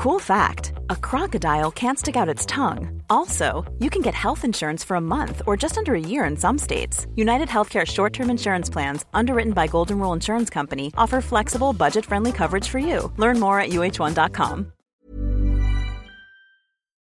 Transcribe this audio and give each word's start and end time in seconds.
Cool 0.00 0.18
fact 0.18 0.72
a 0.88 0.96
crocodile 0.96 1.70
can't 1.70 1.98
stick 1.98 2.16
out 2.16 2.26
its 2.26 2.46
tongue. 2.46 3.02
Also, 3.10 3.70
you 3.80 3.90
can 3.90 4.00
get 4.00 4.14
health 4.14 4.46
insurance 4.46 4.82
for 4.82 4.96
a 4.96 5.00
month 5.00 5.42
or 5.46 5.58
just 5.58 5.76
under 5.76 5.94
a 5.94 6.00
year 6.00 6.24
in 6.24 6.38
some 6.38 6.56
states. 6.56 7.06
United 7.16 7.48
Healthcare 7.48 7.86
short 7.86 8.14
term 8.14 8.30
insurance 8.30 8.70
plans, 8.70 9.04
underwritten 9.12 9.52
by 9.52 9.66
Golden 9.66 9.98
Rule 9.98 10.14
Insurance 10.14 10.48
Company, 10.48 10.90
offer 10.96 11.20
flexible, 11.20 11.74
budget 11.74 12.06
friendly 12.06 12.32
coverage 12.32 12.66
for 12.66 12.78
you. 12.78 13.12
Learn 13.18 13.38
more 13.38 13.60
at 13.60 13.72
uh1.com. 13.72 14.72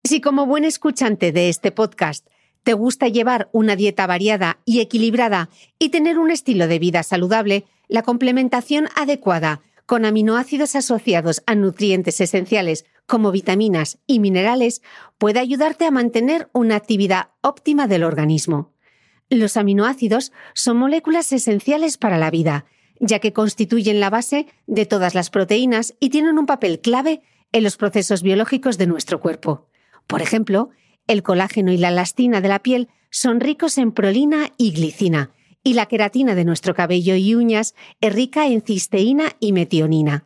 Si, 0.05 0.19
como 0.19 0.45
buen 0.45 0.65
escuchante 0.65 1.31
de 1.31 1.47
este 1.47 1.71
podcast, 1.71 2.27
te 2.63 2.73
gusta 2.73 3.07
llevar 3.07 3.47
una 3.53 3.77
dieta 3.77 4.07
variada 4.07 4.57
y 4.65 4.81
equilibrada 4.81 5.49
y 5.79 5.87
tener 5.87 6.19
un 6.19 6.31
estilo 6.31 6.67
de 6.67 6.79
vida 6.79 7.03
saludable, 7.03 7.63
la 7.87 8.03
complementación 8.03 8.89
adecuada 8.97 9.61
con 9.85 10.05
aminoácidos 10.05 10.75
asociados 10.75 11.43
a 11.45 11.55
nutrientes 11.55 12.21
esenciales 12.21 12.85
como 13.05 13.31
vitaminas 13.31 13.99
y 14.07 14.19
minerales 14.19 14.81
puede 15.17 15.39
ayudarte 15.39 15.85
a 15.85 15.91
mantener 15.91 16.49
una 16.53 16.75
actividad 16.75 17.29
óptima 17.41 17.87
del 17.87 18.03
organismo. 18.03 18.73
Los 19.29 19.57
aminoácidos 19.57 20.31
son 20.53 20.77
moléculas 20.77 21.31
esenciales 21.33 21.97
para 21.97 22.17
la 22.17 22.31
vida, 22.31 22.65
ya 22.99 23.19
que 23.19 23.33
constituyen 23.33 23.99
la 23.99 24.09
base 24.09 24.47
de 24.67 24.85
todas 24.85 25.15
las 25.15 25.29
proteínas 25.29 25.95
y 25.99 26.09
tienen 26.09 26.37
un 26.37 26.45
papel 26.45 26.79
clave 26.79 27.21
en 27.51 27.63
los 27.63 27.77
procesos 27.77 28.23
biológicos 28.23 28.77
de 28.77 28.87
nuestro 28.87 29.19
cuerpo. 29.19 29.67
Por 30.07 30.21
ejemplo, 30.21 30.69
el 31.07 31.23
colágeno 31.23 31.71
y 31.71 31.77
la 31.77 31.89
elastina 31.89 32.41
de 32.41 32.47
la 32.47 32.59
piel 32.59 32.89
son 33.09 33.39
ricos 33.39 33.77
en 33.77 33.91
prolina 33.91 34.51
y 34.57 34.71
glicina, 34.71 35.31
y 35.63 35.73
la 35.73 35.85
queratina 35.85 36.35
de 36.35 36.45
nuestro 36.45 36.75
cabello 36.75 37.15
y 37.15 37.35
uñas 37.35 37.73
es 38.01 38.13
rica 38.13 38.47
en 38.47 38.61
cisteína 38.61 39.31
y 39.39 39.53
metionina. 39.53 40.25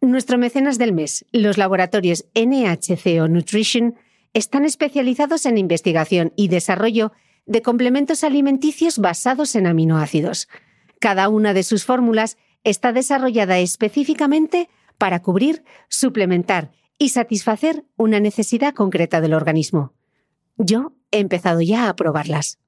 Nuestro 0.00 0.36
mecenas 0.36 0.76
del 0.76 0.92
mes, 0.92 1.24
los 1.32 1.56
laboratorios 1.56 2.26
NHCO 2.34 3.28
Nutrition, 3.28 3.96
están 4.34 4.64
especializados 4.64 5.46
en 5.46 5.56
investigación 5.58 6.32
y 6.36 6.48
desarrollo 6.48 7.12
de 7.46 7.62
complementos 7.62 8.24
alimenticios 8.24 8.98
basados 8.98 9.54
en 9.54 9.66
aminoácidos. 9.66 10.48
Cada 11.00 11.28
una 11.28 11.54
de 11.54 11.62
sus 11.62 11.84
fórmulas 11.84 12.36
está 12.64 12.92
desarrollada 12.92 13.58
específicamente 13.58 14.68
para 14.98 15.22
cubrir, 15.22 15.64
suplementar 15.88 16.72
y 16.98 17.10
satisfacer 17.10 17.84
una 17.96 18.20
necesidad 18.20 18.74
concreta 18.74 19.20
del 19.20 19.34
organismo. 19.34 19.92
Yo 20.56 20.92
he 21.10 21.18
empezado 21.18 21.60
ya 21.60 21.88
a 21.88 21.96
probarlas. 21.96 22.58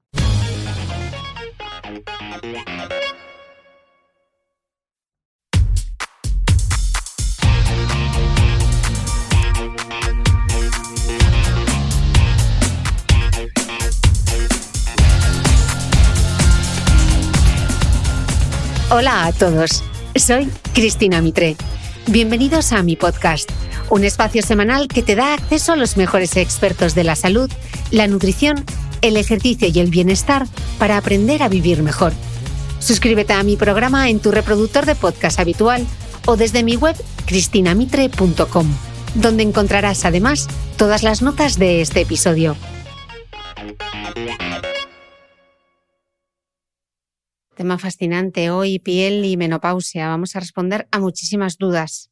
Hola 18.89 19.25
a 19.25 19.31
todos, 19.31 19.83
soy 20.15 20.49
Cristina 20.73 21.21
Mitre. 21.21 21.55
Bienvenidos 22.07 22.73
a 22.73 22.83
mi 22.83 22.97
podcast, 22.97 23.49
un 23.89 24.03
espacio 24.03 24.41
semanal 24.41 24.89
que 24.89 25.03
te 25.03 25.15
da 25.15 25.33
acceso 25.33 25.71
a 25.71 25.77
los 25.77 25.95
mejores 25.95 26.35
expertos 26.35 26.95
de 26.95 27.05
la 27.05 27.15
salud, 27.15 27.49
la 27.91 28.07
nutrición, 28.07 28.65
el 29.01 29.17
ejercicio 29.17 29.67
y 29.67 29.79
el 29.79 29.89
bienestar 29.89 30.47
para 30.79 30.97
aprender 30.97 31.43
a 31.43 31.49
vivir 31.49 31.83
mejor. 31.83 32.13
Suscríbete 32.79 33.33
a 33.33 33.43
mi 33.43 33.57
programa 33.57 34.09
en 34.09 34.19
tu 34.19 34.31
reproductor 34.31 34.85
de 34.85 34.95
podcast 34.95 35.39
habitual 35.39 35.85
o 36.25 36.37
desde 36.37 36.63
mi 36.63 36.75
web 36.75 36.95
cristinamitre.com, 37.25 38.67
donde 39.15 39.43
encontrarás 39.43 40.05
además 40.05 40.47
todas 40.77 41.03
las 41.03 41.21
notas 41.21 41.57
de 41.57 41.81
este 41.81 42.01
episodio. 42.01 42.55
Tema 47.55 47.79
fascinante 47.79 48.51
hoy, 48.51 48.77
piel 48.77 49.25
y 49.25 49.35
menopausia. 49.35 50.09
Vamos 50.09 50.35
a 50.35 50.39
responder 50.39 50.87
a 50.91 50.99
muchísimas 50.99 51.57
dudas. 51.57 52.11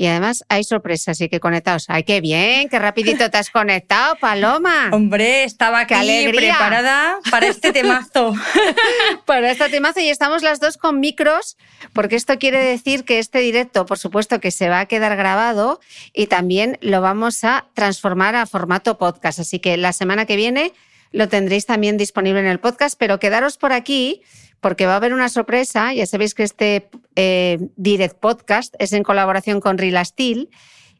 Y 0.00 0.06
además 0.06 0.44
hay 0.48 0.62
sorpresas, 0.62 1.08
así 1.08 1.28
que 1.28 1.40
conectados. 1.40 1.86
¡Ay, 1.88 2.04
qué 2.04 2.20
bien! 2.20 2.68
¡Qué 2.68 2.78
rapidito 2.78 3.28
te 3.30 3.36
has 3.36 3.50
conectado, 3.50 4.14
Paloma! 4.20 4.90
Hombre, 4.92 5.42
estaba 5.42 5.80
aquí 5.80 6.28
preparada 6.32 7.18
para 7.32 7.48
este 7.48 7.72
temazo. 7.72 8.32
para 9.26 9.50
este 9.50 9.68
temazo 9.70 9.98
y 9.98 10.08
estamos 10.08 10.44
las 10.44 10.60
dos 10.60 10.76
con 10.76 11.00
micros, 11.00 11.56
porque 11.94 12.14
esto 12.14 12.38
quiere 12.38 12.62
decir 12.62 13.04
que 13.04 13.18
este 13.18 13.40
directo, 13.40 13.86
por 13.86 13.98
supuesto, 13.98 14.38
que 14.38 14.52
se 14.52 14.68
va 14.68 14.78
a 14.78 14.86
quedar 14.86 15.16
grabado 15.16 15.80
y 16.12 16.28
también 16.28 16.78
lo 16.80 17.00
vamos 17.00 17.42
a 17.42 17.66
transformar 17.74 18.36
a 18.36 18.46
formato 18.46 18.98
podcast. 18.98 19.40
Así 19.40 19.58
que 19.58 19.76
la 19.76 19.92
semana 19.92 20.26
que 20.26 20.36
viene 20.36 20.74
lo 21.10 21.28
tendréis 21.28 21.66
también 21.66 21.96
disponible 21.96 22.38
en 22.38 22.46
el 22.46 22.60
podcast, 22.60 22.96
pero 22.96 23.18
quedaros 23.18 23.56
por 23.56 23.72
aquí 23.72 24.22
porque 24.60 24.86
va 24.86 24.94
a 24.94 24.96
haber 24.96 25.14
una 25.14 25.28
sorpresa. 25.28 25.92
Ya 25.92 26.06
sabéis 26.06 26.34
que 26.34 26.42
este 26.42 26.88
eh, 27.20 27.58
Direct 27.74 28.16
Podcast 28.20 28.76
es 28.78 28.92
en 28.92 29.02
colaboración 29.02 29.60
con 29.60 29.76
Real 29.76 30.06
Steel 30.06 30.50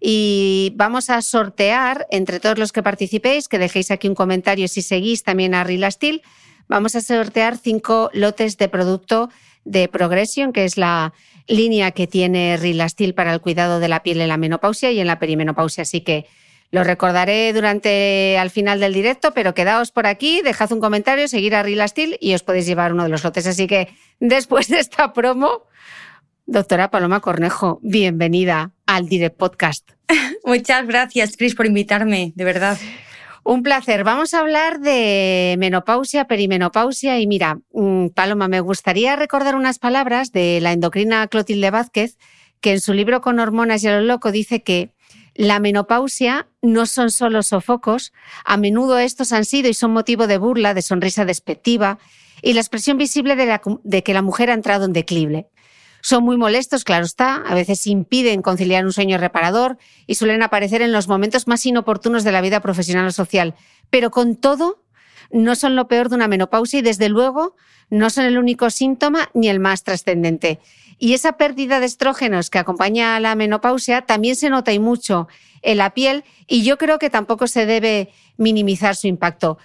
y 0.01 0.73
vamos 0.75 1.11
a 1.11 1.23
sortear 1.23 2.09
entre 2.11 2.41
todos 2.41 2.59
los 2.59 2.73
que 2.73 2.83
participéis, 2.83 3.47
que 3.47 3.61
dejéis 3.61 3.93
aquí 3.93 4.09
un 4.09 4.17
comentario 4.17 4.67
si 4.67 4.83
seguís 4.83 5.23
también 5.23 5.55
a 5.55 5.62
Real 5.62 5.93
Steel, 5.93 6.23
vamos 6.67 6.97
a 6.97 7.03
sortear 7.03 7.57
cinco 7.57 8.11
lotes 8.12 8.59
de 8.59 8.69
producto 8.69 9.31
de 9.65 9.87
Progression, 9.87 10.53
que 10.53 10.65
es 10.65 10.77
la 10.77 11.12
línea 11.47 11.93
que 11.93 12.09
tiene 12.09 12.57
Real 12.57 12.91
Steel 12.91 13.15
para 13.15 13.33
el 13.33 13.41
cuidado 13.41 13.78
de 13.78 13.87
la 13.87 14.03
piel 14.03 14.21
en 14.21 14.28
la 14.28 14.39
menopausia 14.39 14.91
y 14.91 14.99
en 14.99 15.07
la 15.07 15.21
perimenopausia. 15.21 15.83
Así 15.83 16.01
que 16.01 16.27
lo 16.73 16.83
recordaré 16.83 17.53
durante 17.53 18.37
al 18.39 18.51
final 18.51 18.81
del 18.81 18.93
directo, 18.93 19.33
pero 19.34 19.55
quedaos 19.55 19.93
por 19.93 20.09
aquí, 20.09 20.43
dejad 20.43 20.73
un 20.73 20.81
comentario, 20.81 21.28
seguir 21.28 21.55
a 21.55 21.62
Real 21.62 21.89
Steel 21.89 22.19
y 22.21 22.34
os 22.34 22.43
podéis 22.43 22.67
llevar 22.67 22.93
uno 22.93 23.05
de 23.05 23.09
los 23.09 23.23
lotes. 23.23 23.47
Así 23.47 23.69
que 23.69 23.89
después 24.19 24.67
de 24.67 24.81
esta 24.81 25.12
promo, 25.12 25.69
doctora 26.48 26.91
Paloma 26.91 27.20
Cornejo, 27.20 27.78
bienvenida 27.82 28.72
al 28.86 29.06
Direct 29.06 29.36
Podcast. 29.36 29.91
Muchas 30.44 30.86
gracias, 30.86 31.36
Cris, 31.36 31.54
por 31.54 31.66
invitarme, 31.66 32.32
de 32.34 32.44
verdad. 32.44 32.78
Un 33.44 33.62
placer. 33.62 34.03
Vamos 34.03 34.32
a 34.32 34.41
hablar 34.41 34.81
de 34.81 35.56
menopausia, 35.59 36.25
perimenopausia 36.25 37.20
y 37.20 37.26
mira, 37.26 37.59
mm, 37.72 38.09
Paloma, 38.09 38.48
me 38.48 38.60
gustaría 38.60 39.14
recordar 39.14 39.56
unas 39.56 39.78
palabras 39.78 40.32
de 40.32 40.60
la 40.62 40.72
endocrina 40.72 41.28
Clotilde 41.28 41.70
Vázquez, 41.70 42.16
que 42.62 42.72
en 42.72 42.80
su 42.80 42.94
libro 42.94 43.20
Con 43.20 43.41
hormonas 43.41 43.84
y 43.84 43.88
a 43.88 43.98
lo 43.98 44.00
loco 44.00 44.32
dice 44.32 44.62
que 44.62 44.91
la 45.34 45.60
menopausia 45.60 46.48
no 46.62 46.86
son 46.86 47.10
solo 47.10 47.42
sofocos, 47.42 48.12
a 48.44 48.56
menudo 48.56 48.98
estos 48.98 49.32
han 49.32 49.44
sido 49.44 49.69
y 49.69 49.75
son 49.75 49.92
motivo 49.92 50.26
de 50.26 50.38
burla, 50.38 50.72
de 50.72 50.82
sonrisa 50.82 51.26
despectiva 51.26 51.98
y 52.42 52.54
la 52.54 52.60
expresión 52.60 52.98
visible 52.98 53.36
de, 53.36 54.03
que 54.03 54.15
la 54.15 54.22
mujer 54.22 54.50
ha 54.50 54.54
entrado 54.54 54.86
en 54.86 54.92
declive. 54.92 55.47
Son 56.00 56.25
muy 56.25 56.36
molestos, 56.36 56.84
claro 56.84 57.04
está, 57.04 57.36
a 57.36 57.54
veces 57.54 57.86
impiden 57.86 58.42
conciliar 58.42 58.84
un 58.84 58.92
sueño 58.92 59.19
reparador 59.19 59.78
y 60.06 60.14
suelen 60.14 60.42
aparecer 60.42 60.82
en 60.82 60.92
los 60.92 61.09
momentos 61.09 61.48
más 61.48 61.66
inoportunos 61.66 62.25
de 62.25 62.32
la 62.32 62.41
vida 62.41 62.60
profesional 62.60 63.06
o 63.06 63.12
social. 63.12 63.54
Pero 63.91 64.10
con 64.10 64.36
todo, 64.36 64.82
no 65.31 65.56
son 65.56 65.76
lo 65.76 65.88
peor 65.88 66.09
de 66.09 66.16
una 66.16 66.28
menopausia 66.28 66.78
y 66.78 66.82
desde 66.82 67.09
luego 67.09 67.56
no 67.91 68.10
son 68.10 68.25
el 68.25 68.38
único 68.38 68.70
síntoma 68.70 69.31
ni 69.34 69.48
el 69.48 69.60
más 69.60 69.82
trascendente. 69.82 70.60
Y 70.98 71.14
esa 71.14 71.32
pérdida 71.32 71.81
de 71.81 71.86
estrógenos 71.86 72.50
que 72.50 72.59
acompaña 72.59 73.16
a 73.16 73.20
la 73.20 73.34
menopausia 73.34 74.03
también 74.03 74.36
se 74.36 74.50
nota 74.50 74.72
y 74.72 74.78
mucho 74.78 75.28
en 75.62 75.78
la 75.78 75.94
piel 75.94 76.25
y 76.47 76.62
yo 76.62 76.78
creo 76.78 76.98
que 76.98 77.10
tampoco 77.10 77.47
se 77.47 77.66
debe 77.66 78.12
minimizar 78.36 78.97
su 78.97 79.06
impacto. 79.06 79.59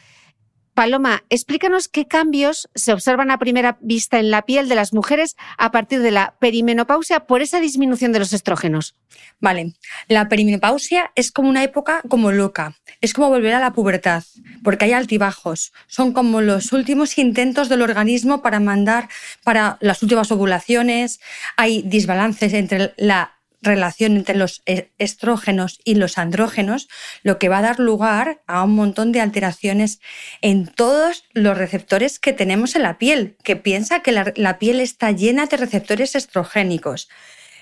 Paloma, 0.73 1.23
explícanos 1.29 1.87
qué 1.87 2.07
cambios 2.07 2.67
se 2.73 2.93
observan 2.93 3.29
a 3.29 3.37
primera 3.37 3.77
vista 3.81 4.19
en 4.19 4.31
la 4.31 4.41
piel 4.41 4.67
de 4.67 4.75
las 4.75 4.91
mujeres 4.91 5.35
a 5.57 5.71
partir 5.71 6.01
de 6.01 6.09
la 6.09 6.35
perimenopausia 6.39 7.21
por 7.27 7.43
esa 7.43 7.59
disminución 7.59 8.11
de 8.11 8.19
los 8.19 8.33
estrógenos. 8.33 8.95
Vale, 9.39 9.75
la 10.07 10.29
perimenopausia 10.29 11.11
es 11.15 11.31
como 11.31 11.49
una 11.49 11.63
época 11.63 12.01
como 12.09 12.31
loca, 12.31 12.75
es 13.01 13.13
como 13.13 13.29
volver 13.29 13.53
a 13.53 13.59
la 13.59 13.73
pubertad, 13.73 14.23
porque 14.63 14.85
hay 14.85 14.93
altibajos, 14.93 15.73
son 15.85 16.11
como 16.11 16.41
los 16.41 16.71
últimos 16.71 17.17
intentos 17.19 17.69
del 17.69 17.83
organismo 17.83 18.41
para 18.41 18.59
mandar 18.59 19.09
para 19.43 19.77
las 19.79 20.01
últimas 20.01 20.31
ovulaciones, 20.31 21.19
hay 21.55 21.83
desbalances 21.83 22.53
entre 22.53 22.93
la 22.97 23.32
relación 23.63 24.17
entre 24.17 24.35
los 24.35 24.61
e-, 24.65 24.91
estrógenos 24.99 25.79
y 25.83 25.95
los 25.95 26.17
andrógenos, 26.17 26.87
lo 27.23 27.39
que 27.39 27.49
va 27.49 27.59
a 27.59 27.63
dar 27.63 27.79
lugar 27.79 28.41
a 28.45 28.63
un 28.63 28.75
montón 28.75 29.11
de 29.11 29.21
alteraciones 29.21 29.99
en 30.41 30.67
todos 30.67 31.23
los 31.33 31.57
receptores 31.57 32.19
que 32.19 32.33
tenemos 32.33 32.75
en 32.75 32.83
la 32.83 32.97
piel, 32.97 33.37
que 33.43 33.55
piensa 33.55 34.01
que 34.01 34.11
la, 34.11 34.59
piel 34.59 34.79
está 34.79 35.11
llena 35.11 35.47
de 35.47 35.57
receptores 35.57 36.15
estrogénicos. 36.15 37.09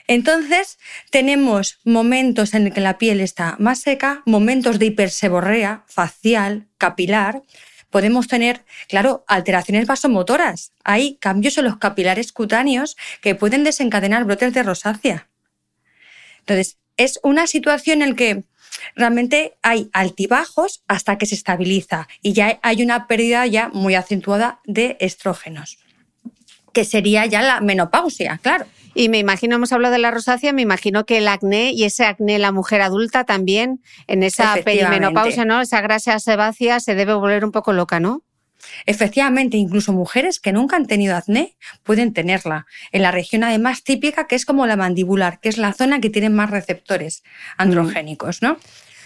Entonces, 0.08 0.78
tenemos 1.10 1.80
momentos 1.86 2.54
en 2.54 2.68
el 2.68 2.74
que 2.74 2.82
la 2.82 2.98
piel 2.98 3.22
está 3.22 3.56
más 3.60 3.80
seca, 3.80 4.24
momentos 4.26 4.80
de 4.80 4.88
hiperseborrea 4.88 5.86
facial, 5.88 6.68
capilar. 6.78 7.44
Podemos 7.90 8.28
tener, 8.28 8.66
claro, 8.90 9.24
alteraciones 9.28 9.86
vasomotoras. 9.86 10.74
Hay 10.84 11.18
cambios 11.18 11.58
en 11.58 11.66
los 11.66 11.78
capilares 11.78 12.32
cutáneos 12.32 12.98
que 13.22 13.36
pueden 13.36 13.64
desencadenar 13.64 14.26
brotes 14.26 14.54
de 14.54 14.64
rosácea. 14.64 15.31
Entonces, 16.42 16.78
es 16.98 17.20
una 17.24 17.48
situación 17.48 18.02
en 18.02 18.10
la 18.12 18.16
que 18.16 18.44
realmente 18.96 19.54
hay 19.62 19.90
altibajos 19.94 20.84
hasta 20.88 21.18
que 21.18 21.26
se 21.26 21.36
estabiliza 21.36 22.08
y 22.22 22.34
ya 22.34 22.60
hay 22.62 22.84
una 22.84 23.08
pérdida 23.08 23.46
ya 23.48 23.70
muy 23.70 23.96
acentuada 23.96 24.60
de 24.66 24.98
estrógenos, 25.00 25.78
que 26.74 26.86
sería 26.86 27.26
ya 27.26 27.42
la 27.42 27.62
menopausia, 27.62 28.40
claro. 28.42 28.66
Y 28.94 29.08
me 29.08 29.20
imagino, 29.20 29.56
hemos 29.56 29.72
hablado 29.72 29.94
de 29.94 30.00
la 30.00 30.12
rosácea, 30.12 30.52
me 30.52 30.62
imagino 30.62 31.06
que 31.06 31.20
el 31.20 31.28
acné 31.30 31.72
y 31.72 31.86
ese 31.86 32.06
acné 32.06 32.40
la 32.40 32.52
mujer 32.52 32.82
adulta 32.82 33.24
también, 33.24 33.82
en 34.08 34.22
esa 34.22 34.58
perimenopausia, 34.66 35.46
¿no? 35.46 35.62
Esa 35.62 35.80
grasa 35.80 36.20
sebácea 36.20 36.82
se 36.82 36.94
debe 36.96 37.14
volver 37.14 37.46
un 37.46 37.52
poco 37.52 37.72
loca, 37.72 38.02
¿no? 38.02 38.22
Efectivamente, 38.86 39.58
incluso 39.58 39.94
mujeres 39.94 40.40
que 40.40 40.52
nunca 40.52 40.76
han 40.76 40.88
tenido 40.88 41.16
acné 41.16 41.56
pueden 41.84 42.14
tenerla. 42.14 42.66
En 42.92 43.02
la 43.02 43.12
región 43.12 43.44
además 43.44 43.84
típica 43.84 44.28
que 44.28 44.36
es 44.36 44.46
como 44.46 44.66
la 44.68 44.76
mandibular, 44.76 45.40
que 45.40 45.50
es 45.50 45.58
la 45.58 45.74
zona 45.74 46.00
que 46.00 46.10
tiene 46.10 46.30
más 46.30 46.50
receptores 46.50 47.24
androgénicos, 47.58 48.42
¿no? 48.42 48.58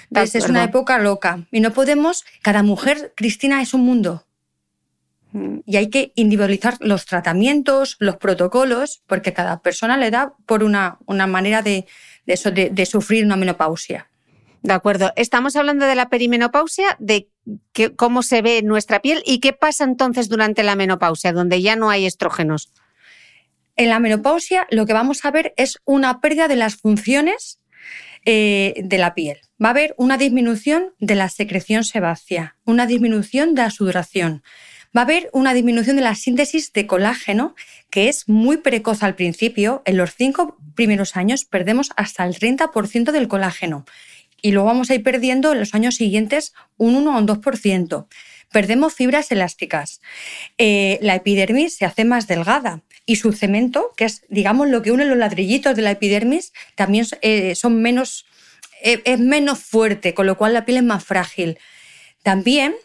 Entonces 0.10 0.44
es 0.44 0.50
una 0.50 0.64
época 0.64 1.00
loca 1.00 1.46
y 1.52 1.60
no 1.60 1.74
podemos, 1.74 2.26
cada 2.42 2.64
mujer, 2.64 3.14
Cristina, 3.16 3.62
es 3.62 3.74
un 3.74 3.82
mundo. 3.82 4.26
Mm. 5.32 5.60
Y 5.66 5.78
hay 5.78 5.90
que 5.90 6.12
individualizar 6.16 6.78
los 6.80 7.06
tratamientos, 7.06 7.98
los 8.00 8.18
protocolos, 8.18 9.02
porque 9.08 9.34
cada 9.34 9.62
persona 9.62 9.98
le 9.98 10.12
da 10.12 10.34
por 10.46 10.64
una, 10.64 10.98
una 11.06 11.28
manera 11.28 11.62
de, 11.62 11.86
de, 12.26 12.70
de 12.72 12.86
sufrir 12.86 13.26
una 13.26 13.36
menopausia. 13.36 14.08
De 14.66 14.74
acuerdo. 14.74 15.14
Estamos 15.16 15.56
hablando 15.56 15.86
de 15.86 15.94
la 15.94 16.10
perimenopausia, 16.10 16.98
de 16.98 17.30
cómo 17.98 18.24
se 18.24 18.42
ve 18.42 18.64
nuestra 18.64 19.00
piel 19.00 19.22
y 19.24 19.40
qué 19.40 19.54
pasa 19.54 19.84
entonces 19.84 20.28
durante 20.28 20.64
la 20.64 20.76
menopausia, 20.76 21.34
donde 21.34 21.62
ya 21.62 21.76
no 21.76 21.92
hay 21.92 22.08
estrógenos. 22.08 22.72
En 23.76 23.90
la 23.90 24.00
menopausia 24.00 24.66
lo 24.72 24.88
que 24.88 24.94
vamos 24.94 25.24
a 25.24 25.30
ver 25.30 25.54
es 25.56 25.78
una 25.86 26.20
pérdida 26.20 26.48
de 26.48 26.56
las 26.56 26.78
funciones 26.78 27.60
eh, 28.26 28.74
de 28.84 28.98
la 28.98 29.14
piel. 29.14 29.38
Va 29.64 29.68
a 29.68 29.72
haber 29.72 29.94
una 30.00 30.18
disminución 30.18 30.96
de 30.98 31.14
la 31.14 31.30
secreción 31.30 31.84
sebácea, 31.84 32.58
una 32.66 32.88
disminución 32.88 33.54
de 33.54 33.62
la 33.62 33.70
sudoración. 33.70 34.42
Va 34.98 35.02
a 35.02 35.04
haber 35.04 35.30
una 35.32 35.54
disminución 35.54 35.96
de 35.96 36.02
la 36.02 36.16
síntesis 36.16 36.74
de 36.74 36.88
colágeno, 36.88 37.54
que 37.92 38.10
es 38.10 38.28
muy 38.28 38.58
precoz 38.58 39.04
al 39.04 39.14
principio. 39.14 39.84
En 39.86 39.98
los 39.98 40.16
cinco 40.16 40.58
primeros 40.74 41.16
años 41.16 41.46
perdemos 41.46 41.92
hasta 41.98 42.26
el 42.26 42.34
30% 42.34 43.12
del 43.12 43.28
colágeno 43.28 43.86
y 44.46 44.52
luego 44.52 44.68
vamos 44.68 44.92
a 44.92 44.94
ir 44.94 45.02
perdiendo 45.02 45.54
en 45.54 45.60
los 45.60 45.74
años 45.74 45.96
siguientes 45.96 46.54
un 46.78 46.96
1 46.96 47.16
o 47.16 47.18
un 47.18 47.28
2%. 47.28 48.06
Perdemos 48.52 48.94
fibras 48.94 49.32
elásticas. 49.32 50.02
Eh, 50.60 51.00
la 51.02 51.16
epidermis 51.16 51.78
se 51.78 51.86
hace 51.86 52.06
más 52.06 52.28
delgada 52.28 52.84
y 53.08 53.16
su 53.16 53.34
cemento, 53.34 53.92
que 53.98 54.06
es, 54.06 54.24
digamos, 54.30 54.70
lo 54.70 54.84
que 54.84 54.92
une 54.92 55.06
los 55.06 55.18
ladrillitos 55.18 55.76
de 55.76 55.82
la 55.82 55.90
epidermis, 55.90 56.54
también 56.76 57.08
eh, 57.24 57.56
son 57.56 57.82
menos, 57.82 58.28
eh, 58.84 59.02
es 59.06 59.20
menos 59.20 59.58
fuerte, 59.64 60.14
con 60.14 60.28
lo 60.28 60.38
cual 60.38 60.54
la 60.54 60.64
piel 60.64 60.78
es 60.78 60.84
más 60.84 61.04
frágil. 61.04 61.58
También 62.22 62.76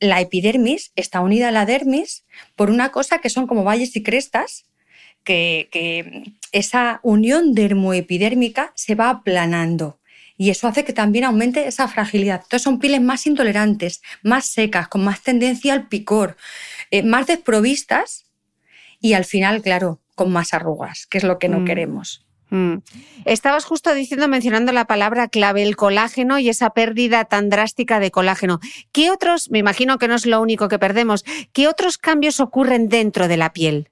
la 0.00 0.20
epidermis 0.20 0.90
está 0.96 1.20
unida 1.20 1.50
a 1.50 1.52
la 1.52 1.64
dermis 1.64 2.24
por 2.56 2.70
una 2.70 2.90
cosa 2.90 3.18
que 3.18 3.30
son 3.30 3.46
como 3.46 3.62
valles 3.62 3.94
y 3.94 4.02
crestas, 4.02 4.64
que, 5.22 5.68
que 5.70 6.32
esa 6.50 6.98
unión 7.04 7.54
dermoepidérmica 7.54 8.72
se 8.74 8.96
va 8.96 9.10
aplanando 9.10 10.00
y 10.36 10.50
eso 10.50 10.66
hace 10.66 10.84
que 10.84 10.92
también 10.92 11.24
aumente 11.24 11.66
esa 11.66 11.88
fragilidad. 11.88 12.40
Entonces 12.42 12.62
son 12.62 12.78
pieles 12.78 13.00
más 13.00 13.26
intolerantes, 13.26 14.02
más 14.22 14.46
secas, 14.46 14.88
con 14.88 15.04
más 15.04 15.22
tendencia 15.22 15.72
al 15.72 15.88
picor, 15.88 16.36
eh, 16.90 17.02
más 17.02 17.26
desprovistas 17.26 18.26
y 19.00 19.14
al 19.14 19.24
final, 19.24 19.62
claro, 19.62 20.00
con 20.14 20.32
más 20.32 20.54
arrugas, 20.54 21.06
que 21.06 21.18
es 21.18 21.24
lo 21.24 21.38
que 21.38 21.48
no 21.48 21.60
mm. 21.60 21.64
queremos. 21.64 22.24
Mm. 22.50 22.78
Estabas 23.24 23.64
justo 23.64 23.94
diciendo, 23.94 24.28
mencionando 24.28 24.72
la 24.72 24.86
palabra 24.86 25.28
clave, 25.28 25.62
el 25.62 25.76
colágeno 25.76 26.38
y 26.38 26.48
esa 26.48 26.70
pérdida 26.70 27.24
tan 27.24 27.48
drástica 27.48 28.00
de 28.00 28.10
colágeno. 28.10 28.60
¿Qué 28.92 29.10
otros, 29.10 29.50
me 29.50 29.58
imagino 29.58 29.98
que 29.98 30.08
no 30.08 30.14
es 30.14 30.26
lo 30.26 30.40
único 30.40 30.68
que 30.68 30.78
perdemos, 30.78 31.24
qué 31.52 31.68
otros 31.68 31.98
cambios 31.98 32.40
ocurren 32.40 32.88
dentro 32.88 33.28
de 33.28 33.36
la 33.36 33.52
piel? 33.52 33.90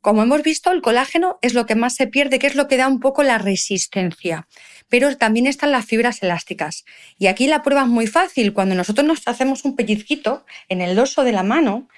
Como 0.00 0.22
hemos 0.22 0.42
visto, 0.42 0.70
el 0.70 0.80
colágeno 0.80 1.38
es 1.42 1.54
lo 1.54 1.66
que 1.66 1.74
más 1.74 1.94
se 1.94 2.06
pierde, 2.06 2.38
que 2.38 2.46
es 2.46 2.54
lo 2.54 2.68
que 2.68 2.76
da 2.76 2.88
un 2.88 3.00
poco 3.00 3.22
la 3.22 3.38
resistencia. 3.38 4.46
Pero 4.88 5.16
también 5.16 5.46
están 5.46 5.72
las 5.72 5.84
fibras 5.84 6.22
elásticas. 6.22 6.84
Y 7.18 7.26
aquí 7.26 7.46
la 7.46 7.62
prueba 7.62 7.82
es 7.82 7.88
muy 7.88 8.06
fácil. 8.06 8.52
Cuando 8.52 8.74
nosotros 8.74 9.06
nos 9.06 9.26
hacemos 9.26 9.64
un 9.64 9.76
pellizquito 9.76 10.44
en 10.68 10.80
el 10.80 10.96
dorso 10.96 11.24
de 11.24 11.32
la 11.32 11.42
mano, 11.42 11.88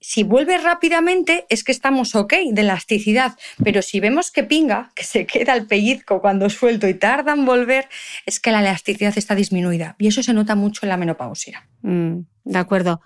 si 0.00 0.22
vuelve 0.22 0.58
rápidamente 0.58 1.46
es 1.48 1.64
que 1.64 1.72
estamos 1.72 2.14
ok 2.14 2.32
de 2.52 2.60
elasticidad, 2.60 3.36
pero 3.64 3.82
si 3.82 3.98
vemos 3.98 4.30
que 4.30 4.44
pinga, 4.44 4.92
que 4.94 5.02
se 5.04 5.26
queda 5.26 5.54
el 5.54 5.66
pellizco 5.66 6.20
cuando 6.20 6.48
suelto 6.50 6.88
y 6.88 6.94
tarda 6.94 7.32
en 7.32 7.44
volver, 7.44 7.88
es 8.24 8.38
que 8.38 8.52
la 8.52 8.60
elasticidad 8.60 9.16
está 9.16 9.34
disminuida. 9.34 9.96
Y 9.98 10.06
eso 10.06 10.22
se 10.22 10.32
nota 10.32 10.54
mucho 10.54 10.80
en 10.84 10.90
la 10.90 10.96
menopausia. 10.96 11.68
Mm, 11.82 12.20
de 12.44 12.58
acuerdo. 12.58 13.00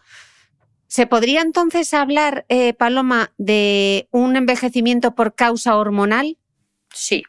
¿Se 0.86 1.06
podría 1.06 1.40
entonces 1.40 1.94
hablar, 1.94 2.44
eh, 2.50 2.74
Paloma, 2.74 3.32
de 3.38 4.08
un 4.10 4.36
envejecimiento 4.36 5.14
por 5.14 5.34
causa 5.34 5.76
hormonal? 5.78 6.36
Sí. 6.92 7.22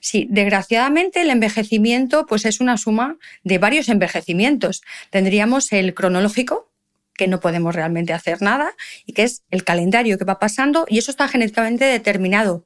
Sí, 0.00 0.26
desgraciadamente 0.30 1.20
el 1.20 1.30
envejecimiento 1.30 2.26
pues 2.26 2.44
es 2.44 2.60
una 2.60 2.76
suma 2.76 3.16
de 3.44 3.58
varios 3.58 3.88
envejecimientos. 3.88 4.82
Tendríamos 5.10 5.72
el 5.72 5.94
cronológico, 5.94 6.70
que 7.14 7.26
no 7.28 7.40
podemos 7.40 7.74
realmente 7.74 8.12
hacer 8.12 8.42
nada, 8.42 8.72
y 9.04 9.12
que 9.12 9.24
es 9.24 9.42
el 9.50 9.64
calendario 9.64 10.18
que 10.18 10.24
va 10.24 10.38
pasando, 10.38 10.86
y 10.88 10.98
eso 10.98 11.10
está 11.10 11.28
genéticamente 11.28 11.84
determinado. 11.84 12.64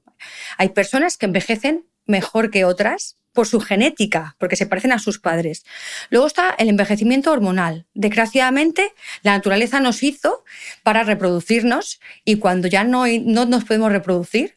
Hay 0.59 0.69
personas 0.69 1.17
que 1.17 1.27
envejecen 1.27 1.87
mejor 2.07 2.51
que 2.51 2.65
otras 2.65 3.17
por 3.33 3.47
su 3.47 3.61
genética, 3.61 4.37
porque 4.39 4.57
se 4.57 4.67
parecen 4.67 4.93
a 4.93 4.99
sus 4.99 5.19
padres. 5.19 5.65
Luego 6.11 6.27
está 6.27 6.51
el 6.59 6.69
envejecimiento 6.69 7.33
hormonal. 7.33 7.87
Desgraciadamente, 7.95 8.93
la 9.23 9.33
naturaleza 9.33 9.81
nos 9.81 10.03
hizo 10.03 10.45
para 10.83 11.03
reproducirnos 11.03 12.01
y 12.25 12.37
cuando 12.37 12.69
ya 12.69 12.85
no, 12.85 13.05
no 13.07 13.47
nos 13.47 13.65
podemos 13.65 13.91
reproducir, 13.91 14.57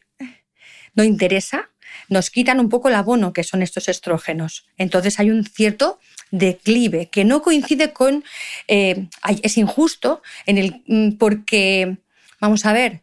no 0.94 1.04
interesa, 1.04 1.70
nos 2.08 2.30
quitan 2.30 2.60
un 2.60 2.68
poco 2.68 2.88
el 2.88 2.94
abono 2.94 3.32
que 3.32 3.44
son 3.44 3.62
estos 3.62 3.88
estrógenos. 3.88 4.66
Entonces 4.76 5.18
hay 5.18 5.30
un 5.30 5.44
cierto 5.44 5.98
declive 6.30 7.08
que 7.08 7.24
no 7.24 7.42
coincide 7.42 7.92
con... 7.92 8.24
Eh, 8.68 9.08
es 9.42 9.58
injusto 9.58 10.22
mm, 10.46 11.12
porque, 11.12 11.98
vamos 12.40 12.66
a 12.66 12.72
ver, 12.72 13.02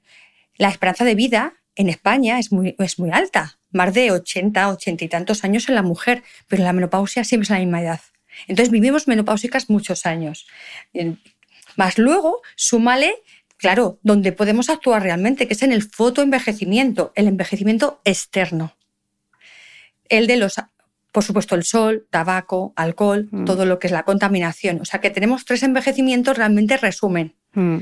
la 0.58 0.70
esperanza 0.70 1.06
de 1.06 1.16
vida 1.16 1.54
en 1.76 1.90
España 1.90 2.40
es 2.40 2.52
muy, 2.52 2.76
es 2.80 3.00
muy 3.00 3.12
alta 3.12 3.58
más 3.74 3.94
de 3.94 4.12
80, 4.12 4.70
80 4.70 5.04
y 5.04 5.08
tantos 5.10 5.44
años 5.44 5.68
en 5.68 5.76
la 5.76 5.82
mujer, 5.82 6.24
pero 6.48 6.64
la 6.64 6.74
menopausia 6.74 7.24
siempre 7.24 7.44
es 7.44 7.50
la 7.50 7.60
misma 7.60 7.82
edad. 7.82 8.00
Entonces 8.48 8.72
vivimos 8.72 9.08
menopáusicas 9.08 9.70
muchos 9.70 10.06
años. 10.06 10.48
Más 11.76 11.98
luego, 11.98 12.42
súmale, 12.56 13.16
claro, 13.58 14.00
donde 14.04 14.32
podemos 14.32 14.70
actuar 14.70 15.04
realmente, 15.04 15.48
que 15.48 15.54
es 15.54 15.64
en 15.64 15.72
el 15.72 15.84
fotoenvejecimiento, 15.84 17.12
el 17.16 17.28
envejecimiento 17.28 18.00
externo. 18.06 18.76
El 20.10 20.28
de 20.28 20.38
los, 20.38 20.56
por 21.12 21.24
supuesto, 21.24 21.56
el 21.56 21.64
sol, 21.64 22.08
tabaco, 22.10 22.74
alcohol, 22.76 23.30
mm. 23.32 23.46
todo 23.46 23.66
lo 23.66 23.80
que 23.80 23.88
es 23.88 23.94
la 23.94 24.04
contaminación. 24.04 24.82
O 24.82 24.86
sea 24.86 25.02
que 25.02 25.10
tenemos 25.10 25.46
tres 25.46 25.64
envejecimientos 25.64 26.38
realmente 26.38 26.78
resumen. 26.78 27.36
Mm. 27.54 27.80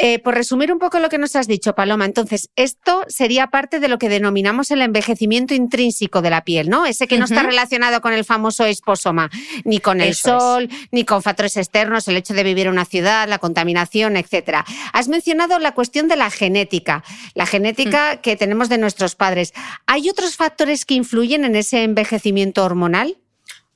Eh, 0.00 0.20
por 0.20 0.34
resumir 0.34 0.72
un 0.72 0.78
poco 0.78 1.00
lo 1.00 1.08
que 1.08 1.18
nos 1.18 1.34
has 1.34 1.48
dicho, 1.48 1.74
Paloma, 1.74 2.04
entonces, 2.04 2.50
esto 2.54 3.04
sería 3.08 3.48
parte 3.48 3.80
de 3.80 3.88
lo 3.88 3.98
que 3.98 4.08
denominamos 4.08 4.70
el 4.70 4.80
envejecimiento 4.80 5.54
intrínseco 5.54 6.22
de 6.22 6.30
la 6.30 6.44
piel, 6.44 6.70
¿no? 6.70 6.86
Ese 6.86 7.08
que 7.08 7.18
no 7.18 7.24
está 7.24 7.42
relacionado 7.42 8.00
con 8.00 8.12
el 8.12 8.24
famoso 8.24 8.64
esposoma, 8.64 9.28
ni 9.64 9.80
con 9.80 10.00
el 10.00 10.14
sol, 10.14 10.68
ni 10.92 11.04
con 11.04 11.20
factores 11.20 11.56
externos, 11.56 12.06
el 12.06 12.16
hecho 12.16 12.32
de 12.32 12.44
vivir 12.44 12.66
en 12.66 12.74
una 12.74 12.84
ciudad, 12.84 13.28
la 13.28 13.38
contaminación, 13.38 14.16
etc. 14.16 14.58
Has 14.92 15.08
mencionado 15.08 15.58
la 15.58 15.72
cuestión 15.72 16.06
de 16.06 16.14
la 16.14 16.30
genética, 16.30 17.02
la 17.34 17.46
genética 17.46 18.14
mm. 18.14 18.18
que 18.20 18.36
tenemos 18.36 18.68
de 18.68 18.78
nuestros 18.78 19.16
padres. 19.16 19.52
¿Hay 19.86 20.08
otros 20.08 20.36
factores 20.36 20.84
que 20.84 20.94
influyen 20.94 21.44
en 21.44 21.56
ese 21.56 21.82
envejecimiento 21.82 22.64
hormonal? 22.64 23.18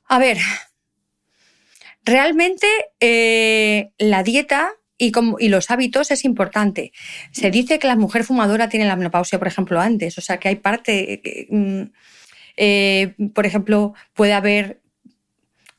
A 0.07 0.21
ver, 0.21 0.39
realmente 2.05 2.69
eh, 3.01 3.91
la 3.99 4.23
dieta 4.23 4.73
y, 5.39 5.49
los 5.49 5.71
hábitos 5.71 6.11
es 6.11 6.25
importante. 6.25 6.93
Se 7.33 7.51
dice 7.51 7.79
que 7.79 7.89
la 7.89 7.97
mujer 7.97 8.25
fumadora 8.25 8.69
tiene 8.69 8.87
la 8.87 8.97
menopausia, 8.97 9.39
por 9.39 9.49
ejemplo, 9.49 9.81
antes. 9.81 10.17
O 10.19 10.21
sea, 10.21 10.39
que 10.39 10.49
hay 10.49 10.57
parte. 10.57 11.21
Eh, 11.25 11.47
mm, 11.51 11.83
eh, 12.57 13.15
por 13.35 13.47
ejemplo, 13.47 13.95
puede 14.15 14.33
haber 14.33 14.81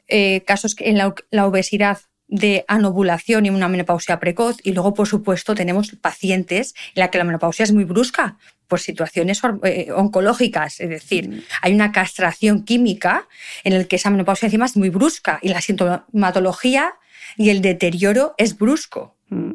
eh, 0.08 0.42
casos 0.46 0.75
en 0.80 0.98
la, 0.98 1.46
obesidad 1.46 2.00
de 2.27 2.65
anovulación 2.68 3.46
y 3.46 3.50
una 3.50 3.70
menopausia 3.70 4.20
precoz. 4.20 4.58
Y 4.63 4.74
luego, 4.74 4.94
por 4.94 5.08
supuesto, 5.08 5.56
tenemos 5.56 5.92
pacientes 5.92 6.74
en 6.96 7.01
la 7.01 7.10
que 7.10 7.18
la 7.18 7.24
menopausia 7.24 7.63
es 7.63 7.72
muy 7.72 7.86
brusca 7.86 8.38
por 8.68 8.80
situaciones 8.80 9.42
oncológicas. 9.96 10.80
Es 10.80 10.89
decir, 10.89 11.46
hay 11.62 11.74
una 11.74 11.92
castración 11.92 12.63
química 12.63 13.27
en 13.63 13.77
la 13.77 13.84
que 13.86 13.98
esa 13.98 14.10
menopausia 14.10 14.48
encima 14.48 14.65
es 14.65 14.75
muy 14.75 14.89
brusca 14.89 15.39
y 15.42 15.50
la 15.50 15.62
sintomatología 15.62 16.96
y 17.38 17.50
el 17.50 17.62
deterioro 17.62 18.34
es 18.38 18.58
brusco. 18.58 19.12
Mm. 19.30 19.53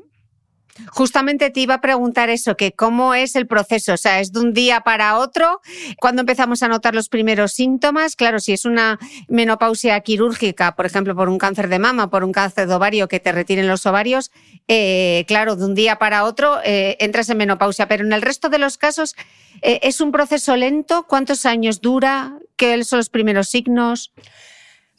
Justamente 0.87 1.51
te 1.51 1.61
iba 1.61 1.75
a 1.75 1.81
preguntar 1.81 2.31
eso, 2.31 2.57
que 2.57 2.73
cómo 2.73 3.15
es 3.15 3.37
el 3.37 3.47
proceso, 3.47 3.95
o 3.95 3.97
sea, 3.97 4.21
es 4.21 4.33
de 4.33 4.41
un 4.41 4.53
día 4.53 4.81
para 4.83 5.19
otro, 5.19 5.61
cuando 5.99 6.21
empezamos 6.21 6.63
a 6.63 6.69
notar 6.69 6.95
los 6.95 7.09
primeros 7.09 7.53
síntomas, 7.53 8.17
claro, 8.17 8.39
si 8.39 8.53
es 8.53 8.65
una 8.65 8.99
menopausia 9.29 9.99
quirúrgica, 10.01 10.77
por 10.77 10.87
ejemplo, 10.87 11.15
por 11.17 11.29
un 11.29 11.39
cáncer 11.39 11.69
de 11.69 11.79
mama, 11.79 12.11
por 12.11 12.25
un 12.25 12.33
cáncer 12.33 12.69
de 12.69 12.75
ovario 12.75 13.09
que 13.09 13.21
te 13.21 13.33
retiren 13.33 13.67
los 13.67 13.87
ovarios, 13.87 14.31
eh, 14.69 15.25
claro, 15.27 15.57
de 15.57 15.65
un 15.65 15.75
día 15.75 15.99
para 15.99 16.25
otro 16.25 16.59
eh, 16.65 16.97
entras 17.01 17.29
en 17.31 17.39
menopausia, 17.39 17.89
pero 17.89 18.05
en 18.05 18.13
el 18.13 18.23
resto 18.23 18.49
de 18.49 18.59
los 18.59 18.79
casos 18.79 19.17
eh, 19.63 19.81
es 19.83 20.01
un 20.01 20.13
proceso 20.13 20.57
lento, 20.57 21.07
¿cuántos 21.09 21.45
años 21.47 21.81
dura? 21.81 22.39
¿Qué 22.57 22.83
son 22.85 22.99
los 22.99 23.09
primeros 23.09 23.49
signos? 23.49 24.13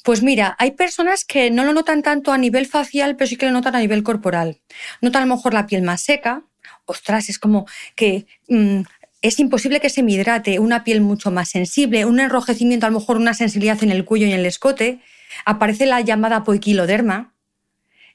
Pues 0.03 0.23
mira, 0.23 0.55
hay 0.59 0.71
personas 0.71 1.25
que 1.25 1.51
no 1.51 1.63
lo 1.65 1.73
notan 1.73 2.01
tanto 2.01 2.31
a 2.31 2.37
nivel 2.37 2.67
facial, 2.67 3.15
pero 3.15 3.27
sí 3.27 3.35
que 3.35 3.45
lo 3.45 3.51
notan 3.51 3.75
a 3.75 3.79
nivel 3.79 4.03
corporal. 4.03 4.59
Notan 5.01 5.23
a 5.23 5.25
lo 5.25 5.35
mejor 5.35 5.53
la 5.53 5.67
piel 5.67 5.81
más 5.81 6.01
seca, 6.01 6.43
ostras, 6.85 7.29
es 7.29 7.37
como 7.37 7.67
que 7.95 8.25
mm, 8.47 8.81
es 9.21 9.39
imposible 9.39 9.81
que 9.81 9.89
se 9.89 10.01
me 10.01 10.13
hidrate, 10.13 10.59
una 10.59 10.83
piel 10.83 11.01
mucho 11.01 11.31
más 11.31 11.49
sensible, 11.49 12.05
un 12.05 12.19
enrojecimiento, 12.19 12.85
a 12.85 12.89
lo 12.89 12.99
mejor 12.99 13.17
una 13.17 13.33
sensibilidad 13.33 13.83
en 13.83 13.91
el 13.91 14.05
cuello 14.05 14.27
y 14.27 14.31
en 14.31 14.39
el 14.39 14.45
escote. 14.45 15.01
Aparece 15.45 15.85
la 15.85 16.01
llamada 16.01 16.43
poiquiloderma, 16.43 17.33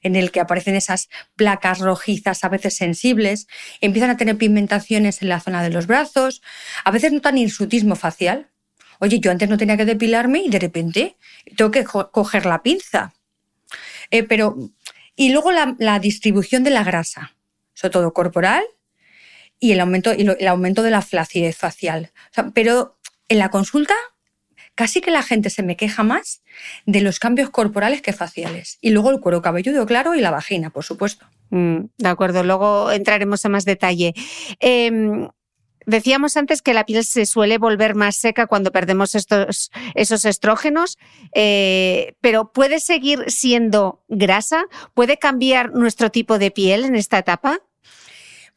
en 0.01 0.15
el 0.15 0.31
que 0.31 0.39
aparecen 0.39 0.75
esas 0.75 1.09
placas 1.35 1.79
rojizas, 1.79 2.43
a 2.43 2.49
veces 2.49 2.75
sensibles, 2.75 3.47
empiezan 3.81 4.09
a 4.09 4.17
tener 4.17 4.37
pigmentaciones 4.37 5.21
en 5.21 5.29
la 5.29 5.39
zona 5.39 5.63
de 5.63 5.69
los 5.69 5.87
brazos, 5.87 6.41
a 6.83 6.91
veces 6.91 7.11
notan 7.11 7.37
hirsutismo 7.37 7.95
facial, 7.95 8.49
Oye, 8.99 9.19
yo 9.19 9.31
antes 9.31 9.49
no 9.49 9.57
tenía 9.57 9.77
que 9.77 9.85
depilarme 9.85 10.39
y 10.39 10.49
de 10.49 10.59
repente 10.59 11.17
tengo 11.55 11.71
que 11.71 11.83
coger 11.83 12.45
la 12.45 12.61
pinza. 12.63 13.13
Eh, 14.11 14.23
pero, 14.23 14.57
y 15.15 15.31
luego 15.31 15.51
la, 15.51 15.99
distribución 15.99 16.63
de 16.63 16.69
la 16.69 16.83
grasa, 16.83 17.35
sobre 17.73 17.91
todo 17.91 18.13
corporal, 18.13 18.63
y 19.59 19.71
el 19.71 19.79
aumento, 19.79 20.13
y 20.13 20.21
el 20.21 20.47
aumento 20.47 20.83
de 20.83 20.91
la 20.91 21.01
flacidez 21.01 21.57
facial. 21.57 22.11
pero 22.53 22.97
en 23.27 23.39
la 23.39 23.49
consulta 23.49 23.95
casi 24.75 25.01
que 25.01 25.09
la 25.09 25.23
gente 25.23 25.49
se 25.49 25.63
me 25.63 25.77
queja 25.77 26.03
más 26.03 26.43
de 26.85 27.01
los 27.01 27.19
cambios 27.19 27.49
corporales 27.49 28.01
que 28.01 28.13
faciales. 28.13 28.77
Y 28.81 28.91
luego 28.91 29.09
el 29.09 29.21
cuero 29.21 29.41
cabelludo, 29.41 29.85
claro, 29.85 30.15
y 30.15 30.21
la 30.21 30.31
vagina, 30.31 30.69
por 30.69 30.83
supuesto. 30.83 31.25
Mm, 31.49 31.85
de 31.97 32.09
acuerdo, 32.09 32.43
luego 32.43 32.91
entraremos 32.91 33.43
en 33.45 33.51
más 33.53 33.65
detalle. 33.65 34.13
Em, 34.59 35.29
Decíamos 35.85 36.37
antes 36.37 36.61
que 36.61 36.73
la 36.73 36.85
piel 36.85 37.03
se 37.03 37.25
suele 37.25 37.57
volver 37.57 37.95
más 37.95 38.15
seca 38.15 38.47
cuando 38.47 38.71
perdemos 38.71 39.15
estos, 39.15 39.71
esos 39.93 40.25
estrógenos, 40.25 40.97
eh, 41.33 42.15
pero 42.21 42.51
¿puede 42.51 42.79
seguir 42.79 43.25
siendo 43.27 44.03
grasa? 44.07 44.65
¿Puede 44.93 45.17
cambiar 45.17 45.73
nuestro 45.73 46.11
tipo 46.11 46.39
de 46.39 46.51
piel 46.51 46.85
en 46.85 46.95
esta 46.95 47.19
etapa? 47.19 47.59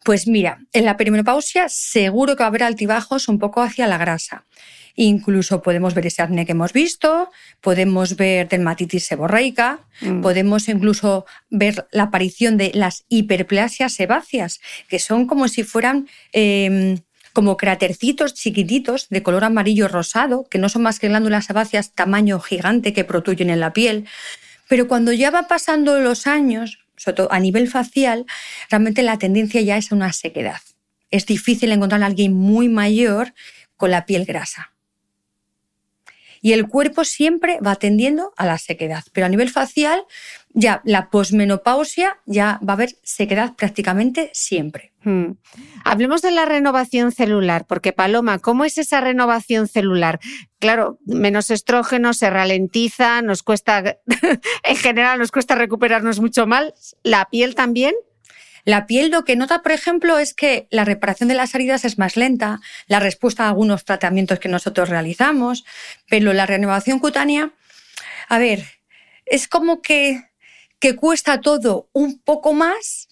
Pues 0.04 0.26
mira, 0.26 0.60
en 0.72 0.84
la 0.84 0.96
perimenopausia 0.96 1.68
seguro 1.68 2.36
que 2.36 2.42
va 2.42 2.46
a 2.46 2.48
haber 2.48 2.62
altibajos 2.62 3.28
un 3.28 3.38
poco 3.38 3.62
hacia 3.62 3.86
la 3.86 3.98
grasa. 3.98 4.46
Incluso 4.94 5.62
podemos 5.62 5.94
ver 5.94 6.06
ese 6.06 6.22
acné 6.22 6.44
que 6.44 6.52
hemos 6.52 6.72
visto, 6.72 7.30
podemos 7.60 8.16
ver 8.16 8.48
dermatitis 8.48 9.06
seborreica, 9.06 9.86
mm. 10.00 10.22
podemos 10.22 10.68
incluso 10.68 11.24
ver 11.50 11.86
la 11.92 12.04
aparición 12.04 12.56
de 12.56 12.72
las 12.74 13.04
hiperplasias 13.08 13.92
sebáceas, 13.92 14.60
que 14.88 14.98
son 14.98 15.26
como 15.26 15.46
si 15.46 15.62
fueran 15.62 16.08
em, 16.32 16.98
como 17.38 17.56
cratercitos 17.56 18.34
chiquititos 18.34 19.08
de 19.10 19.22
color 19.22 19.44
amarillo 19.44 19.86
rosado, 19.86 20.48
que 20.50 20.58
no 20.58 20.68
son 20.68 20.82
más 20.82 20.98
que 20.98 21.06
glándulas 21.06 21.46
sebáceas 21.46 21.92
tamaño 21.92 22.40
gigante 22.40 22.92
que 22.92 23.04
protuyen 23.04 23.48
en 23.48 23.60
la 23.60 23.72
piel. 23.72 24.08
Pero 24.68 24.88
cuando 24.88 25.12
ya 25.12 25.30
van 25.30 25.46
pasando 25.46 26.00
los 26.00 26.26
años, 26.26 26.80
sobre 26.96 27.14
todo 27.14 27.32
a 27.32 27.38
nivel 27.38 27.68
facial, 27.68 28.26
realmente 28.68 29.04
la 29.04 29.18
tendencia 29.18 29.60
ya 29.60 29.76
es 29.76 29.92
a 29.92 29.94
una 29.94 30.12
sequedad. 30.12 30.60
Es 31.12 31.26
difícil 31.26 31.70
encontrar 31.70 32.02
a 32.02 32.06
alguien 32.06 32.32
muy 32.32 32.68
mayor 32.68 33.34
con 33.76 33.92
la 33.92 34.04
piel 34.04 34.24
grasa. 34.24 34.72
Y 36.40 36.52
el 36.52 36.68
cuerpo 36.68 37.04
siempre 37.04 37.58
va 37.64 37.76
tendiendo 37.76 38.32
a 38.36 38.46
la 38.46 38.58
sequedad, 38.58 39.04
pero 39.12 39.26
a 39.26 39.28
nivel 39.28 39.50
facial 39.50 40.04
ya 40.54 40.80
la 40.84 41.10
posmenopausia 41.10 42.18
ya 42.26 42.58
va 42.66 42.72
a 42.72 42.76
haber 42.76 42.90
sequedad 43.02 43.54
prácticamente 43.54 44.30
siempre. 44.32 44.92
Hmm. 45.04 45.32
Hablemos 45.84 46.22
de 46.22 46.30
la 46.30 46.44
renovación 46.44 47.12
celular, 47.12 47.66
porque 47.66 47.92
Paloma, 47.92 48.38
¿cómo 48.38 48.64
es 48.64 48.78
esa 48.78 49.00
renovación 49.00 49.68
celular? 49.68 50.18
Claro, 50.58 50.98
menos 51.06 51.50
estrógeno, 51.50 52.12
se 52.14 52.30
ralentiza, 52.30 53.22
nos 53.22 53.42
cuesta, 53.42 53.98
en 54.64 54.76
general 54.76 55.18
nos 55.18 55.30
cuesta 55.30 55.54
recuperarnos 55.54 56.20
mucho 56.20 56.46
mal. 56.46 56.74
¿La 57.02 57.26
piel 57.30 57.54
también? 57.54 57.94
La 58.68 58.86
piel 58.86 59.10
lo 59.10 59.24
que 59.24 59.34
nota, 59.34 59.62
por 59.62 59.72
ejemplo, 59.72 60.18
es 60.18 60.34
que 60.34 60.68
la 60.70 60.84
reparación 60.84 61.30
de 61.30 61.34
las 61.34 61.54
heridas 61.54 61.86
es 61.86 61.96
más 61.96 62.18
lenta, 62.18 62.60
la 62.86 63.00
respuesta 63.00 63.44
a 63.44 63.48
algunos 63.48 63.86
tratamientos 63.86 64.40
que 64.40 64.50
nosotros 64.50 64.90
realizamos, 64.90 65.64
pero 66.06 66.34
la 66.34 66.44
renovación 66.44 66.98
cutánea, 66.98 67.52
a 68.28 68.38
ver, 68.38 68.66
es 69.24 69.48
como 69.48 69.80
que, 69.80 70.22
que 70.80 70.96
cuesta 70.96 71.40
todo 71.40 71.88
un 71.94 72.18
poco 72.18 72.52
más 72.52 73.08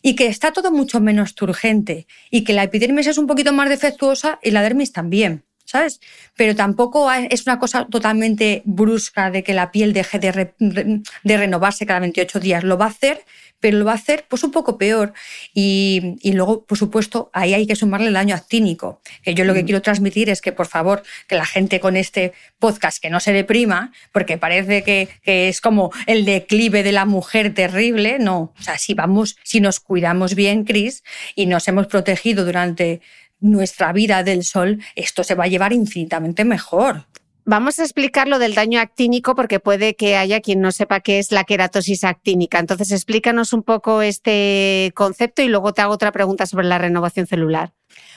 y 0.00 0.14
que 0.14 0.28
está 0.28 0.52
todo 0.52 0.70
mucho 0.70 1.00
menos 1.00 1.34
turgente 1.34 2.06
y 2.30 2.44
que 2.44 2.52
la 2.52 2.62
epidermis 2.62 3.08
es 3.08 3.18
un 3.18 3.26
poquito 3.26 3.52
más 3.52 3.68
defectuosa 3.68 4.38
y 4.44 4.52
la 4.52 4.62
dermis 4.62 4.92
también. 4.92 5.42
¿sabes? 5.64 6.00
Pero 6.36 6.56
tampoco 6.56 7.10
es 7.12 7.46
una 7.46 7.60
cosa 7.60 7.86
totalmente 7.86 8.62
brusca 8.64 9.30
de 9.30 9.44
que 9.44 9.54
la 9.54 9.70
piel 9.70 9.92
deje 9.92 10.18
de, 10.18 10.52
de, 10.58 11.36
renovarse 11.36 11.86
cada 11.86 12.00
28 12.00 12.40
días. 12.40 12.64
Lo 12.64 12.76
va 12.76 12.86
a 12.86 12.88
hacer, 12.88 13.24
pero 13.60 13.78
lo 13.78 13.84
va 13.84 13.92
a 13.92 13.96
hacer 13.96 14.24
pues 14.28 14.42
un 14.42 14.50
poco 14.50 14.78
peor. 14.78 15.12
Y, 15.54 16.18
luego, 16.32 16.64
por 16.64 16.78
supuesto, 16.78 17.30
ahí 17.32 17.54
hay 17.54 17.66
que 17.66 17.76
sumarle 17.76 18.08
el 18.08 18.14
daño 18.14 18.34
actínico. 18.34 19.00
Que 19.22 19.34
yo 19.34 19.44
lo 19.44 19.54
que 19.54 19.62
mm. 19.62 19.66
quiero 19.66 19.82
transmitir 19.82 20.30
es 20.30 20.40
que, 20.40 20.52
por 20.52 20.66
favor, 20.66 21.02
que 21.28 21.36
la 21.36 21.46
gente 21.46 21.80
con 21.80 21.96
este 21.96 22.32
podcast 22.58 23.00
que 23.00 23.10
no 23.10 23.20
se 23.20 23.32
deprima, 23.32 23.92
porque 24.12 24.38
parece 24.38 24.82
que, 24.82 25.08
que 25.22 25.48
es 25.48 25.60
como 25.60 25.92
el 26.06 26.24
declive 26.24 26.82
de 26.82 26.92
la 26.92 27.04
mujer 27.04 27.54
terrible. 27.54 28.18
No, 28.18 28.52
o 28.58 28.62
sea, 28.62 28.78
si 28.78 28.94
vamos, 28.94 29.36
si 29.44 29.60
nos 29.60 29.80
cuidamos 29.80 30.34
bien, 30.34 30.64
Cris, 30.64 31.04
y 31.34 31.46
nos 31.46 31.68
hemos 31.68 31.86
protegido 31.86 32.44
durante 32.44 33.00
nuestra 33.40 33.92
vida 33.92 34.22
del 34.22 34.44
sol, 34.44 34.82
esto 34.94 35.24
se 35.24 35.34
va 35.34 35.44
a 35.44 35.48
llevar 35.48 35.72
infinitamente 35.72 36.44
mejor. 36.44 37.06
Vamos 37.50 37.80
a 37.80 37.82
explicar 37.82 38.28
lo 38.28 38.38
del 38.38 38.54
daño 38.54 38.78
actínico 38.78 39.34
porque 39.34 39.58
puede 39.58 39.96
que 39.96 40.14
haya 40.14 40.40
quien 40.40 40.60
no 40.60 40.70
sepa 40.70 41.00
qué 41.00 41.18
es 41.18 41.32
la 41.32 41.42
queratosis 41.42 42.04
actínica. 42.04 42.60
Entonces, 42.60 42.92
explícanos 42.92 43.52
un 43.52 43.64
poco 43.64 44.02
este 44.02 44.92
concepto 44.94 45.42
y 45.42 45.48
luego 45.48 45.72
te 45.72 45.82
hago 45.82 45.92
otra 45.92 46.12
pregunta 46.12 46.46
sobre 46.46 46.68
la 46.68 46.78
renovación 46.78 47.26
celular. 47.26 47.72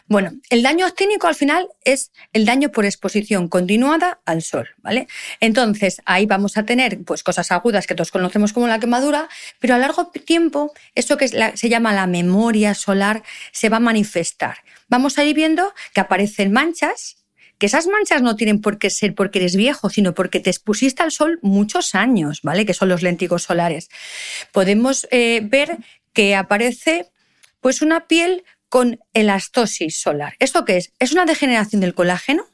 Bueno, 0.05 0.33
el 0.51 0.61
daño 0.61 0.85
actínico 0.85 1.25
al 1.25 1.33
final 1.33 1.67
es 1.83 2.11
el 2.31 2.45
daño 2.45 2.69
por 2.69 2.85
exposición 2.85 3.47
continuada 3.47 4.21
al 4.27 4.43
sol, 4.43 4.69
¿vale? 4.83 5.07
Entonces, 5.39 5.99
ahí 6.05 6.27
vamos 6.27 6.55
a 6.55 6.65
tener 6.65 7.03
pues 7.03 7.23
cosas 7.23 7.51
agudas 7.51 7.87
que 7.87 7.95
todos 7.95 8.11
conocemos 8.11 8.53
como 8.53 8.67
la 8.67 8.77
quemadura, 8.77 9.29
pero 9.57 9.73
a 9.73 9.79
largo 9.79 10.11
tiempo 10.11 10.73
eso 10.93 11.17
que 11.17 11.27
se 11.27 11.69
llama 11.69 11.91
la 11.91 12.05
memoria 12.05 12.75
solar 12.75 13.23
se 13.51 13.69
va 13.69 13.77
a 13.77 13.79
manifestar. 13.79 14.57
Vamos 14.89 15.17
a 15.17 15.23
ir 15.23 15.33
viendo 15.33 15.73
que 15.91 16.01
aparecen 16.01 16.51
manchas 16.51 17.22
que 17.57 17.67
esas 17.67 17.87
manchas 17.87 18.21
no 18.21 18.35
tienen 18.35 18.61
por 18.61 18.77
qué 18.77 18.89
ser 18.89 19.15
porque 19.15 19.39
eres 19.39 19.55
viejo, 19.55 19.89
sino 19.89 20.13
porque 20.13 20.39
te 20.39 20.49
expusiste 20.49 21.03
al 21.03 21.11
sol 21.11 21.39
muchos 21.41 21.95
años, 21.95 22.41
¿vale? 22.41 22.65
Que 22.65 22.73
son 22.73 22.89
los 22.89 23.01
léntigos 23.01 23.43
solares. 23.43 23.89
Podemos 24.51 25.07
eh, 25.11 25.41
ver 25.43 25.77
que 26.13 26.35
aparece 26.35 27.07
pues 27.61 27.81
una 27.81 28.07
piel 28.07 28.43
con 28.69 28.99
elastosis 29.13 30.01
solar. 30.01 30.35
¿Esto 30.39 30.65
qué 30.65 30.77
es? 30.77 30.91
Es 30.99 31.11
una 31.11 31.25
degeneración 31.25 31.79
del 31.81 31.93
colágeno 31.93 32.47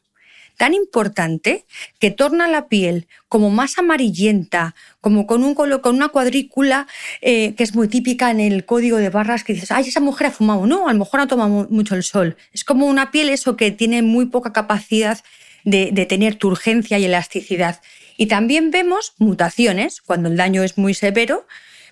tan 0.60 0.74
importante 0.74 1.66
que 2.00 2.12
torna 2.12 2.50
la 2.50 2.68
piel 2.68 3.08
como 3.30 3.50
más 3.50 3.78
amarillenta, 3.78 4.76
como 5.00 5.26
con, 5.26 5.46
un, 5.46 5.56
con 5.56 5.96
una 5.96 6.10
cuadrícula 6.10 6.86
eh, 7.22 7.56
que 7.56 7.64
es 7.64 7.74
muy 7.76 7.88
típica 7.88 8.30
en 8.30 8.42
el 8.42 8.66
código 8.66 8.98
de 8.98 9.10
barras 9.10 9.46
que 9.46 9.54
dices, 9.54 9.72
ay, 9.72 9.88
esa 9.88 10.02
mujer 10.02 10.28
ha 10.28 10.32
fumado. 10.32 10.68
No, 10.68 10.90
a 10.90 10.94
lo 10.94 11.00
mejor 11.00 11.22
ha 11.22 11.28
tomado 11.28 11.66
mucho 11.70 11.96
el 11.96 12.04
sol. 12.04 12.36
Es 12.52 12.66
como 12.66 12.88
una 12.88 13.10
piel 13.10 13.30
eso 13.30 13.56
que 13.56 13.72
tiene 13.72 14.02
muy 14.02 14.26
poca 14.26 14.52
capacidad 14.52 15.24
de, 15.64 15.92
de 15.94 16.06
tener 16.06 16.36
turgencia 16.36 17.00
y 17.00 17.06
elasticidad. 17.06 17.80
Y 18.18 18.26
también 18.26 18.70
vemos 18.70 19.14
mutaciones, 19.18 20.02
cuando 20.02 20.28
el 20.28 20.36
daño 20.36 20.62
es 20.62 20.78
muy 20.78 20.94
severo, 20.94 21.48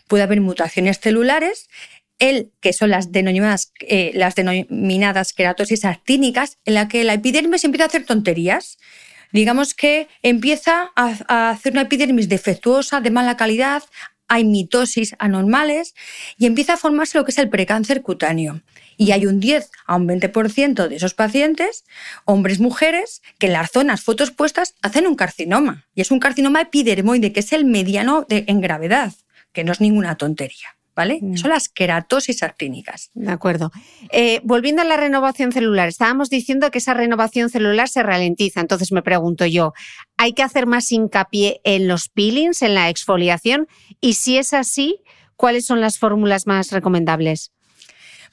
puede 0.07 0.23
haber 0.23 0.41
mutaciones 0.41 0.99
celulares 0.99 1.69
el, 2.19 2.51
que 2.61 2.73
son 2.73 2.89
las 2.89 3.11
denominadas, 3.11 3.71
eh, 3.81 4.11
las 4.13 4.35
denominadas 4.35 5.33
queratosis 5.33 5.85
actínicas, 5.85 6.57
en 6.65 6.73
la 6.73 6.87
que 6.87 7.03
la 7.03 7.13
epidermis 7.13 7.63
empieza 7.63 7.85
a 7.85 7.87
hacer 7.87 8.05
tonterías. 8.05 8.77
Digamos 9.31 9.73
que 9.73 10.07
empieza 10.23 10.91
a, 10.95 11.49
hacer 11.49 11.73
una 11.73 11.81
epidermis 11.81 12.29
defectuosa, 12.29 13.01
de 13.01 13.11
mala 13.11 13.37
calidad, 13.37 13.83
hay 14.29 14.43
mitosis 14.43 15.15
anormales 15.19 15.95
y 16.37 16.47
empieza 16.47 16.73
a 16.73 16.77
formarse 16.77 17.17
lo 17.17 17.23
que 17.23 17.31
es 17.31 17.37
el 17.37 17.49
precáncer 17.49 18.01
cutáneo. 18.01 18.61
Y 18.97 19.11
hay 19.11 19.25
un 19.25 19.39
10 19.39 19.69
a 19.85 19.95
un 19.95 20.07
20% 20.07 20.87
de 20.87 20.95
esos 20.95 21.13
pacientes, 21.13 21.85
hombres, 22.25 22.59
mujeres, 22.59 23.21
que 23.37 23.47
en 23.47 23.53
las 23.53 23.71
zonas 23.71 24.03
puestas 24.35 24.75
hacen 24.81 25.07
un 25.07 25.15
carcinoma. 25.15 25.85
Y 25.93 26.01
es 26.01 26.11
un 26.11 26.19
carcinoma 26.19 26.61
epidermoide, 26.61 27.31
que 27.31 27.41
es 27.41 27.53
el 27.53 27.63
mediano 27.63 28.25
en 28.29 28.59
gravedad, 28.59 29.13
que 29.53 29.63
no 29.63 29.71
es 29.71 29.81
ninguna 29.81 30.17
tontería. 30.17 30.76
¿Vale? 30.97 31.19
Mm. 31.21 31.37
Son 31.37 31.51
las 31.51 31.69
queratosis 31.69 32.41
actínicas. 32.41 33.11
De 33.13 33.31
acuerdo. 33.31 33.71
Eh, 34.11 34.41
volviendo 34.43 34.81
a 34.81 34.85
la 34.85 34.97
renovación 34.97 35.51
celular, 35.51 35.87
estábamos 35.87 36.31
diciendo 36.31 36.71
que 36.71 36.79
esa 36.79 36.95
renovación 36.95 37.51
celular 37.51 37.87
se 37.87 38.01
ralentiza. 38.01 38.61
Entonces 38.61 38.91
me 38.91 39.03
pregunto 39.03 39.45
yo, 39.45 39.73
¿hay 40.17 40.33
que 40.33 40.41
hacer 40.41 40.65
más 40.65 40.91
hincapié 40.91 41.61
en 41.63 41.87
los 41.87 42.09
peelings, 42.09 42.63
en 42.63 42.73
la 42.73 42.89
exfoliación? 42.89 43.67
Y 44.01 44.13
si 44.13 44.39
es 44.39 44.53
así, 44.53 44.97
¿cuáles 45.35 45.67
son 45.67 45.81
las 45.81 45.99
fórmulas 45.99 46.47
más 46.47 46.71
recomendables? 46.71 47.51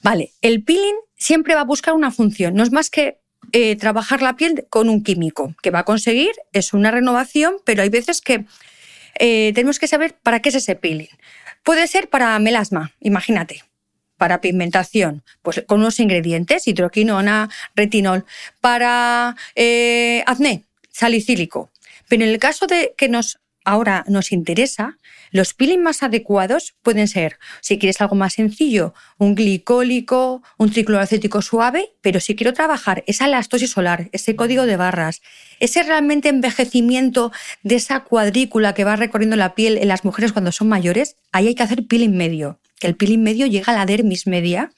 Vale, 0.01 0.33
el 0.41 0.63
peeling 0.63 0.95
siempre 1.15 1.53
va 1.53 1.61
a 1.61 1.65
buscar 1.65 1.93
una 1.93 2.11
función, 2.11 2.55
no 2.55 2.63
es 2.63 2.71
más 2.71 2.89
que 2.89 3.19
eh, 3.51 3.75
trabajar 3.75 4.23
la 4.23 4.35
piel 4.35 4.65
con 4.69 4.89
un 4.89 5.03
químico, 5.03 5.53
que 5.61 5.69
va 5.69 5.79
a 5.79 5.85
conseguir, 5.85 6.31
es 6.51 6.73
una 6.73 6.89
renovación, 6.89 7.57
pero 7.63 7.83
hay 7.83 7.89
veces 7.89 8.21
que 8.21 8.45
eh, 9.19 9.51
tenemos 9.53 9.79
que 9.79 9.87
saber 9.87 10.15
para 10.21 10.41
qué 10.41 10.49
es 10.49 10.55
ese 10.55 10.75
peeling. 10.75 11.09
Puede 11.65 11.87
ser 11.87 12.09
para 12.11 12.37
melasma, 12.37 12.93
imagínate, 12.99 13.63
para 14.17 14.39
pigmentación, 14.39 15.23
pues 15.41 15.63
con 15.65 15.79
unos 15.79 15.99
ingredientes, 15.99 16.67
hidroquinona, 16.67 17.49
retinol, 17.75 18.23
para 18.61 19.35
eh, 19.55 20.23
acné, 20.27 20.63
salicílico. 20.91 21.71
Pero 22.07 22.23
en 22.23 22.29
el 22.29 22.37
caso 22.37 22.67
de 22.67 22.93
que 22.95 23.09
nos 23.09 23.39
ahora 23.63 24.05
nos 24.07 24.31
interesa, 24.31 24.99
los 25.35 25.53
peelings 25.53 25.83
más 25.83 26.01
adecuados 26.01 26.75
pueden 26.81 27.09
ser, 27.09 27.39
si 27.59 27.77
quieres 27.77 27.99
algo 27.99 28.15
más 28.15 28.35
sencillo, 28.35 28.93
un 29.17 29.35
glicólico, 29.35 30.41
un 30.57 30.71
tricloracético 30.71 31.41
suave, 31.41 31.89
pero 31.99 32.21
si 32.21 32.37
quiero 32.37 32.53
trabajar 32.53 33.03
esa 33.05 33.25
elastosis 33.25 33.69
solar, 33.69 34.07
ese 34.13 34.37
código 34.37 34.65
de 34.65 34.77
barras, 34.77 35.21
ese 35.59 35.83
realmente 35.83 36.29
envejecimiento 36.29 37.33
de 37.63 37.75
esa 37.75 38.05
cuadrícula 38.05 38.73
que 38.73 38.85
va 38.85 38.95
recorriendo 38.95 39.35
la 39.35 39.55
piel 39.55 39.77
en 39.77 39.89
las 39.89 40.05
mujeres 40.05 40.31
cuando 40.31 40.53
son 40.53 40.69
mayores, 40.69 41.17
ahí 41.33 41.47
hay 41.47 41.55
que 41.55 41.63
hacer 41.63 41.85
peeling 41.85 42.15
medio, 42.15 42.61
que 42.79 42.87
el 42.87 42.95
peeling 42.95 43.21
medio 43.21 43.45
llega 43.45 43.73
a 43.73 43.75
la 43.75 43.85
dermis 43.85 44.27
media 44.27 44.71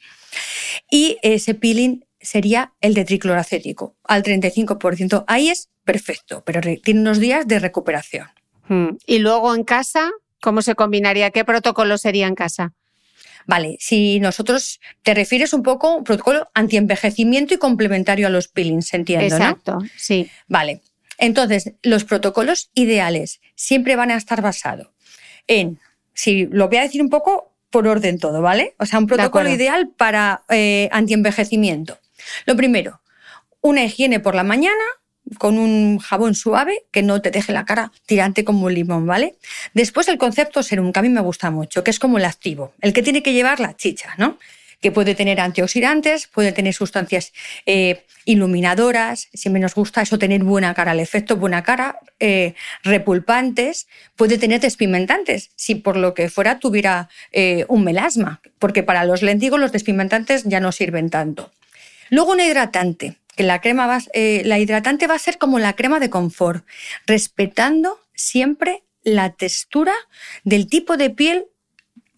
y 0.90 1.20
ese 1.22 1.54
peeling 1.54 2.04
sería 2.20 2.74
el 2.82 2.96
de 2.96 3.06
tricloracético, 3.06 3.96
al 4.04 4.24
35%. 4.24 5.24
Ahí 5.28 5.50
es 5.50 5.70
perfecto, 5.86 6.42
pero 6.44 6.62
tiene 6.84 7.02
unos 7.02 7.20
días 7.20 7.48
de 7.48 7.60
recuperación. 7.60 8.28
Hmm. 8.68 8.98
Y 9.06 9.20
luego 9.20 9.54
en 9.54 9.64
casa, 9.64 10.12
¿cómo 10.42 10.62
se 10.62 10.76
combinaría? 10.76 11.32
¿Qué 11.32 11.44
protocolo 11.46 11.98
sería 11.98 12.28
en 12.28 12.36
casa? 12.36 12.74
Vale, 13.46 13.78
si 13.80 14.20
nosotros 14.20 14.80
te 15.04 15.14
refieres 15.14 15.54
un 15.54 15.64
poco 15.64 15.88
a 15.88 15.96
un 15.96 16.04
protocolo 16.04 16.50
antienvejecimiento 16.54 17.54
y 17.54 17.58
complementario 17.58 18.28
a 18.28 18.30
los 18.30 18.50
peelings, 18.50 18.94
entiendo, 18.94 19.26
Exacto, 19.26 19.80
sí. 19.96 20.30
Vale. 20.48 20.82
Entonces, 21.18 21.74
los 21.82 22.04
protocolos 22.04 22.70
ideales 22.74 23.40
siempre 23.56 23.96
van 23.96 24.12
a 24.12 24.18
estar 24.18 24.42
basados 24.42 24.90
en, 25.48 25.80
si 26.14 26.46
lo 26.48 26.68
voy 26.68 26.78
a 26.78 26.82
decir 26.82 27.02
un 27.02 27.10
poco 27.10 27.54
por 27.70 27.88
orden 27.88 28.20
todo, 28.20 28.42
¿vale? 28.42 28.76
O 28.80 28.86
sea, 28.86 29.00
un 29.00 29.08
protocolo 29.08 29.50
ideal 29.50 29.90
para 29.96 30.44
eh, 30.50 30.90
antienvejecimiento. 30.92 31.98
Lo 32.46 32.56
primero, 32.56 33.02
una 33.62 33.84
higiene 33.84 34.20
por 34.20 34.36
la 34.36 34.44
mañana, 34.44 34.84
con 35.38 35.58
un 35.58 36.00
jabón 36.00 36.36
suave 36.36 36.84
que 36.92 37.04
no 37.04 37.22
te 37.22 37.32
deje 37.32 37.52
la 37.54 37.66
cara 37.66 37.92
tirante 38.06 38.44
como 38.44 38.66
un 38.68 38.74
limón, 38.74 39.06
¿vale? 39.06 39.36
Después 39.74 40.08
el 40.08 40.18
concepto 40.18 40.64
serum, 40.64 40.92
que 40.92 41.00
a 41.00 41.02
mí 41.02 41.10
me 41.10 41.22
gusta 41.22 41.52
mucho, 41.52 41.84
que 41.84 41.92
es 41.92 42.00
como 42.00 42.18
el 42.18 42.26
activo, 42.26 42.74
el 42.82 42.94
que 42.94 43.04
tiene 43.04 43.24
que 43.24 43.34
llevar 43.34 43.60
la 43.60 43.76
chicha, 43.76 44.14
¿no? 44.18 44.38
Que 44.82 44.92
puede 44.92 45.16
tener 45.16 45.40
antioxidantes, 45.40 46.28
puede 46.28 46.52
tener 46.52 46.74
sustancias 46.74 47.34
eh, 47.66 48.04
iluminadoras, 48.26 49.30
siempre 49.34 49.62
nos 49.62 49.74
gusta 49.74 50.02
eso, 50.02 50.20
tener 50.20 50.44
buena 50.44 50.74
cara, 50.74 50.92
el 50.92 51.00
efecto 51.00 51.38
buena 51.38 51.64
cara, 51.64 52.00
eh, 52.20 52.54
repulpantes, 52.84 53.88
puede 54.16 54.38
tener 54.38 54.60
despigmentantes, 54.62 55.50
si 55.56 55.76
por 55.76 55.98
lo 55.98 56.14
que 56.14 56.30
fuera 56.30 56.60
tuviera 56.60 57.10
eh, 57.32 57.66
un 57.70 57.84
melasma, 57.84 58.42
porque 58.60 58.84
para 58.84 59.06
los 59.06 59.24
léntigos 59.24 59.60
los 59.60 59.72
despigmentantes 59.72 60.44
ya 60.44 60.60
no 60.60 60.72
sirven 60.72 61.10
tanto. 61.10 61.52
Luego 62.10 62.34
un 62.34 62.40
hidratante, 62.40 63.16
que 63.38 63.44
la 63.44 63.62
crema 63.62 63.88
va, 63.88 64.00
eh, 64.14 64.42
la 64.44 64.60
hidratante 64.60 65.08
va 65.08 65.16
a 65.16 65.20
ser 65.20 65.38
como 65.38 65.60
la 65.60 65.74
crema 65.74 66.00
de 66.00 66.10
confort, 66.10 66.66
respetando 67.06 68.00
siempre 68.14 68.84
la 69.04 69.30
textura 69.30 69.94
del 70.44 70.68
tipo 70.68 70.98
de 70.98 71.12
piel 71.12 71.46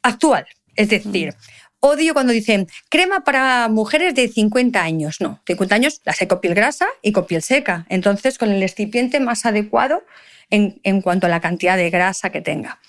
actual. 0.01 0.47
Es 0.75 0.89
decir, 0.89 1.35
odio 1.81 2.13
cuando 2.13 2.31
dicen 2.33 2.67
crema 2.89 3.23
para 3.23 3.67
mujeres 3.67 4.15
de 4.15 4.29
50 4.29 4.81
años. 4.81 5.19
No, 5.19 5.41
50 5.45 5.75
años 5.75 6.01
las 6.05 6.21
hay 6.21 6.27
con 6.27 6.39
piel 6.39 6.55
grasa 6.55 6.87
y 7.01 7.11
con 7.11 7.25
piel 7.25 7.41
seca. 7.41 7.85
Entonces, 7.89 8.37
con 8.37 8.49
el 8.49 8.63
excipiente 8.63 9.19
más 9.19 9.45
adecuado 9.45 10.03
en, 10.49 10.79
en 10.83 11.01
cuanto 11.01 11.27
a 11.27 11.29
la 11.29 11.41
cantidad 11.41 11.77
de 11.77 11.89
grasa 11.89 12.31
que 12.31 12.41
tenga. 12.41 12.79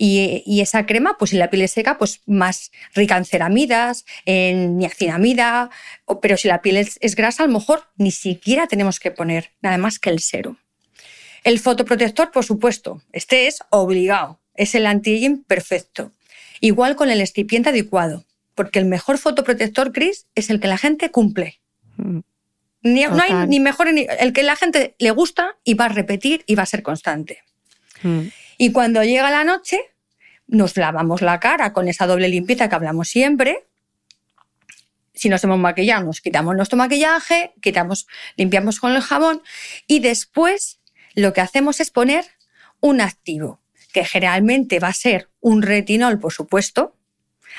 Y, 0.00 0.60
esa 0.60 0.86
crema, 0.86 1.16
pues 1.18 1.32
si 1.32 1.36
la 1.36 1.50
piel 1.50 1.62
es 1.62 1.72
seca, 1.72 1.98
pues 1.98 2.20
más 2.24 2.70
rica 2.94 3.16
en 3.16 3.24
ceramidas, 3.24 4.04
en 4.24 4.78
niacinamida, 4.78 5.70
pero 6.22 6.36
si 6.36 6.46
la 6.46 6.62
piel 6.62 6.76
es, 6.76 7.16
grasa, 7.16 7.42
a 7.42 7.46
lo 7.48 7.52
mejor 7.52 7.82
ni 7.96 8.12
siquiera 8.12 8.68
tenemos 8.68 9.00
que 9.00 9.10
poner 9.10 9.50
nada 9.60 9.76
más 9.76 9.98
que 9.98 10.10
el 10.10 10.20
cero. 10.20 10.56
El 11.42 11.58
fotoprotector, 11.58 12.30
por 12.30 12.44
supuesto, 12.44 13.02
este 13.12 13.48
es 13.48 13.58
obligado, 13.70 14.40
es 14.54 14.76
el 14.76 14.86
anti-aging 14.86 15.42
perfecto. 15.42 16.12
Igual 16.60 16.94
con 16.94 17.10
el 17.10 17.20
excipiente 17.20 17.70
adecuado, 17.70 18.24
porque 18.54 18.78
el 18.78 18.84
mejor 18.84 19.18
fotoprotector, 19.18 19.92
Chris, 19.92 20.26
es 20.36 20.48
el 20.48 20.60
que 20.60 20.68
la 20.68 20.78
gente 20.78 21.10
cumple. 21.10 21.60
Mm. 21.96 22.20
no 22.82 23.22
hay 23.22 23.48
ni 23.48 23.58
mejor, 23.58 23.92
ni, 23.92 24.06
el 24.20 24.32
que 24.32 24.44
la 24.44 24.54
gente 24.54 24.94
le 24.98 25.10
gusta 25.10 25.56
y 25.64 25.74
va 25.74 25.86
a 25.86 25.88
repetir 25.88 26.44
y 26.46 26.54
va 26.54 26.62
a 26.62 26.66
ser 26.66 26.84
constante. 26.84 27.42
Mm. 28.02 28.28
Y 28.58 28.72
cuando 28.72 29.04
llega 29.04 29.30
la 29.30 29.44
noche, 29.44 29.78
nos 30.48 30.76
lavamos 30.76 31.22
la 31.22 31.38
cara 31.38 31.72
con 31.72 31.88
esa 31.88 32.06
doble 32.06 32.28
limpieza 32.28 32.68
que 32.68 32.74
hablamos 32.74 33.08
siempre. 33.08 33.66
Si 35.14 35.28
nos 35.28 35.42
hemos 35.44 35.58
maquillado, 35.58 36.04
nos 36.04 36.20
quitamos 36.20 36.56
nuestro 36.56 36.76
maquillaje, 36.76 37.54
quitamos, 37.62 38.08
limpiamos 38.36 38.80
con 38.80 38.92
el 38.92 39.00
jabón 39.00 39.42
y 39.86 40.00
después 40.00 40.80
lo 41.14 41.32
que 41.32 41.40
hacemos 41.40 41.80
es 41.80 41.90
poner 41.90 42.24
un 42.80 43.00
activo, 43.00 43.60
que 43.92 44.04
generalmente 44.04 44.80
va 44.80 44.88
a 44.88 44.92
ser 44.92 45.28
un 45.40 45.62
retinol, 45.62 46.18
por 46.18 46.32
supuesto, 46.32 46.96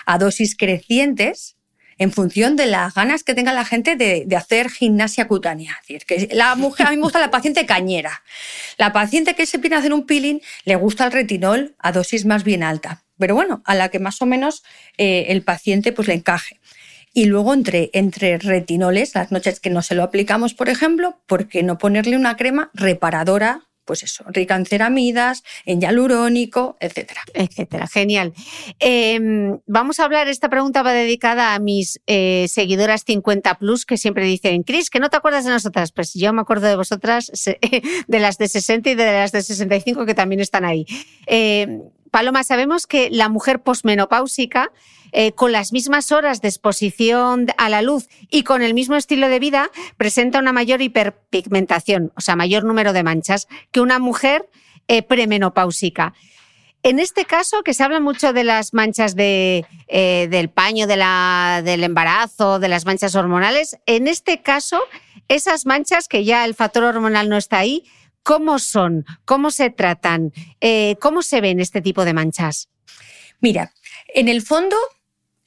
a 0.06 0.18
dosis 0.18 0.56
crecientes, 0.56 1.58
en 2.00 2.14
función 2.14 2.56
de 2.56 2.66
las 2.66 2.96
ganas 2.96 3.24
que 3.24 3.36
tenga 3.36 3.54
la 3.54 3.66
gente 3.66 3.96
de, 3.96 4.26
hacer 4.36 4.70
gimnasia 4.70 5.28
cutánea. 5.28 5.78
Decir, 5.82 6.06
que 6.06 6.30
la 6.34 6.56
mujer, 6.56 6.88
a 6.88 6.92
mí 6.92 6.96
me 6.96 7.04
gusta 7.04 7.20
la 7.20 7.30
paciente 7.30 7.66
cañera. 7.66 8.24
La 8.78 8.94
paciente 8.94 9.36
que 9.36 9.46
se 9.46 9.58
viene 9.58 9.76
a 9.76 9.80
hacer 9.80 9.94
un 9.94 10.06
peeling 10.06 10.40
le 10.64 10.76
gusta 10.78 11.06
el 11.06 11.12
retinol 11.12 11.76
a 11.78 11.92
dosis 11.92 12.26
más 12.26 12.44
bien 12.44 12.64
alta. 12.64 13.04
Pero 13.18 13.36
bueno, 13.36 13.62
a 13.66 13.76
la 13.76 13.90
que 13.90 14.00
más 14.00 14.22
o 14.22 14.26
menos 14.26 14.64
eh, 14.98 15.26
el 15.28 15.44
paciente 15.44 15.92
pues 15.92 16.08
le 16.08 16.14
encaje. 16.14 16.60
Y 17.14 17.26
luego 17.26 17.54
entre, 17.54 17.90
entre 17.92 18.38
retinoles, 18.38 19.14
las 19.14 19.32
noches 19.32 19.60
que 19.60 19.70
no 19.70 19.82
se 19.82 19.94
lo 19.94 20.04
aplicamos, 20.04 20.54
por 20.54 20.70
ejemplo, 20.70 21.20
¿por 21.26 21.50
qué 21.50 21.64
no 21.64 21.78
ponerle 21.78 22.16
una 22.16 22.38
crema 22.38 22.72
reparadora 22.74 23.69
pues 23.90 24.04
eso, 24.04 24.24
rica 24.28 24.56
en 24.56 24.68
ceramidas, 24.68 25.42
en 25.66 25.82
hialurónico, 25.82 26.78
etcétera. 26.80 27.22
Etcétera, 27.34 27.88
genial. 27.88 28.34
Em, 28.78 29.58
vamos 29.66 30.00
a 30.00 30.04
hablar, 30.04 30.28
esta 30.28 30.48
pregunta 30.48 30.84
va 30.84 30.94
dedicada 30.94 31.56
a 31.56 31.60
mis 31.60 32.00
eh, 32.06 32.46
seguidoras 32.50 33.04
50 33.04 33.56
plus 33.56 33.88
que 33.88 33.98
siempre 33.98 34.26
dicen, 34.26 34.62
Cris, 34.62 34.92
que 34.92 35.00
no 35.00 35.10
te 35.10 35.18
acuerdas 35.18 35.46
de 35.46 35.50
nosotras. 35.50 35.92
Pues 35.92 36.14
yo 36.14 36.32
me 36.34 36.42
acuerdo 36.42 36.68
de 36.68 36.76
vosotras, 36.76 37.32
de 38.08 38.20
las 38.20 38.38
de 38.38 38.48
60 38.48 38.92
y 38.92 38.94
de 38.94 39.06
las 39.06 39.32
de 39.32 39.42
65 39.42 40.06
que 40.06 40.14
también 40.14 40.40
están 40.40 40.66
ahí. 40.66 40.86
Em, 41.26 41.82
Paloma, 42.12 42.44
sabemos 42.44 42.88
que 42.88 43.10
la 43.12 43.30
mujer 43.30 43.62
posmenopáusica 43.62 44.72
eh, 45.12 45.32
con 45.32 45.52
las 45.52 45.72
mismas 45.74 46.12
horas 46.12 46.42
de 46.42 46.50
exposición 46.50 47.48
a 47.58 47.70
la 47.70 47.82
luz 47.82 48.10
y 48.30 48.44
con 48.44 48.62
el 48.62 48.74
mismo 48.74 48.96
estilo 48.96 49.28
de 49.28 49.40
vida, 49.40 49.72
presenta 49.98 50.40
una 50.40 50.54
mayor 50.54 50.82
hiperpigmentación, 50.82 52.12
o 52.16 52.22
sea, 52.22 52.36
mayor 52.36 52.64
número 52.64 52.94
de 52.94 53.04
manchas 53.04 53.48
que 53.72 53.82
una 53.82 53.98
mujer 54.00 54.48
eh, 54.88 55.02
premenopáusica. 55.02 56.14
En 56.82 57.00
este 57.00 57.26
caso, 57.26 57.62
que 57.64 57.74
se 57.74 57.84
habla 57.84 58.00
mucho 58.00 58.32
de 58.32 58.44
las 58.46 58.74
manchas 58.74 59.16
de, 59.16 59.66
eh, 59.88 60.28
del 60.30 60.50
paño 60.50 60.88
del 60.88 61.84
embarazo, 61.84 62.60
de 62.60 62.70
las 62.70 62.86
manchas 62.86 63.16
hormonales, 63.16 63.78
en 63.86 64.08
este 64.08 64.42
caso, 64.42 64.80
esas 65.28 65.66
manchas 65.66 66.08
que 66.08 66.24
ya 66.24 66.46
el 66.46 66.56
factor 66.56 66.84
hormonal 66.84 67.28
no 67.28 67.36
está 67.36 67.58
ahí, 67.58 67.84
¿cómo 68.24 68.60
son? 68.60 69.06
¿Cómo 69.26 69.52
se 69.52 69.70
tratan? 69.70 70.32
¿Cómo 71.00 71.22
se 71.22 71.42
ven 71.42 71.60
este 71.60 71.82
tipo 71.82 72.06
de 72.06 72.14
manchas? 72.14 72.70
Mira, 73.42 73.72
en 74.14 74.28
el 74.28 74.42
fondo 74.42 74.76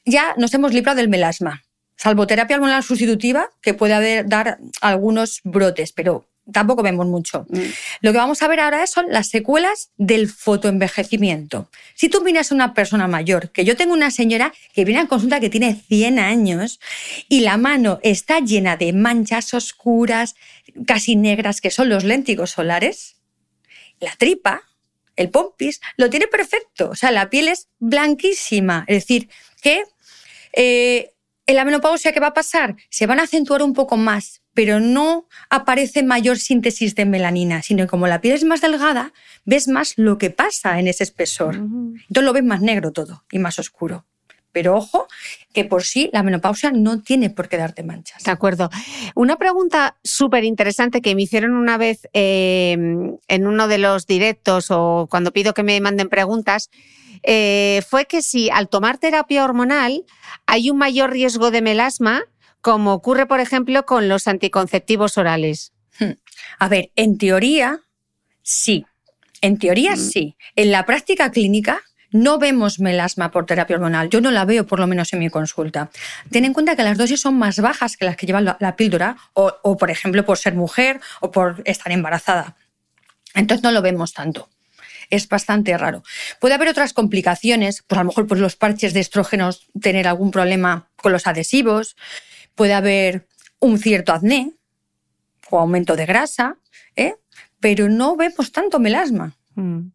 ya 0.04 0.34
nos 0.36 0.52
hemos 0.54 0.72
librado 0.72 0.96
del 0.96 1.08
melasma, 1.08 1.62
salvo 1.96 2.26
terapia 2.26 2.56
hormonal 2.56 2.82
sustitutiva, 2.82 3.50
que 3.60 3.74
puede 3.74 3.94
haber, 3.94 4.28
dar 4.28 4.58
algunos 4.80 5.40
brotes, 5.44 5.92
pero 5.92 6.26
tampoco 6.50 6.82
vemos 6.82 7.06
mucho. 7.06 7.46
Mm. 7.48 7.60
Lo 8.00 8.12
que 8.12 8.18
vamos 8.18 8.42
a 8.42 8.48
ver 8.48 8.60
ahora 8.60 8.86
son 8.86 9.06
las 9.08 9.28
secuelas 9.28 9.90
del 9.96 10.28
fotoenvejecimiento. 10.28 11.68
Si 11.94 12.08
tú 12.08 12.22
miras 12.22 12.50
a 12.50 12.54
una 12.54 12.74
persona 12.74 13.06
mayor, 13.06 13.50
que 13.50 13.64
yo 13.64 13.76
tengo 13.76 13.92
una 13.92 14.10
señora 14.10 14.52
que 14.74 14.84
viene 14.84 15.00
a 15.00 15.06
consulta 15.06 15.40
que 15.40 15.50
tiene 15.50 15.74
100 15.74 16.18
años 16.18 16.80
y 17.28 17.40
la 17.40 17.56
mano 17.56 18.00
está 18.02 18.40
llena 18.40 18.76
de 18.76 18.92
manchas 18.92 19.54
oscuras, 19.54 20.34
casi 20.86 21.16
negras, 21.16 21.60
que 21.60 21.70
son 21.70 21.88
los 21.88 22.04
léntigos 22.04 22.50
solares, 22.50 23.16
la 24.00 24.14
tripa 24.16 24.62
el 25.16 25.30
pompis, 25.30 25.80
lo 25.96 26.10
tiene 26.10 26.26
perfecto. 26.26 26.90
O 26.90 26.94
sea, 26.94 27.10
la 27.10 27.30
piel 27.30 27.48
es 27.48 27.68
blanquísima. 27.78 28.84
Es 28.88 29.02
decir, 29.04 29.28
que 29.60 29.84
eh, 30.52 31.12
en 31.46 31.56
la 31.56 31.64
menopausia, 31.64 32.12
¿qué 32.12 32.20
va 32.20 32.28
a 32.28 32.34
pasar? 32.34 32.76
Se 32.90 33.06
van 33.06 33.20
a 33.20 33.24
acentuar 33.24 33.62
un 33.62 33.74
poco 33.74 33.96
más, 33.96 34.41
pero 34.54 34.80
no 34.80 35.26
aparece 35.50 36.02
mayor 36.02 36.38
síntesis 36.38 36.94
de 36.94 37.04
melanina, 37.04 37.62
sino 37.62 37.84
que 37.84 37.88
como 37.88 38.06
la 38.06 38.20
piel 38.20 38.34
es 38.34 38.44
más 38.44 38.60
delgada, 38.60 39.12
ves 39.44 39.68
más 39.68 39.94
lo 39.96 40.18
que 40.18 40.30
pasa 40.30 40.78
en 40.78 40.88
ese 40.88 41.04
espesor. 41.04 41.56
Entonces 41.56 42.24
lo 42.24 42.32
ves 42.32 42.44
más 42.44 42.60
negro 42.60 42.92
todo 42.92 43.24
y 43.30 43.38
más 43.38 43.58
oscuro. 43.58 44.04
Pero 44.52 44.76
ojo, 44.76 45.08
que 45.54 45.64
por 45.64 45.82
sí 45.82 46.10
la 46.12 46.22
menopausia 46.22 46.70
no 46.72 47.00
tiene 47.00 47.30
por 47.30 47.48
qué 47.48 47.56
darte 47.56 47.82
manchas. 47.82 48.22
De 48.22 48.30
acuerdo. 48.30 48.68
Una 49.14 49.36
pregunta 49.36 49.96
súper 50.04 50.44
interesante 50.44 51.00
que 51.00 51.14
me 51.14 51.22
hicieron 51.22 51.52
una 51.52 51.78
vez 51.78 52.08
eh, 52.12 52.76
en 53.28 53.46
uno 53.46 53.68
de 53.68 53.78
los 53.78 54.06
directos 54.06 54.66
o 54.70 55.08
cuando 55.10 55.32
pido 55.32 55.54
que 55.54 55.62
me 55.62 55.80
manden 55.80 56.10
preguntas 56.10 56.68
eh, 57.22 57.82
fue 57.88 58.06
que 58.06 58.20
si 58.20 58.50
al 58.50 58.68
tomar 58.68 58.98
terapia 58.98 59.44
hormonal 59.44 60.04
hay 60.46 60.70
un 60.70 60.78
mayor 60.78 61.10
riesgo 61.10 61.50
de 61.50 61.62
melasma, 61.62 62.24
como 62.62 62.94
ocurre, 62.94 63.26
por 63.26 63.40
ejemplo, 63.40 63.84
con 63.84 64.08
los 64.08 64.26
anticonceptivos 64.26 65.18
orales. 65.18 65.72
Hmm. 65.98 66.12
A 66.58 66.68
ver, 66.68 66.90
en 66.96 67.18
teoría, 67.18 67.80
sí. 68.42 68.86
En 69.42 69.58
teoría, 69.58 69.96
mm. 69.96 69.98
sí. 69.98 70.36
En 70.54 70.70
la 70.70 70.86
práctica 70.86 71.30
clínica, 71.32 71.82
no 72.12 72.38
vemos 72.38 72.78
melasma 72.78 73.30
por 73.30 73.46
terapia 73.46 73.76
hormonal. 73.76 74.08
Yo 74.08 74.20
no 74.20 74.30
la 74.30 74.44
veo, 74.44 74.66
por 74.66 74.78
lo 74.78 74.86
menos 74.86 75.12
en 75.12 75.18
mi 75.18 75.30
consulta. 75.30 75.90
Ten 76.30 76.44
en 76.44 76.52
cuenta 76.52 76.76
que 76.76 76.84
las 76.84 76.96
dosis 76.96 77.20
son 77.20 77.36
más 77.36 77.58
bajas 77.58 77.96
que 77.96 78.04
las 78.04 78.16
que 78.16 78.26
lleva 78.26 78.40
la, 78.40 78.76
píldora, 78.76 79.16
o, 79.32 79.52
o, 79.62 79.76
por 79.76 79.90
ejemplo, 79.90 80.24
por 80.24 80.38
ser 80.38 80.54
mujer 80.54 81.00
o 81.20 81.30
por 81.30 81.62
estar 81.64 81.90
embarazada. 81.90 82.56
Entonces 83.34 83.64
no 83.64 83.72
lo 83.72 83.82
vemos 83.82 84.12
tanto 84.12 84.48
es 85.10 85.28
bastante 85.28 85.76
raro. 85.76 86.02
Puede 86.40 86.54
haber 86.54 86.68
otras 86.68 86.94
complicaciones, 86.94 87.84
pues 87.86 87.98
a 87.98 88.02
lo 88.02 88.08
mejor 88.08 88.26
por 88.26 88.38
los 88.38 88.56
parches 88.56 88.94
de 88.94 89.00
estrógenos 89.00 89.66
tener 89.78 90.08
algún 90.08 90.30
problema 90.30 90.88
con 90.96 91.12
los 91.12 91.26
adhesivos, 91.26 91.96
puede 92.54 92.74
haber 92.74 93.26
un 93.60 93.78
cierto 93.78 94.12
acné 94.12 94.52
o 95.50 95.58
aumento 95.58 95.96
de 95.96 96.06
grasa, 96.06 96.58
¿eh? 96.96 97.14
pero 97.60 97.88
no 97.88 98.16
vemos 98.16 98.52
tanto 98.52 98.80
melasma. 98.80 99.36
Mm. 99.54 99.88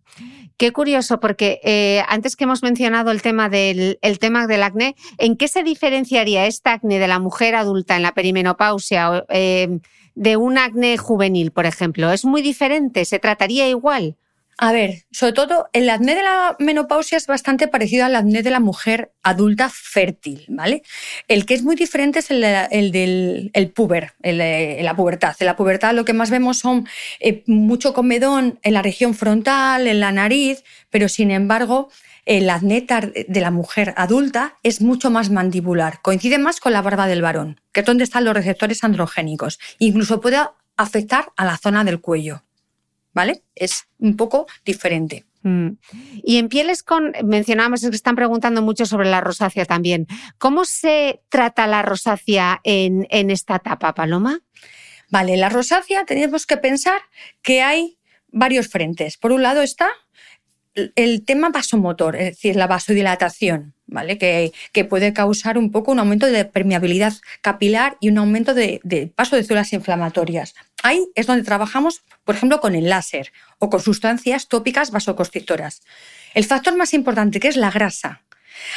Qué 0.57 0.71
curioso, 0.71 1.19
porque 1.19 1.59
eh, 1.63 2.03
antes 2.07 2.35
que 2.35 2.45
hemos 2.45 2.63
mencionado 2.63 3.11
el 3.11 3.21
tema, 3.21 3.47
del, 3.47 3.99
tema 4.19 4.47
del 4.47 4.63
acné, 4.63 4.95
¿en 5.19 5.37
qué 5.37 5.47
se 5.47 5.63
diferenciaría 5.63 6.47
este 6.47 6.71
acné 6.71 6.97
de 6.97 7.07
la 7.07 7.19
mujer 7.19 7.53
adulta 7.53 7.95
en 7.95 8.01
la 8.01 8.13
perimenopausia 8.13 9.25
eh, 9.29 9.79
de 10.15 10.37
un 10.37 10.57
acné 10.57 10.97
juvenil, 10.97 11.51
por 11.51 11.67
ejemplo? 11.67 12.11
¿Es 12.11 12.25
muy 12.25 12.41
diferente? 12.41 13.05
¿Se 13.05 13.19
trataría 13.19 13.69
igual? 13.69 14.17
A 14.59 14.71
ver, 14.71 15.03
sobre 15.11 15.33
todo 15.33 15.69
el 15.71 15.87
acné 15.87 16.15
de 16.15 16.23
la 16.23 16.55
menopausia 16.57 17.15
es 17.15 17.27
bastante 17.27 17.67
parecido 17.67 18.05
al 18.05 18.15
acné 18.15 18.41
de 18.41 18.49
la 18.49 18.59
mujer 18.59 19.13
adulta 19.21 19.69
fértil, 19.71 20.45
¿vale? 20.49 20.81
El 21.27 21.45
que 21.45 21.53
es 21.53 21.61
muy 21.61 21.75
diferente 21.75 22.19
es 22.19 22.31
el, 22.31 22.41
del 22.41 23.51
el 23.53 23.71
puber, 23.71 24.13
el, 24.23 24.39
la 24.83 24.95
pubertad. 24.95 25.35
En 25.39 25.45
la 25.45 25.55
pubertad 25.55 25.93
lo 25.93 26.05
que 26.05 26.13
más 26.13 26.31
vemos 26.31 26.57
son 26.57 26.87
eh, 27.19 27.43
mucho 27.45 27.93
comedón 27.93 28.59
en 28.63 28.73
la 28.73 28.81
región 28.81 29.13
frontal, 29.13 29.85
en 29.85 29.99
la 29.99 30.11
nariz, 30.11 30.63
pero 30.89 31.07
sin 31.07 31.29
embargo 31.29 31.89
el 32.25 32.49
acné 32.49 32.85
de 33.27 33.41
la 33.41 33.51
mujer 33.51 33.93
adulta 33.95 34.55
es 34.63 34.81
mucho 34.81 35.11
más 35.11 35.29
mandibular, 35.29 36.01
coincide 36.01 36.39
más 36.39 36.59
con 36.59 36.73
la 36.73 36.81
barba 36.81 37.05
del 37.05 37.21
varón, 37.21 37.61
que 37.71 37.81
es 37.81 37.85
donde 37.85 38.03
están 38.03 38.25
los 38.25 38.33
receptores 38.33 38.83
androgénicos. 38.83 39.59
Incluso 39.77 40.19
puede 40.19 40.39
afectar 40.77 41.31
a 41.37 41.45
la 41.45 41.57
zona 41.57 41.83
del 41.83 42.01
cuello. 42.01 42.46
¿Vale? 43.17 43.41
Es 43.55 43.87
un 43.97 44.15
poco 44.15 44.45
diferente. 44.63 45.25
Mm. 45.41 45.69
Y 46.23 46.37
en 46.37 46.49
pieles 46.49 46.83
con, 46.83 47.13
mencionábamos 47.23 47.81
que 47.81 47.87
están 47.87 48.15
preguntando 48.15 48.61
mucho 48.61 48.85
sobre 48.85 49.09
la 49.09 49.21
rosácea 49.21 49.65
también. 49.65 50.05
¿Cómo 50.37 50.65
se 50.65 51.21
trata 51.29 51.65
la 51.65 51.81
rosácea 51.81 52.61
en, 52.63 53.07
en 53.09 53.31
esta 53.31 53.55
etapa, 53.55 53.95
Paloma? 53.95 54.41
Vale, 55.09 55.35
la 55.35 55.49
rosácea 55.49 56.05
tenemos 56.05 56.45
que 56.45 56.57
pensar 56.57 57.01
que 57.41 57.63
hay 57.63 57.97
varios 58.27 58.67
frentes. 58.67 59.17
Por 59.17 59.31
un 59.31 59.41
lado 59.41 59.63
está 59.63 59.89
el 60.95 61.25
tema 61.25 61.49
vasomotor, 61.49 62.15
es 62.17 62.35
decir, 62.35 62.55
la 62.55 62.67
vasodilatación, 62.67 63.73
¿vale? 63.87 64.19
Que, 64.19 64.51
que, 64.73 64.85
puede 64.85 65.11
causar 65.11 65.57
un 65.57 65.71
poco 65.71 65.91
un 65.91 65.97
aumento 65.97 66.27
de 66.27 66.45
permeabilidad 66.45 67.13
capilar 67.41 67.97
y 67.99 68.09
un 68.09 68.19
aumento 68.19 68.53
de, 68.53 68.79
de, 68.83 69.07
paso 69.07 69.35
de 69.35 69.43
células 69.43 69.73
inflamatorias. 69.73 70.53
Ahí 70.83 71.07
es 71.15 71.25
donde 71.25 71.43
trabajamos, 71.43 72.03
por 72.23 72.35
ejemplo, 72.35 72.59
con 72.59 72.75
el 72.75 72.89
láser 72.89 73.31
o 73.59 73.69
con 73.69 73.81
sustancias 73.81 74.47
tópicas 74.47 74.91
vasoconstrictoras. 74.91 75.81
El 76.33 76.45
factor 76.45 76.75
más 76.75 76.93
importante, 76.93 77.39
que 77.39 77.47
es 77.47 77.57
la 77.57 77.71
grasa. 77.71 78.23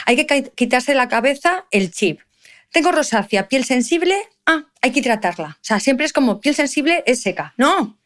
Hay 0.06 0.16
que 0.16 0.50
quitarse 0.54 0.92
de 0.92 0.96
la 0.96 1.08
cabeza 1.08 1.66
el 1.70 1.90
chip. 1.90 2.20
Tengo 2.72 2.92
rosácea, 2.92 3.48
piel 3.48 3.64
sensible, 3.64 4.16
ah, 4.46 4.64
hay 4.80 4.92
que 4.92 5.02
tratarla. 5.02 5.58
O 5.60 5.64
sea, 5.64 5.80
siempre 5.80 6.06
es 6.06 6.12
como 6.12 6.40
piel 6.40 6.54
sensible 6.54 7.02
es 7.06 7.20
seca. 7.20 7.52
No, 7.56 7.98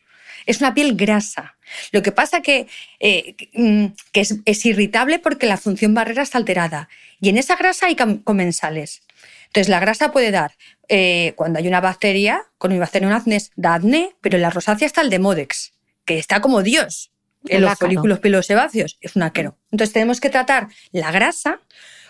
es 0.47 0.61
una 0.61 0.75
piel 0.75 0.97
grasa. 0.97 1.57
Lo 1.93 2.03
que 2.03 2.13
pasa 2.13 2.43
que, 2.43 2.67
eh, 3.01 3.37
mm, 3.53 3.87
que 4.13 4.27
es, 4.45 4.67
irritable 4.67 5.19
porque 5.19 5.47
la 5.47 5.57
función 5.57 5.95
barrera 5.95 6.23
está 6.23 6.39
alterada. 6.39 6.89
Y 7.21 7.29
en 7.29 7.39
esa 7.39 7.57
grasa 7.57 7.87
hay 7.87 7.97
comensales. 7.97 9.03
Entonces, 9.47 9.69
la 9.69 9.81
grasa 9.81 10.13
puede 10.13 10.31
dar, 10.31 10.57
eh, 10.89 11.33
cuando 11.37 11.59
hay 11.59 11.69
una 11.69 11.81
bacteria, 11.81 12.43
con 12.59 12.73
una 12.73 12.81
bacteria 12.81 13.09
un 13.09 13.15
acné, 13.15 13.39
da 13.57 13.75
acné, 13.75 14.15
pero 14.21 14.37
en 14.37 14.43
la 14.43 14.51
rosácea 14.51 14.87
está 14.87 15.01
el 15.01 15.11
Demodex, 15.11 15.73
que 16.05 16.19
está 16.19 16.41
como 16.41 16.63
Dios 16.63 17.11
en 17.47 17.63
los 17.63 17.79
folículos 17.79 18.21
pilosebáceos. 18.21 18.99
Es 19.01 19.17
un 19.17 19.23
aquero. 19.23 19.57
Entonces, 19.71 19.93
tenemos 19.93 20.21
que 20.21 20.31
tratar 20.31 20.69
la 20.93 21.11
grasa 21.11 21.61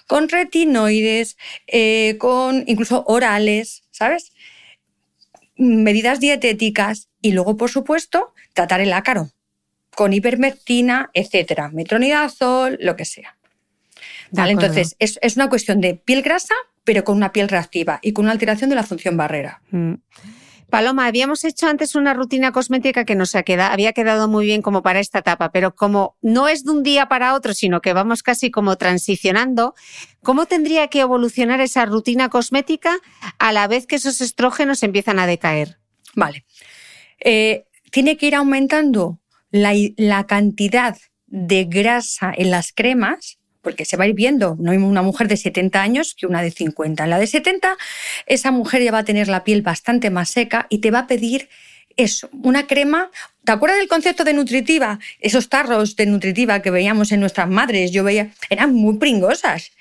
con 0.06 0.28
retinoides, 0.28 1.36
eh, 1.66 2.16
con 2.18 2.64
incluso 2.66 3.04
orales, 3.06 3.84
¿sabes? 3.90 4.32
Medidas 5.56 6.20
dietéticas 6.20 7.08
y 7.20 7.32
luego, 7.32 7.56
por 7.56 7.70
supuesto, 7.70 8.32
tratar 8.52 8.80
el 8.80 8.92
ácaro 8.92 9.30
con 9.94 10.12
hipermectina, 10.12 11.10
etcétera, 11.14 11.68
metronidazol, 11.68 12.78
lo 12.80 12.96
que 12.96 13.04
sea. 13.04 13.36
¿Vale? 14.30 14.52
Entonces, 14.52 14.96
es, 14.98 15.36
una 15.36 15.48
cuestión 15.48 15.80
de 15.80 15.94
piel 15.94 16.22
grasa, 16.22 16.54
pero 16.84 17.04
con 17.04 17.16
una 17.16 17.32
piel 17.32 17.48
reactiva 17.48 17.98
y 18.02 18.12
con 18.12 18.26
una 18.26 18.32
alteración 18.32 18.70
de 18.70 18.76
la 18.76 18.82
función 18.82 19.16
barrera. 19.16 19.62
Mm. 19.70 19.94
Paloma, 20.70 21.06
habíamos 21.06 21.44
hecho 21.44 21.68
antes 21.68 21.94
una 21.94 22.14
rutina 22.14 22.50
cosmética 22.50 23.04
que 23.04 23.14
nos 23.14 23.34
había 23.36 23.92
quedado 23.92 24.26
muy 24.26 24.46
bien 24.46 24.60
como 24.60 24.82
para 24.82 24.98
esta 24.98 25.20
etapa, 25.20 25.52
pero 25.52 25.74
como 25.74 26.16
no 26.20 26.48
es 26.48 26.64
de 26.64 26.72
un 26.72 26.82
día 26.82 27.06
para 27.06 27.34
otro, 27.34 27.54
sino 27.54 27.80
que 27.80 27.92
vamos 27.92 28.24
casi 28.24 28.50
como 28.50 28.76
transicionando, 28.76 29.74
¿cómo 30.22 30.46
tendría 30.46 30.88
que 30.88 31.00
evolucionar 31.00 31.60
esa 31.60 31.84
rutina 31.84 32.28
cosmética 32.28 32.98
a 33.38 33.52
la 33.52 33.68
vez 33.68 33.86
que 33.86 33.96
esos 33.96 34.20
estrógenos 34.20 34.82
empiezan 34.82 35.20
a 35.20 35.26
decaer? 35.26 35.78
Vale. 36.16 36.44
Eh, 37.20 37.66
tiene 37.92 38.16
que 38.16 38.26
ir 38.26 38.34
aumentando 38.34 39.20
la, 39.50 40.26
cantidad 40.26 40.96
de 41.26 41.64
grasa 41.66 42.32
en 42.36 42.50
las 42.50 42.72
cremas, 42.72 43.38
porque 43.64 43.84
se 43.84 43.96
va 43.96 44.04
a 44.04 44.06
ir 44.06 44.14
viendo, 44.14 44.56
no 44.60 44.70
hay 44.70 44.78
una 44.78 45.02
mujer 45.02 45.26
de 45.26 45.36
70 45.36 45.82
años 45.82 46.14
que 46.14 46.26
una 46.26 46.42
de 46.42 46.52
50. 46.52 47.02
En 47.02 47.10
la 47.10 47.18
de 47.18 47.26
70, 47.26 47.76
esa 48.26 48.52
mujer 48.52 48.82
ya 48.82 48.92
va 48.92 48.98
a 48.98 49.04
tener 49.04 49.26
la 49.26 49.42
piel 49.42 49.62
bastante 49.62 50.10
más 50.10 50.30
seca 50.30 50.66
y 50.68 50.78
te 50.78 50.92
va 50.92 51.00
a 51.00 51.06
pedir 51.08 51.48
eso, 51.96 52.28
una 52.42 52.66
crema. 52.66 53.10
¿Te 53.44 53.52
acuerdas 53.52 53.78
del 53.78 53.88
concepto 53.88 54.22
de 54.22 54.34
nutritiva? 54.34 54.98
Esos 55.20 55.48
tarros 55.48 55.96
de 55.96 56.06
nutritiva 56.06 56.60
que 56.62 56.70
veíamos 56.70 57.10
en 57.10 57.20
nuestras 57.20 57.48
madres, 57.48 57.90
yo 57.90 58.04
veía, 58.04 58.30
eran 58.50 58.74
muy 58.74 58.98
pringosas. 58.98 59.72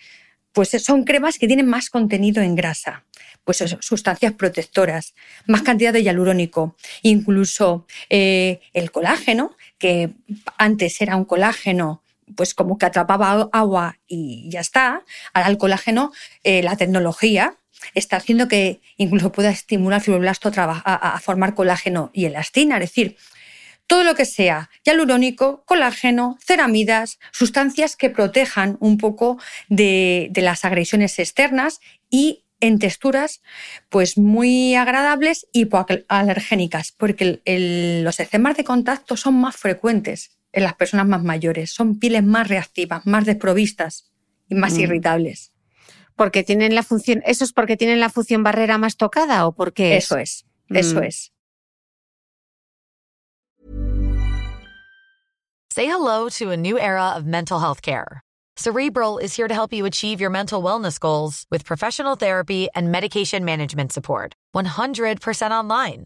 Pues 0.53 0.69
son 0.69 1.03
cremas 1.03 1.37
que 1.37 1.47
tienen 1.47 1.67
más 1.67 1.89
contenido 1.89 2.41
en 2.41 2.55
grasa 2.55 3.03
pues 3.43 3.63
sustancias 3.81 4.33
protectoras, 4.33 5.15
más 5.47 5.63
cantidad 5.63 5.91
de 5.91 6.03
hialurónico, 6.03 6.75
incluso 7.01 7.85
eh, 8.09 8.61
el 8.73 8.91
colágeno, 8.91 9.55
que 9.77 10.11
antes 10.57 11.01
era 11.01 11.17
un 11.17 11.25
colágeno 11.25 12.02
pues 12.35 12.53
como 12.53 12.77
que 12.77 12.85
atrapaba 12.85 13.49
agua 13.51 13.99
y 14.07 14.49
ya 14.49 14.59
está, 14.59 15.03
ahora 15.33 15.49
el 15.49 15.57
colágeno, 15.57 16.11
eh, 16.43 16.63
la 16.63 16.75
tecnología 16.75 17.55
está 17.93 18.17
haciendo 18.17 18.47
que 18.47 18.81
incluso 18.97 19.31
pueda 19.31 19.49
estimular 19.49 19.99
al 19.99 20.03
fibroblasto 20.03 20.51
a, 20.55 21.19
formar 21.21 21.53
colágeno 21.53 22.11
y 22.13 22.25
elastina, 22.25 22.75
es 22.77 22.81
decir, 22.81 23.17
todo 23.87 24.03
lo 24.03 24.15
que 24.15 24.25
sea 24.25 24.69
hialurónico, 24.85 25.63
colágeno, 25.65 26.37
ceramidas, 26.43 27.19
sustancias 27.31 27.95
que 27.95 28.09
protejan 28.09 28.77
un 28.79 28.97
poco 28.97 29.37
de, 29.67 30.29
de 30.31 30.41
las 30.41 30.63
agresiones 30.63 31.19
externas 31.19 31.81
y 32.09 32.43
en 32.61 32.79
texturas 32.79 33.41
pues 33.89 34.17
muy 34.17 34.75
agradables 34.75 35.47
y 35.51 35.63
hipoalergénicas, 35.63 36.93
porque 36.93 37.41
los 38.03 38.19
eczemas 38.21 38.55
de 38.55 38.63
contacto 38.63 39.17
son 39.17 39.35
más 39.35 39.57
frecuentes 39.57 40.31
en 40.53 40.63
las 40.63 40.75
personas 40.75 41.07
más 41.07 41.23
mayores, 41.23 41.71
son 41.71 41.99
pieles 41.99 42.23
más 42.23 42.47
reactivas, 42.47 43.05
más 43.05 43.25
desprovistas 43.25 44.11
y 44.47 44.55
más 44.55 44.73
mm. 44.73 44.79
irritables. 44.79 45.51
Porque 46.15 46.43
tienen 46.43 46.75
la 46.75 46.83
función, 46.83 47.23
¿Eso 47.25 47.43
es 47.43 47.51
porque 47.51 47.75
tienen 47.75 47.99
la 47.99 48.09
función 48.09 48.43
barrera 48.43 48.77
más 48.77 48.95
tocada 48.95 49.47
o 49.47 49.51
porque 49.53 49.97
Eso 49.97 50.17
es, 50.17 50.45
eso 50.69 51.01
mm. 51.01 51.03
es. 51.03 51.31
Say 55.71 55.87
hello 55.87 56.29
to 56.37 56.51
a 56.51 56.55
new 56.55 56.77
era 56.77 57.15
of 57.17 57.25
mental 57.25 57.59
health 57.59 57.81
care. 57.81 58.21
Cerebral 58.55 59.17
is 59.17 59.35
here 59.35 59.47
to 59.47 59.53
help 59.55 59.73
you 59.73 59.87
achieve 59.87 60.21
your 60.21 60.29
mental 60.29 60.61
wellness 60.61 60.99
goals 60.99 61.47
with 61.49 61.65
professional 61.65 62.15
therapy 62.15 62.69
and 62.75 62.91
medication 62.91 63.43
management 63.43 63.91
support. 63.91 64.35
100% 64.55 65.49
online. 65.49 66.05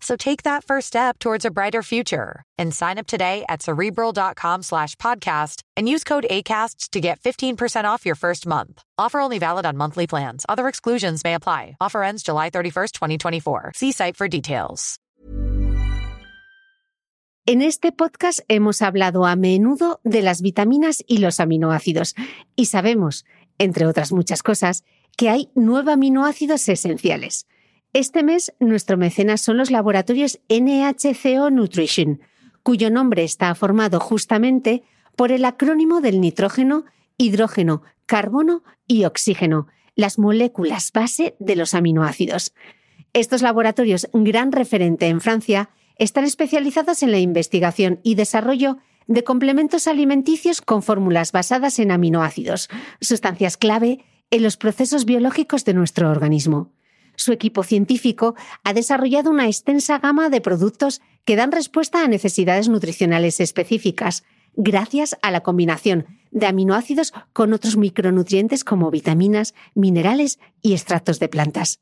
So 0.00 0.16
take 0.16 0.42
that 0.42 0.64
first 0.64 0.88
step 0.88 1.18
towards 1.18 1.44
a 1.44 1.50
brighter 1.50 1.82
future 1.82 2.42
and 2.58 2.74
sign 2.74 2.98
up 2.98 3.06
today 3.06 3.44
at 3.48 3.62
cerebral.com 3.62 4.62
slash 4.62 4.96
podcast 4.96 5.62
and 5.76 5.88
use 5.88 6.04
code 6.04 6.26
ACasts 6.30 6.90
to 6.90 7.00
get 7.00 7.20
15% 7.20 7.84
off 7.84 8.04
your 8.04 8.14
first 8.14 8.46
month. 8.46 8.82
Offer 8.98 9.20
only 9.20 9.38
valid 9.38 9.64
on 9.64 9.76
monthly 9.76 10.06
plans. 10.06 10.44
Other 10.48 10.68
exclusions 10.68 11.24
may 11.24 11.34
apply. 11.34 11.76
Offer 11.80 12.02
ends 12.02 12.22
July 12.22 12.50
31st, 12.50 12.92
2024. 12.92 13.72
See 13.74 13.92
site 13.92 14.16
for 14.16 14.28
details. 14.28 14.98
En 17.46 17.60
este 17.60 17.92
podcast 17.92 18.40
hemos 18.48 18.80
hablado 18.80 19.26
a 19.26 19.36
menudo 19.36 20.00
de 20.02 20.22
las 20.22 20.40
vitaminas 20.40 21.04
y 21.06 21.18
los 21.18 21.40
aminoácidos 21.40 22.14
y 22.56 22.66
sabemos, 22.66 23.26
entre 23.58 23.84
otras 23.86 24.12
muchas 24.12 24.42
cosas, 24.42 24.82
que 25.18 25.28
hay 25.28 25.50
nueve 25.54 25.92
aminoácidos 25.92 26.66
esenciales. 26.70 27.46
Este 27.94 28.24
mes 28.24 28.52
nuestro 28.58 28.96
mecenas 28.96 29.40
son 29.40 29.56
los 29.56 29.70
laboratorios 29.70 30.40
NHCO 30.48 31.50
Nutrition, 31.50 32.20
cuyo 32.64 32.90
nombre 32.90 33.22
está 33.22 33.54
formado 33.54 34.00
justamente 34.00 34.82
por 35.14 35.30
el 35.30 35.44
acrónimo 35.44 36.00
del 36.00 36.20
nitrógeno, 36.20 36.86
hidrógeno, 37.18 37.82
carbono 38.06 38.64
y 38.88 39.04
oxígeno, 39.04 39.68
las 39.94 40.18
moléculas 40.18 40.90
base 40.92 41.36
de 41.38 41.54
los 41.54 41.72
aminoácidos. 41.72 42.52
Estos 43.12 43.42
laboratorios, 43.42 44.08
gran 44.12 44.50
referente 44.50 45.06
en 45.06 45.20
Francia, 45.20 45.70
están 45.96 46.24
especializados 46.24 47.04
en 47.04 47.12
la 47.12 47.20
investigación 47.20 48.00
y 48.02 48.16
desarrollo 48.16 48.78
de 49.06 49.22
complementos 49.22 49.86
alimenticios 49.86 50.60
con 50.62 50.82
fórmulas 50.82 51.30
basadas 51.30 51.78
en 51.78 51.92
aminoácidos, 51.92 52.68
sustancias 53.00 53.56
clave 53.56 54.04
en 54.32 54.42
los 54.42 54.56
procesos 54.56 55.04
biológicos 55.04 55.64
de 55.64 55.74
nuestro 55.74 56.10
organismo. 56.10 56.73
Su 57.16 57.32
equipo 57.32 57.62
científico 57.62 58.34
ha 58.62 58.72
desarrollado 58.72 59.30
una 59.30 59.46
extensa 59.46 59.98
gama 59.98 60.28
de 60.28 60.40
productos 60.40 61.00
que 61.24 61.36
dan 61.36 61.52
respuesta 61.52 62.02
a 62.02 62.08
necesidades 62.08 62.68
nutricionales 62.68 63.40
específicas, 63.40 64.24
gracias 64.54 65.16
a 65.22 65.30
la 65.30 65.42
combinación 65.42 66.06
de 66.30 66.46
aminoácidos 66.46 67.14
con 67.32 67.52
otros 67.52 67.76
micronutrientes 67.76 68.64
como 68.64 68.90
vitaminas, 68.90 69.54
minerales 69.74 70.38
y 70.62 70.72
extractos 70.72 71.20
de 71.20 71.28
plantas. 71.28 71.80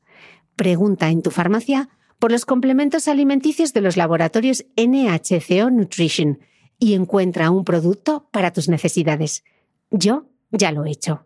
Pregunta 0.55 1.09
en 1.09 1.21
tu 1.21 1.31
farmacia 1.31 1.89
por 2.19 2.31
los 2.31 2.45
complementos 2.45 3.07
alimenticios 3.07 3.73
de 3.73 3.81
los 3.81 3.97
laboratorios 3.97 4.65
NHCO 4.77 5.71
Nutrition 5.71 6.39
y 6.79 6.93
encuentra 6.93 7.49
un 7.49 7.65
producto 7.65 8.29
para 8.31 8.53
tus 8.53 8.69
necesidades. 8.69 9.43
Yo 9.89 10.29
ya 10.51 10.71
lo 10.71 10.85
he 10.85 10.91
hecho. 10.91 11.25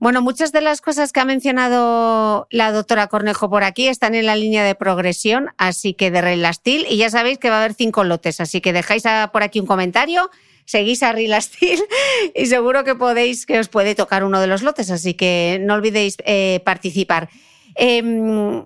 Bueno, 0.00 0.22
muchas 0.22 0.50
de 0.50 0.62
las 0.62 0.80
cosas 0.80 1.12
que 1.12 1.20
ha 1.20 1.26
mencionado 1.26 2.48
la 2.50 2.72
doctora 2.72 3.08
Cornejo 3.08 3.50
por 3.50 3.64
aquí 3.64 3.86
están 3.86 4.14
en 4.14 4.24
la 4.24 4.34
línea 4.34 4.64
de 4.64 4.74
progresión, 4.74 5.50
así 5.58 5.92
que 5.92 6.10
de 6.10 6.22
Relastil, 6.22 6.86
y 6.88 6.96
ya 6.96 7.10
sabéis 7.10 7.36
que 7.36 7.50
va 7.50 7.56
a 7.56 7.58
haber 7.60 7.74
cinco 7.74 8.02
lotes, 8.02 8.40
así 8.40 8.62
que 8.62 8.72
dejáis 8.72 9.04
por 9.30 9.42
aquí 9.42 9.60
un 9.60 9.66
comentario 9.66 10.30
seguís 10.64 11.02
a 11.02 11.12
Real 11.12 11.42
Steel 11.42 11.80
y 12.34 12.46
seguro 12.46 12.82
que 12.82 12.94
podéis, 12.94 13.44
que 13.44 13.58
os 13.58 13.68
puede 13.68 13.94
tocar 13.94 14.24
uno 14.24 14.40
de 14.40 14.46
los 14.46 14.62
lotes, 14.62 14.90
así 14.90 15.14
que 15.14 15.58
no 15.60 15.74
olvidéis 15.74 16.16
eh, 16.24 16.62
participar. 16.64 17.28
Em, 17.74 18.64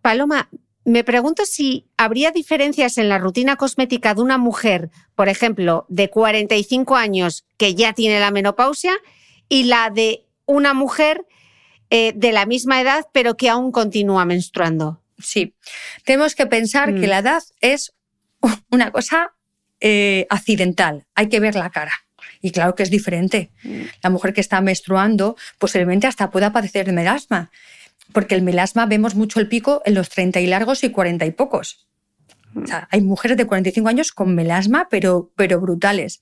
Paloma, 0.00 0.48
me 0.84 1.04
pregunto 1.04 1.44
si 1.44 1.90
habría 1.98 2.30
diferencias 2.30 2.96
en 2.96 3.08
la 3.08 3.18
rutina 3.18 3.56
cosmética 3.56 4.14
de 4.14 4.22
una 4.22 4.38
mujer, 4.38 4.90
por 5.16 5.28
ejemplo, 5.28 5.84
de 5.90 6.08
45 6.08 6.96
años 6.96 7.44
que 7.58 7.74
ya 7.74 7.92
tiene 7.92 8.20
la 8.20 8.30
menopausia 8.30 8.94
y 9.48 9.64
la 9.64 9.90
de 9.90 10.26
una 10.46 10.74
mujer 10.74 11.26
eh, 11.90 12.12
de 12.16 12.32
la 12.32 12.46
misma 12.46 12.80
edad 12.80 13.06
pero 13.12 13.36
que 13.36 13.48
aún 13.48 13.72
continúa 13.72 14.24
menstruando. 14.24 15.02
Sí, 15.18 15.54
tenemos 16.04 16.34
que 16.34 16.46
pensar 16.46 16.92
que 16.94 17.06
mm. 17.06 17.10
la 17.10 17.18
edad 17.18 17.42
es 17.60 17.94
una 18.70 18.90
cosa 18.90 19.32
eh, 19.80 20.26
accidental, 20.30 21.06
hay 21.14 21.28
que 21.28 21.40
ver 21.40 21.54
la 21.54 21.70
cara. 21.70 21.92
Y 22.42 22.50
claro 22.50 22.74
que 22.74 22.82
es 22.82 22.90
diferente. 22.90 23.50
Mm. 23.62 23.82
La 24.02 24.10
mujer 24.10 24.32
que 24.32 24.40
está 24.40 24.60
menstruando 24.60 25.36
posiblemente 25.58 26.06
hasta 26.06 26.30
pueda 26.30 26.52
padecer 26.52 26.86
de 26.86 26.92
melasma, 26.92 27.50
porque 28.12 28.34
el 28.34 28.42
melasma 28.42 28.86
vemos 28.86 29.14
mucho 29.14 29.40
el 29.40 29.48
pico 29.48 29.82
en 29.84 29.94
los 29.94 30.08
30 30.08 30.40
y 30.40 30.46
largos 30.46 30.84
y 30.84 30.90
40 30.90 31.26
y 31.26 31.30
pocos. 31.30 31.86
hay 32.90 33.00
mujeres 33.02 33.36
de 33.36 33.46
45 33.46 33.88
años 33.88 34.12
con 34.12 34.34
melasma, 34.34 34.88
pero, 34.90 35.30
pero 35.36 35.60
brutales. 35.60 36.20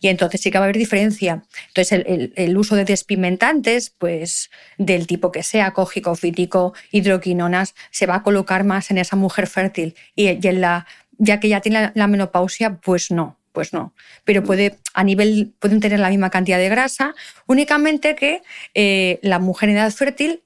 Y 0.00 0.08
entonces 0.08 0.40
sí 0.40 0.50
que 0.50 0.58
va 0.58 0.64
a 0.64 0.66
haber 0.66 0.78
diferencia. 0.78 1.44
Entonces, 1.68 2.04
el, 2.36 2.56
uso 2.56 2.76
de 2.76 2.84
despimentantes, 2.84 3.90
pues 3.90 4.50
del 4.78 5.06
tipo 5.06 5.32
que 5.32 5.42
sea, 5.42 5.72
cógico, 5.72 6.14
fítico, 6.14 6.74
hidroquinonas, 6.90 7.74
se 7.90 8.06
va 8.06 8.16
a 8.16 8.22
colocar 8.22 8.64
más 8.64 8.90
en 8.90 8.98
esa 8.98 9.16
mujer 9.16 9.46
fértil. 9.46 9.94
Y, 10.14 10.28
y 10.28 10.40
en 10.42 10.60
la 10.60 10.86
ya 11.18 11.40
que 11.40 11.48
ya 11.48 11.60
tiene 11.60 11.92
la 11.94 12.06
menopausia, 12.06 12.76
pues 12.76 13.10
no, 13.10 13.38
pues 13.52 13.72
no. 13.72 13.94
Pero 14.24 14.44
puede, 14.44 14.78
a 14.94 15.04
nivel, 15.04 15.54
pueden 15.58 15.80
tener 15.80 15.98
la 15.98 16.10
misma 16.10 16.30
cantidad 16.30 16.58
de 16.58 16.68
grasa, 16.68 17.14
únicamente 17.46 18.14
que 18.14 18.42
eh, 18.74 19.18
la 19.22 19.38
mujer 19.38 19.70
en 19.70 19.76
edad 19.76 19.90
fértil, 19.92 20.42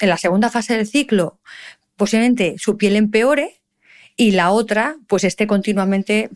en 0.00 0.08
la 0.08 0.16
segunda 0.16 0.50
fase 0.50 0.76
del 0.76 0.86
ciclo, 0.86 1.40
posiblemente 1.96 2.56
su 2.58 2.76
piel 2.76 2.96
empeore 2.96 3.60
y 4.16 4.32
la 4.32 4.50
otra, 4.50 4.96
pues 5.08 5.24
esté 5.24 5.46
continuamente 5.46 6.30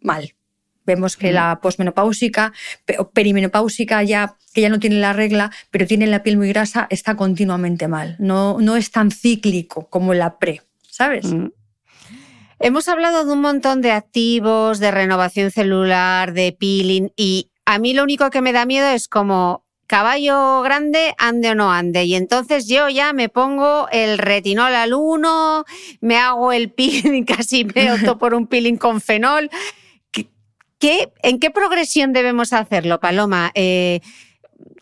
mal. 0.00 0.34
Vemos 0.86 1.16
que 1.16 1.32
la 1.32 1.60
posmenopáusica 1.60 2.52
perimenopáusica 3.12 4.02
ya, 4.02 4.36
que 4.52 4.62
ya 4.62 4.68
no 4.68 4.78
tiene 4.78 4.96
la 4.96 5.12
regla, 5.12 5.50
pero 5.70 5.86
tiene 5.86 6.06
la 6.06 6.22
piel 6.22 6.36
muy 6.36 6.48
grasa, 6.48 6.86
está 6.90 7.16
continuamente 7.16 7.88
mal. 7.88 8.16
No, 8.18 8.58
no 8.60 8.76
es 8.76 8.90
tan 8.90 9.10
cíclico 9.10 9.88
como 9.88 10.14
la 10.14 10.38
pre, 10.38 10.62
¿sabes? 10.88 11.26
Mm. 11.26 11.48
Hemos 12.58 12.88
hablado 12.88 13.24
de 13.24 13.32
un 13.32 13.40
montón 13.40 13.80
de 13.80 13.92
activos, 13.92 14.80
de 14.80 14.90
renovación 14.90 15.50
celular, 15.50 16.34
de 16.34 16.52
peeling 16.52 17.10
y 17.16 17.50
a 17.64 17.78
mí 17.78 17.94
lo 17.94 18.02
único 18.02 18.28
que 18.30 18.42
me 18.42 18.52
da 18.52 18.66
miedo 18.66 18.88
es 18.88 19.08
como 19.08 19.64
caballo 19.90 20.62
grande, 20.62 21.14
ande 21.18 21.50
o 21.50 21.54
no 21.56 21.72
ande. 21.72 22.04
Y 22.04 22.14
entonces 22.14 22.68
yo 22.68 22.88
ya 22.88 23.12
me 23.12 23.28
pongo 23.28 23.88
el 23.90 24.18
retinol 24.18 24.74
al 24.74 24.92
1, 24.94 25.64
me 26.00 26.16
hago 26.16 26.52
el 26.52 26.70
peeling, 26.72 27.24
casi 27.24 27.64
me 27.64 27.92
opto 27.92 28.18
por 28.18 28.34
un 28.34 28.46
peeling 28.46 28.76
con 28.76 29.00
fenol. 29.00 29.50
¿Qué, 30.80 31.12
¿En 31.22 31.38
qué 31.38 31.50
progresión 31.50 32.14
debemos 32.14 32.54
hacerlo, 32.54 33.00
Paloma? 33.00 33.52
Eh, 33.54 34.00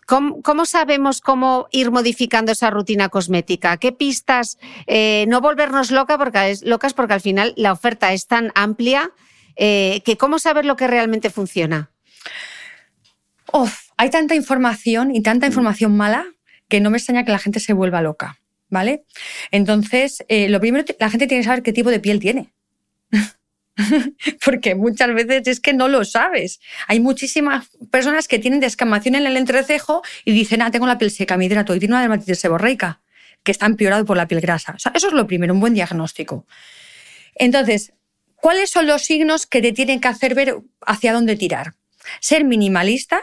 ¿Cómo, 0.07 0.65
sabemos 0.65 1.19
cómo 1.21 1.67
ir 1.71 1.91
modificando 1.91 2.53
esa 2.53 2.71
rutina 2.71 3.09
cosmética? 3.09 3.77
¿Qué 3.77 3.91
pistas? 3.91 4.57
Eh, 4.87 5.25
no 5.27 5.41
volvernos 5.41 5.91
loca 5.91 6.17
porque, 6.17 6.55
locas 6.63 6.93
porque 6.93 7.13
al 7.13 7.21
final 7.21 7.53
la 7.57 7.73
oferta 7.73 8.11
es 8.13 8.25
tan 8.25 8.51
amplia 8.55 9.11
eh, 9.55 10.01
que 10.05 10.17
cómo 10.17 10.39
saber 10.39 10.65
lo 10.65 10.77
que 10.77 10.87
realmente 10.87 11.29
funciona. 11.29 11.91
hay 13.97 14.09
tanta 14.09 14.35
información 14.35 15.13
y 15.13 15.21
tanta 15.21 15.47
información 15.47 15.95
mala 15.95 16.25
que 16.69 16.79
no 16.79 16.89
me 16.89 16.97
extraña 16.97 17.25
que 17.25 17.33
la 17.33 17.39
gente 17.39 17.59
se 17.59 17.73
vuelva 17.73 18.01
loca, 18.01 18.39
¿vale? 18.69 19.03
Entonces, 19.51 20.23
lo 20.29 20.59
primero, 20.61 20.85
la 20.97 21.09
gente 21.09 21.27
tiene 21.27 21.43
que 21.43 21.47
saber 21.47 21.61
qué 21.61 21.73
tipo 21.73 21.89
de 21.91 21.99
piel 21.99 22.19
tiene. 22.19 22.53
porque 24.45 24.75
muchas 24.75 25.13
veces 25.13 25.47
es 25.47 25.59
que 25.59 25.73
no 25.73 25.87
lo 25.87 26.05
sabes. 26.05 26.59
Hay 26.87 26.99
muchísimas 26.99 27.67
personas 27.91 28.27
que 28.27 28.39
tienen 28.39 28.59
descamación 28.59 29.15
en 29.15 29.25
el 29.25 29.37
entrecejo 29.37 30.01
y 30.25 30.31
dicen, 30.31 30.61
ah, 30.61 30.71
tengo 30.71 30.87
la 30.87 30.97
piel 30.97 31.11
seca, 31.11 31.37
me 31.37 31.45
hidrato 31.45 31.75
y 31.75 31.79
tiene 31.79 31.93
una 31.93 32.01
dermatitis 32.01 32.39
seborreica, 32.39 33.01
que 33.43 33.51
está 33.51 33.65
empeorado 33.65 34.05
por 34.05 34.17
la 34.17 34.27
piel 34.27 34.41
grasa. 34.41 34.75
eso 34.93 35.07
es 35.07 35.13
lo 35.13 35.27
primero, 35.27 35.53
un 35.53 35.59
buen 35.59 35.73
diagnóstico. 35.73 36.45
Entonces, 37.35 37.93
¿cuáles 38.35 38.69
son 38.69 38.87
los 38.87 39.03
signos 39.03 39.45
que 39.45 39.61
te 39.61 39.71
tienen 39.71 39.99
que 39.99 40.07
hacer 40.07 40.35
ver 40.35 40.57
hacia 40.85 41.13
dónde 41.13 41.35
tirar? 41.35 41.75
Ser 42.19 42.43
minimalista, 42.43 43.21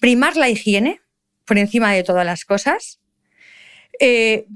primar 0.00 0.36
la 0.36 0.48
higiene 0.48 1.00
por 1.44 1.58
encima 1.58 1.92
de 1.92 2.02
todas 2.02 2.24
las 2.24 2.44
cosas, 2.44 3.00
eh, 4.00 4.46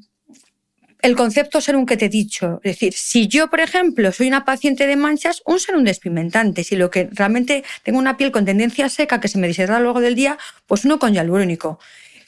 el 1.00 1.16
concepto 1.16 1.60
serum 1.60 1.86
que 1.86 1.96
te 1.96 2.06
he 2.06 2.08
dicho. 2.08 2.60
Es 2.64 2.72
decir, 2.72 2.92
si 2.94 3.28
yo, 3.28 3.48
por 3.48 3.60
ejemplo, 3.60 4.10
soy 4.12 4.28
una 4.28 4.44
paciente 4.44 4.86
de 4.86 4.96
manchas, 4.96 5.42
un 5.46 5.60
serum 5.60 5.84
despimentante. 5.84 6.64
Si 6.64 6.76
lo 6.76 6.90
que 6.90 7.08
realmente 7.12 7.64
tengo 7.82 7.98
una 7.98 8.16
piel 8.16 8.32
con 8.32 8.44
tendencia 8.44 8.88
seca 8.88 9.20
que 9.20 9.28
se 9.28 9.38
me 9.38 9.46
deshidrata 9.46 9.76
a 9.76 9.80
lo 9.80 9.86
largo 9.86 10.00
del 10.00 10.14
día, 10.14 10.38
pues 10.66 10.84
uno 10.84 10.98
con 10.98 11.14
hialurónico. 11.14 11.78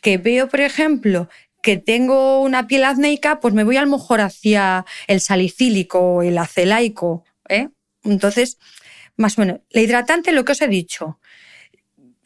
Que 0.01 0.19
veo, 0.19 0.49
por 0.49 0.61
ejemplo, 0.61 1.29
que 1.63 1.77
tengo 1.77 2.41
una 2.43 2.67
piel 2.67 2.85
acnéica, 2.85 3.41
pues 3.41 3.55
me 3.55 3.65
voy 3.65 3.77
a 3.77 3.83
lo 3.83 3.91
mejor 3.91 4.21
hacia 4.21 4.87
el 5.07 5.21
salicílico 5.21 5.99
o 5.99 6.23
el 6.23 6.39
acelaico. 6.39 7.25
¿eh? 7.49 7.69
Entonces, 8.05 8.59
más 9.17 9.37
o 9.37 9.43
menos, 9.43 9.61
la 9.71 9.81
hidratante, 9.81 10.33
lo 10.33 10.45
que 10.45 10.53
os 10.53 10.63
he 10.63 10.69
dicho, 10.69 11.19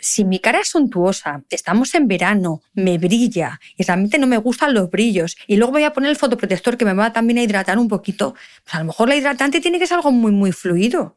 si 0.05 0.23
mi 0.27 0.39
cara 0.39 0.61
es 0.61 0.69
suntuosa, 0.69 1.43
estamos 1.49 1.95
en 1.95 2.07
verano, 2.07 2.61
me 2.75 2.99
brilla 2.99 3.59
y 3.75 3.85
realmente 3.85 4.19
no 4.19 4.27
me 4.27 4.37
gustan 4.37 4.75
los 4.75 4.91
brillos 4.91 5.35
y 5.47 5.57
luego 5.57 5.73
voy 5.73 5.85
a 5.85 5.95
poner 5.95 6.11
el 6.11 6.17
fotoprotector 6.17 6.77
que 6.77 6.85
me 6.85 6.93
va 6.93 7.15
también 7.15 7.39
a 7.39 7.43
hidratar 7.43 7.79
un 7.79 7.89
poquito, 7.89 8.35
pues 8.65 8.75
a 8.75 8.81
lo 8.81 8.85
mejor 8.85 9.09
la 9.09 9.17
hidratante 9.17 9.63
tiene 9.63 9.79
que 9.79 9.87
ser 9.87 9.97
algo 9.97 10.13
muy, 10.13 10.31
muy 10.31 10.53
fluido. 10.53 11.17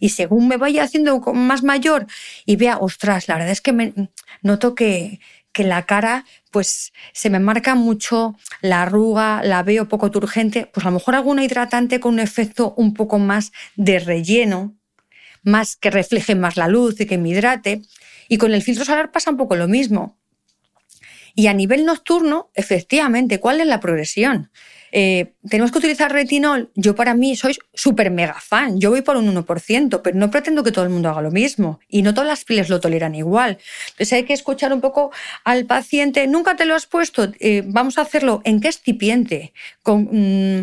Y 0.00 0.08
según 0.08 0.48
me 0.48 0.56
vaya 0.56 0.82
haciendo 0.82 1.20
más 1.20 1.62
mayor 1.62 2.06
y 2.44 2.56
vea, 2.56 2.78
ostras, 2.78 3.28
la 3.28 3.34
verdad 3.34 3.52
es 3.52 3.60
que 3.60 3.72
me 3.72 3.92
noto 4.42 4.74
que, 4.74 5.20
que 5.52 5.62
la 5.62 5.86
cara 5.86 6.24
pues 6.50 6.92
se 7.12 7.30
me 7.30 7.38
marca 7.38 7.76
mucho 7.76 8.34
la 8.60 8.82
arruga, 8.82 9.44
la 9.44 9.62
veo 9.62 9.86
poco 9.86 10.10
turgente, 10.10 10.66
pues 10.66 10.84
a 10.84 10.88
lo 10.88 10.94
mejor 10.94 11.14
alguna 11.14 11.44
hidratante 11.44 12.00
con 12.00 12.14
un 12.14 12.20
efecto 12.20 12.74
un 12.76 12.92
poco 12.92 13.20
más 13.20 13.52
de 13.76 14.00
relleno, 14.00 14.74
más 15.44 15.76
que 15.76 15.90
refleje 15.90 16.34
más 16.34 16.56
la 16.56 16.66
luz 16.66 17.00
y 17.00 17.06
que 17.06 17.18
me 17.18 17.28
hidrate. 17.28 17.82
Y 18.28 18.38
con 18.38 18.54
el 18.54 18.62
filtro 18.62 18.84
solar 18.84 19.12
pasa 19.12 19.30
un 19.30 19.36
poco 19.36 19.56
lo 19.56 19.68
mismo. 19.68 20.16
Y 21.34 21.48
a 21.48 21.54
nivel 21.54 21.84
nocturno, 21.84 22.50
efectivamente, 22.54 23.40
¿cuál 23.40 23.60
es 23.60 23.66
la 23.66 23.78
progresión? 23.78 24.50
Eh, 24.92 25.34
¿Tenemos 25.50 25.70
que 25.70 25.78
utilizar 25.78 26.10
retinol? 26.10 26.70
Yo 26.74 26.94
para 26.94 27.12
mí 27.12 27.36
soy 27.36 27.58
súper 27.74 28.10
mega 28.10 28.40
fan. 28.40 28.80
Yo 28.80 28.88
voy 28.88 29.02
por 29.02 29.18
un 29.18 29.26
1%, 29.34 30.00
pero 30.02 30.16
no 30.16 30.30
pretendo 30.30 30.64
que 30.64 30.72
todo 30.72 30.84
el 30.84 30.90
mundo 30.90 31.10
haga 31.10 31.20
lo 31.20 31.30
mismo. 31.30 31.80
Y 31.88 32.00
no 32.00 32.14
todas 32.14 32.28
las 32.28 32.46
pieles 32.46 32.70
lo 32.70 32.80
toleran 32.80 33.14
igual. 33.14 33.58
Entonces 33.88 34.14
hay 34.14 34.24
que 34.24 34.32
escuchar 34.32 34.72
un 34.72 34.80
poco 34.80 35.12
al 35.44 35.66
paciente. 35.66 36.26
Nunca 36.26 36.56
te 36.56 36.64
lo 36.64 36.74
has 36.74 36.86
puesto. 36.86 37.30
Eh, 37.38 37.62
vamos 37.66 37.98
a 37.98 38.00
hacerlo. 38.00 38.40
¿En 38.44 38.60
qué 38.60 38.68
estipiente? 38.68 39.52
Mm, 39.84 40.62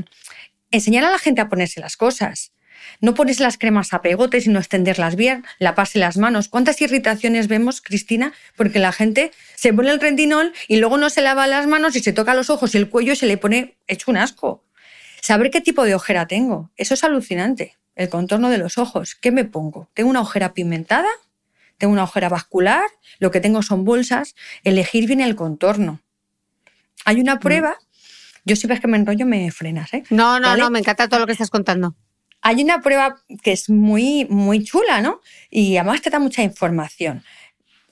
enseñar 0.71 1.05
a 1.05 1.11
la 1.11 1.19
gente 1.19 1.41
a 1.41 1.49
ponerse 1.49 1.79
las 1.79 1.97
cosas. 1.97 2.51
No 3.03 3.15
pones 3.15 3.41
las 3.41 3.57
cremas 3.57 3.93
a 3.93 4.01
pegote, 4.01 4.39
sino 4.39 4.59
extenderlas 4.59 5.17
bien, 5.17 5.43
la 5.59 5.75
pase 5.75 5.99
las 5.99 6.15
manos. 6.15 6.47
¿Cuántas 6.47 6.79
irritaciones 6.79 7.49
vemos, 7.49 7.81
Cristina? 7.81 8.31
Porque 8.55 8.79
la 8.79 8.93
gente 8.93 9.33
se 9.55 9.73
pone 9.73 9.91
el 9.91 9.99
retinol 9.99 10.53
y 10.69 10.77
luego 10.77 10.97
no 10.97 11.09
se 11.09 11.21
lava 11.21 11.45
las 11.45 11.67
manos 11.67 11.97
y 11.97 11.99
se 11.99 12.13
toca 12.13 12.33
los 12.33 12.49
ojos 12.49 12.73
y 12.73 12.77
el 12.77 12.87
cuello 12.87 13.11
y 13.11 13.17
se 13.17 13.25
le 13.25 13.35
pone 13.35 13.75
hecho 13.87 14.09
un 14.09 14.15
asco. 14.15 14.63
Saber 15.21 15.51
qué 15.51 15.59
tipo 15.59 15.83
de 15.83 15.95
ojera 15.95 16.27
tengo, 16.27 16.71
eso 16.77 16.93
es 16.93 17.03
alucinante. 17.03 17.75
El 17.95 18.07
contorno 18.07 18.49
de 18.49 18.57
los 18.57 18.77
ojos, 18.77 19.15
¿qué 19.15 19.33
me 19.33 19.43
pongo? 19.43 19.89
¿Tengo 19.93 20.09
una 20.09 20.21
ojera 20.21 20.53
pigmentada? 20.53 21.09
¿Tengo 21.77 21.91
una 21.91 22.03
ojera 22.03 22.29
vascular? 22.29 22.85
Lo 23.19 23.31
que 23.31 23.41
tengo 23.41 23.63
son 23.63 23.83
bolsas. 23.83 24.33
Elegir 24.63 25.07
bien 25.07 25.19
el 25.19 25.35
contorno. 25.35 25.99
Hay 27.03 27.19
una 27.19 27.35
mm. 27.35 27.39
prueba. 27.39 27.75
Yo 28.45 28.55
si 28.55 28.65
ves 28.65 28.79
que 28.79 28.87
me 28.87 28.95
enrollo, 28.95 29.25
me 29.25 29.51
frenas, 29.51 29.93
¿eh? 29.93 30.05
No, 30.09 30.39
no, 30.39 30.55
no, 30.55 30.69
me 30.69 30.79
encanta 30.79 31.09
todo 31.09 31.19
lo 31.19 31.25
que 31.25 31.33
estás 31.33 31.49
contando. 31.49 31.97
Hay 32.43 32.61
una 32.61 32.81
prueba 32.81 33.15
que 33.41 33.53
es 33.53 33.69
muy, 33.69 34.25
muy 34.25 34.63
chula, 34.63 35.01
¿no? 35.01 35.21
Y 35.49 35.77
además 35.77 36.01
te 36.01 36.09
da 36.09 36.19
mucha 36.19 36.43
información. 36.43 37.23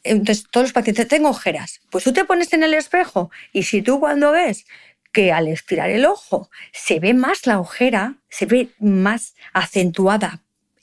Entonces, 0.04 0.46
todos 0.52 0.66
los 0.66 0.74
pacientes, 0.74 1.08
tengo 1.08 1.30
ojeras. 1.30 1.80
Pues 1.90 2.04
tú 2.04 2.14
te 2.14 2.26
pones 2.26 2.54
en 2.54 2.64
el 2.64 2.74
espejo 2.74 3.32
y 3.54 3.64
si 3.64 3.82
tú 3.82 4.00
cuando 4.00 4.32
ves 4.32 4.66
que 5.12 5.32
al 5.32 5.48
estirar 5.48 5.90
el 5.90 6.06
ojo 6.06 6.50
se 6.72 7.00
ve 7.00 7.14
más 7.14 7.48
la 7.48 7.60
ojera, 7.60 8.16
se 8.30 8.46
ve 8.46 8.70
más 8.80 9.36
acentuada, 9.54 10.42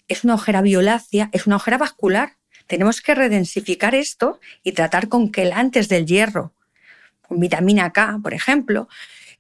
es 0.09 0.24
una 0.24 0.35
ojera 0.35 0.62
violácea, 0.62 1.28
es 1.33 1.46
una 1.46 1.57
ojera 1.57 1.78
vascular. 1.78 2.37
Tenemos 2.66 3.00
que 3.00 3.14
redensificar 3.14 3.94
esto 3.94 4.40
y 4.62 4.72
tratar 4.72 5.09
con 5.09 5.31
quelantes 5.31 5.88
del 5.88 6.07
hierro, 6.07 6.52
con 7.22 7.40
vitamina 7.40 7.92
K, 7.92 8.20
por 8.22 8.35
ejemplo, 8.35 8.88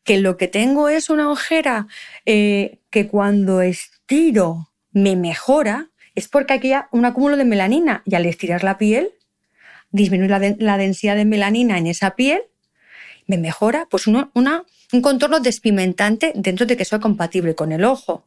que 0.04 0.18
lo 0.18 0.36
que 0.36 0.48
tengo 0.48 0.88
es 0.88 1.10
una 1.10 1.30
ojera 1.30 1.86
eh, 2.24 2.78
que 2.90 3.08
cuando 3.08 3.60
estiro 4.08 4.70
me 4.90 5.16
mejora, 5.16 5.90
es 6.14 6.28
porque 6.28 6.54
aquí 6.54 6.72
hay 6.72 6.80
un 6.92 7.04
acúmulo 7.04 7.36
de 7.36 7.44
melanina 7.44 8.02
y 8.06 8.14
al 8.14 8.24
estirar 8.24 8.64
la 8.64 8.78
piel, 8.78 9.10
disminuir 9.90 10.30
la, 10.60 10.78
densidad 10.78 11.14
de 11.14 11.26
melanina 11.26 11.76
en 11.76 11.86
esa 11.86 12.16
piel, 12.16 12.40
me 13.26 13.36
mejora 13.36 13.86
pues 13.90 14.06
un 14.06 14.30
contorno 15.02 15.40
despimentante 15.40 16.32
dentro 16.34 16.64
de 16.64 16.78
que 16.78 16.86
soy 16.86 17.00
compatible 17.00 17.54
con 17.54 17.70
el 17.70 17.84
ojo. 17.84 18.24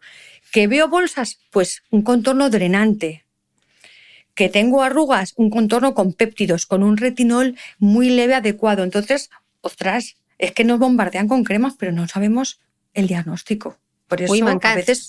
¿Que 0.52 0.68
veo 0.68 0.88
bolsas? 0.88 1.40
Pues 1.50 1.82
un 1.90 2.04
contorno 2.04 2.52
drenante. 2.52 3.26
Que 4.36 4.50
tengo 4.50 4.84
arrugas, 4.84 5.34
un 5.36 5.50
contorno 5.50 5.96
con 5.96 6.14
péptidos, 6.14 6.68
con 6.68 6.84
un 6.84 6.98
retinol 6.98 7.58
muy 7.80 8.12
leve 8.12 8.36
adecuado. 8.36 8.84
Entonces, 8.84 9.32
ostras, 9.62 10.16
es 10.38 10.52
que 10.52 10.64
nos 10.64 10.78
bombardean 10.78 11.28
con 11.28 11.44
cremas, 11.44 11.74
pero 11.80 11.92
no 11.92 12.08
sabemos 12.08 12.60
el 12.94 13.08
diagnóstico. 13.08 13.78
Por 14.12 14.22
eso, 14.22 14.34
me, 14.34 14.60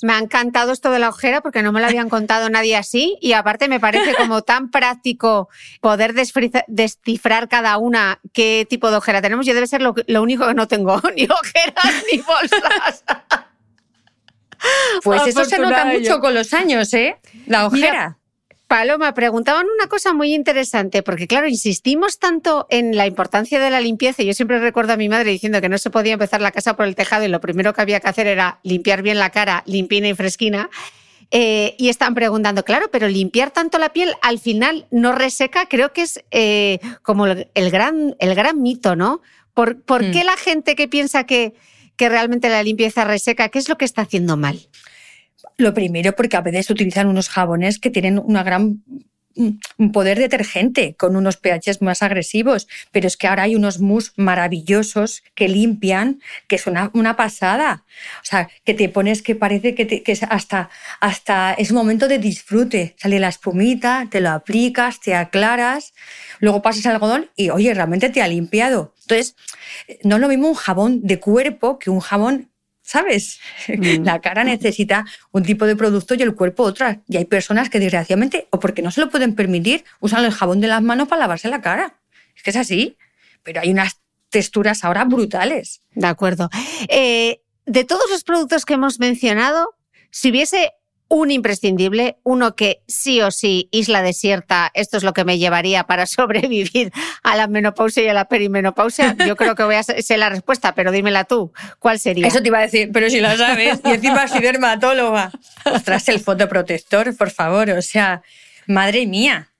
me 0.02 0.12
ha 0.12 0.18
encantado 0.20 0.70
esto 0.70 0.92
de 0.92 1.00
la 1.00 1.08
ojera 1.08 1.40
porque 1.40 1.64
no 1.64 1.72
me 1.72 1.80
lo 1.80 1.86
habían 1.86 2.08
contado 2.08 2.48
nadie 2.50 2.76
así 2.76 3.18
y 3.20 3.32
aparte 3.32 3.66
me 3.66 3.80
parece 3.80 4.14
como 4.16 4.42
tan 4.42 4.70
práctico 4.70 5.48
poder 5.80 6.14
descifrar 6.14 7.48
cada 7.48 7.78
una 7.78 8.20
qué 8.32 8.64
tipo 8.70 8.92
de 8.92 8.98
ojera 8.98 9.20
tenemos. 9.20 9.44
Yo 9.44 9.54
debe 9.54 9.66
ser 9.66 9.82
lo, 9.82 10.22
único 10.22 10.46
que 10.46 10.54
no 10.54 10.68
tengo, 10.68 11.02
ni 11.16 11.24
ojeras 11.24 12.04
ni 12.12 12.18
bolsas. 12.18 13.04
Pues 15.02 15.26
eso 15.26 15.46
se 15.46 15.58
nota 15.58 15.84
mucho 15.86 16.20
con 16.20 16.32
los 16.32 16.52
años, 16.52 16.94
¿eh? 16.94 17.18
La 17.46 17.66
ojera. 17.66 18.18
Paloma, 18.72 19.12
preguntaban 19.12 19.66
una 19.66 19.86
cosa 19.86 20.14
muy 20.14 20.32
interesante, 20.32 21.02
porque 21.02 21.26
claro, 21.26 21.46
insistimos 21.46 22.18
tanto 22.18 22.66
en 22.70 22.96
la 22.96 23.06
importancia 23.06 23.60
de 23.60 23.68
la 23.68 23.82
limpieza. 23.82 24.22
Yo 24.22 24.32
siempre 24.32 24.58
recuerdo 24.60 24.94
a 24.94 24.96
mi 24.96 25.10
madre 25.10 25.30
diciendo 25.30 25.60
que 25.60 25.68
no 25.68 25.76
se 25.76 25.90
podía 25.90 26.14
empezar 26.14 26.40
la 26.40 26.52
casa 26.52 26.74
por 26.74 26.86
el 26.86 26.94
tejado 26.94 27.26
y 27.26 27.28
lo 27.28 27.38
primero 27.38 27.74
que 27.74 27.82
había 27.82 28.00
que 28.00 28.08
hacer 28.08 28.26
era 28.26 28.60
limpiar 28.62 29.02
bien 29.02 29.18
la 29.18 29.28
cara, 29.28 29.62
limpina 29.66 30.08
y 30.08 30.14
fresquina. 30.14 30.70
Eh, 31.30 31.74
y 31.78 31.90
están 31.90 32.14
preguntando, 32.14 32.64
claro, 32.64 32.90
pero 32.90 33.08
limpiar 33.08 33.50
tanto 33.50 33.78
la 33.78 33.92
piel 33.92 34.14
al 34.22 34.38
final 34.38 34.86
no 34.90 35.12
reseca, 35.12 35.66
creo 35.66 35.92
que 35.92 36.00
es 36.00 36.24
eh, 36.30 36.78
como 37.02 37.26
el, 37.26 37.70
gran, 37.70 38.16
el 38.20 38.34
gran 38.34 38.62
mito, 38.62 38.96
¿no? 38.96 39.20
¿Por, 39.52 39.76
mm. 39.84 40.12
qué 40.12 40.24
la 40.24 40.38
gente 40.38 40.76
que 40.76 40.88
piensa 40.88 41.24
que, 41.24 41.52
que 41.96 42.08
realmente 42.08 42.48
la 42.48 42.62
limpieza 42.62 43.04
reseca, 43.04 43.50
qué 43.50 43.58
es 43.58 43.68
lo 43.68 43.76
que 43.76 43.84
está 43.84 44.00
haciendo 44.00 44.38
mal? 44.38 44.66
Lo 45.56 45.74
primero, 45.74 46.14
porque 46.14 46.36
a 46.36 46.40
veces 46.40 46.70
utilizan 46.70 47.06
unos 47.06 47.28
jabones 47.28 47.78
que 47.78 47.90
tienen 47.90 48.18
una 48.18 48.42
gran 48.42 48.82
un 49.34 49.92
poder 49.92 50.18
detergente 50.18 50.94
con 50.94 51.16
unos 51.16 51.36
pHs 51.36 51.82
más 51.82 52.02
agresivos, 52.02 52.68
pero 52.90 53.06
es 53.06 53.16
que 53.16 53.26
ahora 53.26 53.44
hay 53.44 53.54
unos 53.54 53.80
mousse 53.80 54.12
maravillosos 54.16 55.22
que 55.34 55.48
limpian, 55.48 56.20
que 56.48 56.58
son 56.58 56.76
una, 56.92 57.16
pasada. 57.16 57.84
O 58.22 58.24
sea, 58.24 58.48
que 58.64 58.74
te 58.74 58.88
pones 58.88 59.22
que 59.22 59.34
parece 59.34 59.74
que, 59.74 59.86
que 59.86 60.18
hasta, 60.28 60.70
hasta 61.00 61.54
es 61.54 61.70
un 61.70 61.76
momento 61.76 62.08
de 62.08 62.18
disfrute. 62.18 62.94
Sale 62.98 63.20
la 63.20 63.28
espumita, 63.28 64.06
te 64.10 64.20
lo 64.20 64.30
aplicas, 64.30 65.00
te 65.00 65.14
aclaras, 65.14 65.92
luego 66.40 66.62
pasas 66.62 66.84
el 66.86 66.92
algodón 66.92 67.30
y, 67.36 67.50
oye, 67.50 67.72
realmente 67.74 68.08
te 68.10 68.22
ha 68.22 68.28
limpiado. 68.28 68.94
Entonces, 69.02 69.36
no 70.04 70.16
es 70.16 70.20
lo 70.20 70.28
mismo 70.28 70.48
un 70.48 70.54
jabón 70.54 71.00
de 71.02 71.20
cuerpo 71.20 71.78
que 71.78 71.90
un 71.90 72.00
jabón 72.00 72.51
¿sabes? 72.82 73.40
Mm. 73.68 74.04
La 74.04 74.20
cara 74.20 74.44
necesita 74.44 75.04
un 75.30 75.42
tipo 75.42 75.64
de 75.66 75.76
producto 75.76 76.14
y 76.14 76.22
el 76.22 76.34
cuerpo 76.34 76.64
otra. 76.64 77.00
Y 77.08 77.16
hay 77.16 77.24
personas 77.24 77.70
que 77.70 77.78
desgraciadamente, 77.78 78.48
o 78.50 78.60
porque 78.60 78.82
no 78.82 78.90
se 78.90 79.00
lo 79.00 79.08
pueden 79.08 79.34
permitir, 79.34 79.84
usan 80.00 80.24
el 80.24 80.32
jabón 80.32 80.60
de 80.60 80.68
las 80.68 80.82
manos 80.82 81.08
para 81.08 81.20
lavarse 81.20 81.48
la 81.48 81.62
cara. 81.62 81.94
Es 82.36 82.42
que 82.42 82.50
es 82.50 82.56
así. 82.56 82.96
Pero 83.42 83.60
hay 83.60 83.70
unas 83.70 84.00
texturas 84.28 84.84
ahora 84.84 85.04
brutales. 85.04 85.82
De 85.94 86.06
acuerdo. 86.06 86.50
Eh, 86.88 87.40
de 87.66 87.84
todos 87.84 88.10
los 88.10 88.24
productos 88.24 88.64
que 88.64 88.74
hemos 88.74 88.98
mencionado, 88.98 89.76
si 90.10 90.30
hubiese 90.30 90.72
un 91.12 91.30
imprescindible, 91.30 92.16
uno 92.22 92.56
que 92.56 92.80
sí 92.88 93.20
o 93.20 93.30
sí, 93.30 93.68
isla 93.70 94.00
desierta, 94.00 94.70
esto 94.72 94.96
es 94.96 95.02
lo 95.02 95.12
que 95.12 95.26
me 95.26 95.36
llevaría 95.36 95.84
para 95.84 96.06
sobrevivir 96.06 96.90
a 97.22 97.36
la 97.36 97.48
menopausia 97.48 98.02
y 98.02 98.08
a 98.08 98.14
la 98.14 98.28
perimenopausia. 98.28 99.14
Yo 99.26 99.36
creo 99.36 99.54
que 99.54 99.62
voy 99.62 99.74
a 99.74 99.82
ser 99.82 100.18
la 100.18 100.30
respuesta, 100.30 100.74
pero 100.74 100.90
dímela 100.90 101.24
tú, 101.24 101.52
¿cuál 101.78 102.00
sería? 102.00 102.26
Eso 102.26 102.40
te 102.40 102.48
iba 102.48 102.58
a 102.58 102.62
decir, 102.62 102.88
pero 102.94 103.10
si 103.10 103.20
lo 103.20 103.36
sabes, 103.36 103.80
y 103.84 103.90
encima 103.90 104.26
soy 104.26 104.40
dermatóloga. 104.40 105.30
Ostras, 105.66 106.08
el 106.08 106.18
fotoprotector, 106.18 107.14
por 107.14 107.30
favor, 107.30 107.68
o 107.68 107.82
sea, 107.82 108.22
madre 108.66 109.06
mía 109.06 109.51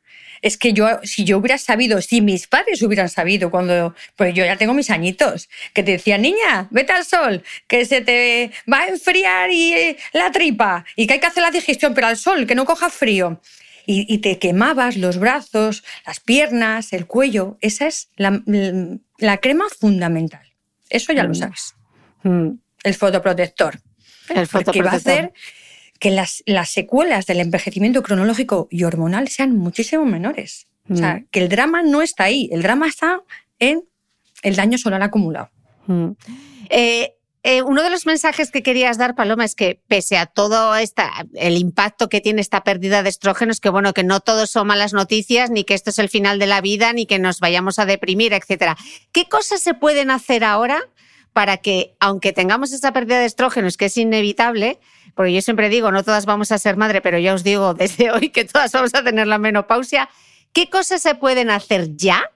es 0.43 0.59
que 0.59 0.73
yo, 0.73 1.01
si 1.05 1.25
yo 1.25 1.39
hubiera 1.39 1.57
sabido, 1.57 2.03
si 2.03 2.21
mis 2.21 2.49
padres 2.49 2.83
hubieran 2.83 3.09
sabido 3.09 3.51
cuando, 3.51 3.95
pues 4.17 4.35
yo 4.35 4.45
ya 4.45 4.57
tengo 4.57 4.75
mis 4.75 4.91
añitos, 4.91 5.49
que 5.73 5.85
te 5.85 5.93
decían, 5.93 6.23
niña, 6.23 6.67
vete 6.71 6.93
al 6.93 7.05
sol, 7.05 7.45
que 7.69 7.85
se 7.85 8.01
te 8.01 8.51
va 8.71 8.81
a 8.81 8.87
enfriar 8.89 9.51
y, 9.53 9.73
eh, 9.73 9.97
la 10.13 10.33
tripa 10.33 10.85
y 10.97 11.07
que 11.07 11.15
hay 11.15 11.21
que 11.21 11.27
hacer 11.27 11.45
la 11.45 11.53
digestión, 11.53 11.95
pero 11.95 12.09
al 12.09 12.17
sol, 12.17 12.47
que 12.47 12.57
no 12.57 12.65
coja 12.65 12.91
frío. 12.91 13.41
Y, 13.85 14.19
te 14.19 14.39
quemabas 14.39 14.97
los 14.97 15.19
brazos, 15.19 15.83
las 16.07 16.21
piernas, 16.21 16.93
el 16.93 17.07
cuello. 17.07 17.59
Esa 17.61 17.89
es 17.89 18.11
la, 18.17 18.41
crema 19.39 19.65
fundamental. 19.77 20.47
Eso 20.89 21.13
ya 21.13 21.25
lo 21.25 21.31
mm. 21.31 21.35
sabes. 21.35 21.75
Mm. 22.23 22.51
el 22.85 22.95
fotoprotector. 22.95 23.81
El 24.29 24.47
Porque 24.47 24.83
va 24.83 24.93
a 24.93 25.01
fotoprotector. 25.01 25.13
hacer 25.13 25.33
que 26.03 26.11
las, 26.11 26.43
las 26.47 26.69
secuelas 26.69 27.27
del 27.27 27.39
envejecimiento 27.39 28.03
cronológico 28.03 28.67
y 28.73 28.83
hormonal 28.83 29.29
sean 29.29 29.57
muchísimo 29.57 30.05
menores. 30.05 30.67
O 30.91 30.97
sea, 30.97 31.15
Mm. 31.15 31.27
que 31.31 31.39
el 31.39 31.49
drama 31.49 31.85
no 31.85 32.03
está 32.03 32.25
ahí, 32.25 32.49
el 32.51 32.63
drama 32.63 32.89
está 32.89 33.21
en 33.61 33.85
el 34.43 34.57
daño 34.57 34.79
solar 34.79 35.01
acumulado. 35.01 35.51
Mm. 35.87 36.09
Eh, 36.71 37.15
eh, 37.45 37.63
uno 37.63 37.85
de 37.85 37.91
los 37.91 38.05
mensajes 38.05 38.51
que 38.51 38.65
querías 38.65 38.99
dar, 38.99 39.15
Paloma, 39.15 39.45
es 39.45 39.55
que 39.55 39.81
pese 39.87 40.17
a 40.17 40.27
todo 40.27 40.75
esta, 40.75 41.09
el 41.35 41.57
impacto 41.57 42.09
que 42.09 42.21
tiene 42.21 42.41
esta 42.41 42.65
pérdida 42.65 43.05
de 43.05 43.09
estrógenos, 43.09 43.61
que 43.61 43.69
bueno, 43.69 43.95
que 43.95 44.03
no 44.03 44.19
todos 44.19 44.51
son 44.51 44.67
malas 44.67 44.93
noticias, 44.93 45.51
ni 45.51 45.63
que 45.63 45.75
esto 45.75 45.91
es 45.91 46.01
el 46.01 46.09
final 46.09 46.41
de 46.41 46.49
la 46.49 46.61
vida, 46.61 46.93
ni 46.93 47.07
que 47.07 47.21
nos 47.21 47.39
vayamos 47.39 47.79
a 47.79 47.87
deprimir, 47.87 48.33
etcétera. 48.33 48.77
¿Qué 49.13 49.29
cosas 49.29 49.61
se 49.61 49.75
pueden 49.75 50.11
hacer 50.11 50.43
ahora 50.43 50.81
para 51.33 51.59
que, 51.59 51.95
aunque 52.01 52.33
tengamos 52.33 52.73
esa 52.73 52.93
pérdida 52.93 53.21
de 53.21 53.27
estrógenos, 53.27 53.77
que 53.77 53.85
es 53.85 53.97
inevitable, 53.97 54.81
porque 55.15 55.33
yo 55.33 55.43
siempre 55.43 55.69
digo, 55.69 55.91
no 55.91 56.03
todas 56.03 56.27
vamos 56.27 56.53
a 56.53 56.59
ser 56.59 56.77
madre, 56.77 57.01
pero 57.01 57.19
ya 57.19 57.35
os 57.35 57.45
digo 57.45 57.75
desde 57.83 58.11
hoy 58.11 58.31
que 58.31 58.45
todas 58.45 58.73
vamos 58.73 58.95
a 58.95 59.03
tener 59.03 59.27
la 59.27 59.39
menopausia, 59.39 60.09
¿qué 60.53 60.69
cosas 60.69 61.03
se 61.03 61.15
pueden 61.15 61.51
hacer 61.51 61.97
ya 61.97 62.31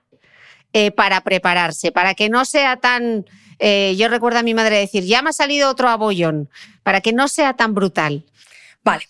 eh, 0.72 0.90
para 0.90 1.22
prepararse, 1.22 1.92
para 1.92 2.14
que 2.14 2.28
no 2.28 2.44
sea 2.44 2.76
tan... 2.76 3.24
eh, 3.58 3.94
yo 3.96 4.08
recuerdo 4.08 4.40
a 4.40 4.42
mi 4.42 4.54
madre 4.54 4.78
decir, 4.78 5.04
ya 5.04 5.22
me 5.22 5.30
ha 5.30 5.32
salido 5.32 5.70
otro 5.70 5.88
abollón, 5.88 6.50
para 6.82 7.00
que 7.00 7.12
no 7.12 7.28
sea 7.28 7.54
tan 7.54 7.74
brutal. 7.74 8.24
Vale. 8.84 9.08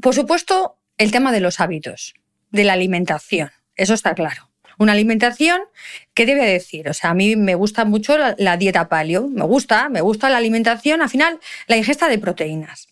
Por 0.00 0.14
supuesto, 0.14 0.78
el 0.98 1.10
tema 1.10 1.32
de 1.32 1.40
los 1.40 1.60
hábitos, 1.60 2.14
de 2.50 2.64
la 2.64 2.72
alimentación, 2.74 3.50
eso 3.74 3.94
está 3.94 4.14
claro. 4.14 4.48
Una 4.78 4.92
alimentación, 4.92 5.60
¿qué 6.14 6.26
debe 6.26 6.44
decir? 6.44 6.88
O 6.88 6.94
sea, 6.94 7.10
a 7.10 7.14
mí 7.14 7.36
me 7.36 7.54
gusta 7.54 7.84
mucho 7.84 8.18
la, 8.18 8.34
la 8.38 8.56
dieta 8.56 8.88
paleo, 8.88 9.28
me 9.28 9.44
gusta, 9.44 9.88
me 9.88 10.00
gusta 10.00 10.28
la 10.28 10.36
alimentación, 10.36 11.02
al 11.02 11.08
final, 11.08 11.40
la 11.66 11.76
ingesta 11.76 12.08
de 12.08 12.18
proteínas. 12.18 12.88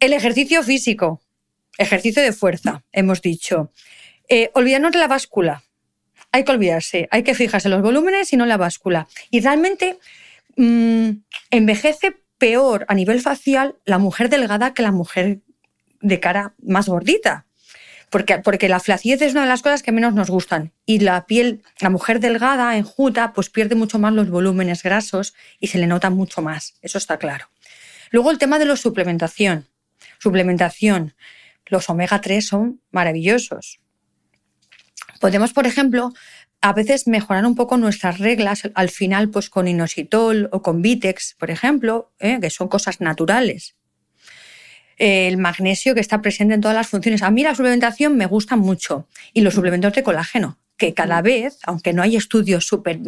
El 0.00 0.12
ejercicio 0.12 0.62
físico, 0.62 1.20
ejercicio 1.78 2.22
de 2.22 2.32
fuerza, 2.32 2.84
hemos 2.92 3.22
dicho. 3.22 3.72
Eh, 4.28 4.50
olvidarnos 4.54 4.92
de 4.92 4.98
la 4.98 5.08
báscula. 5.08 5.62
Hay 6.32 6.44
que 6.44 6.52
olvidarse, 6.52 7.08
hay 7.10 7.22
que 7.22 7.34
fijarse 7.34 7.68
en 7.68 7.72
los 7.72 7.82
volúmenes 7.82 8.32
y 8.32 8.36
no 8.36 8.44
en 8.44 8.50
la 8.50 8.58
báscula. 8.58 9.08
Y 9.30 9.40
realmente 9.40 9.98
mm, 10.56 11.10
envejece 11.50 12.16
peor 12.36 12.84
a 12.88 12.94
nivel 12.94 13.20
facial 13.20 13.76
la 13.84 13.98
mujer 13.98 14.28
delgada 14.28 14.74
que 14.74 14.82
la 14.82 14.92
mujer 14.92 15.38
de 16.00 16.20
cara 16.20 16.54
más 16.62 16.88
gordita. 16.88 17.46
Porque, 18.10 18.38
porque 18.38 18.68
la 18.68 18.80
flacidez 18.80 19.20
es 19.22 19.32
una 19.32 19.42
de 19.42 19.48
las 19.48 19.62
cosas 19.62 19.82
que 19.82 19.92
menos 19.92 20.14
nos 20.14 20.30
gustan. 20.30 20.72
Y 20.86 21.00
la 21.00 21.26
piel, 21.26 21.62
la 21.80 21.90
mujer 21.90 22.20
delgada, 22.20 22.76
enjuta, 22.76 23.32
pues 23.32 23.50
pierde 23.50 23.74
mucho 23.74 23.98
más 23.98 24.12
los 24.12 24.30
volúmenes 24.30 24.82
grasos 24.82 25.34
y 25.60 25.66
se 25.66 25.78
le 25.78 25.86
nota 25.86 26.08
mucho 26.10 26.40
más. 26.40 26.74
Eso 26.80 26.98
está 26.98 27.18
claro. 27.18 27.50
Luego 28.10 28.30
el 28.30 28.38
tema 28.38 28.58
de 28.58 28.64
la 28.64 28.76
suplementación. 28.76 29.66
Suplementación. 30.18 31.14
Los 31.66 31.90
omega 31.90 32.20
3 32.20 32.46
son 32.46 32.80
maravillosos. 32.90 33.80
Podemos, 35.20 35.52
por 35.52 35.66
ejemplo, 35.66 36.12
a 36.60 36.72
veces 36.72 37.06
mejorar 37.06 37.46
un 37.46 37.54
poco 37.54 37.76
nuestras 37.76 38.18
reglas 38.18 38.62
al 38.74 38.88
final, 38.88 39.30
pues 39.30 39.50
con 39.50 39.68
inositol 39.68 40.48
o 40.52 40.62
con 40.62 40.82
Vitex, 40.82 41.34
por 41.38 41.50
ejemplo, 41.50 42.12
¿eh? 42.18 42.38
que 42.40 42.50
son 42.50 42.68
cosas 42.68 43.00
naturales. 43.00 43.76
El 44.98 45.36
magnesio 45.38 45.94
que 45.94 46.00
está 46.00 46.20
presente 46.20 46.54
en 46.54 46.60
todas 46.60 46.76
las 46.76 46.88
funciones. 46.88 47.22
A 47.22 47.30
mí 47.30 47.42
la 47.42 47.54
suplementación 47.54 48.16
me 48.16 48.26
gusta 48.26 48.56
mucho 48.56 49.06
y 49.32 49.40
los 49.40 49.54
suplementos 49.54 49.92
de 49.92 50.02
colágeno, 50.02 50.58
que 50.76 50.94
cada 50.94 51.22
vez, 51.22 51.58
aunque 51.64 51.92
no 51.92 52.02
hay 52.02 52.16
estudios 52.16 52.66
súper 52.66 52.98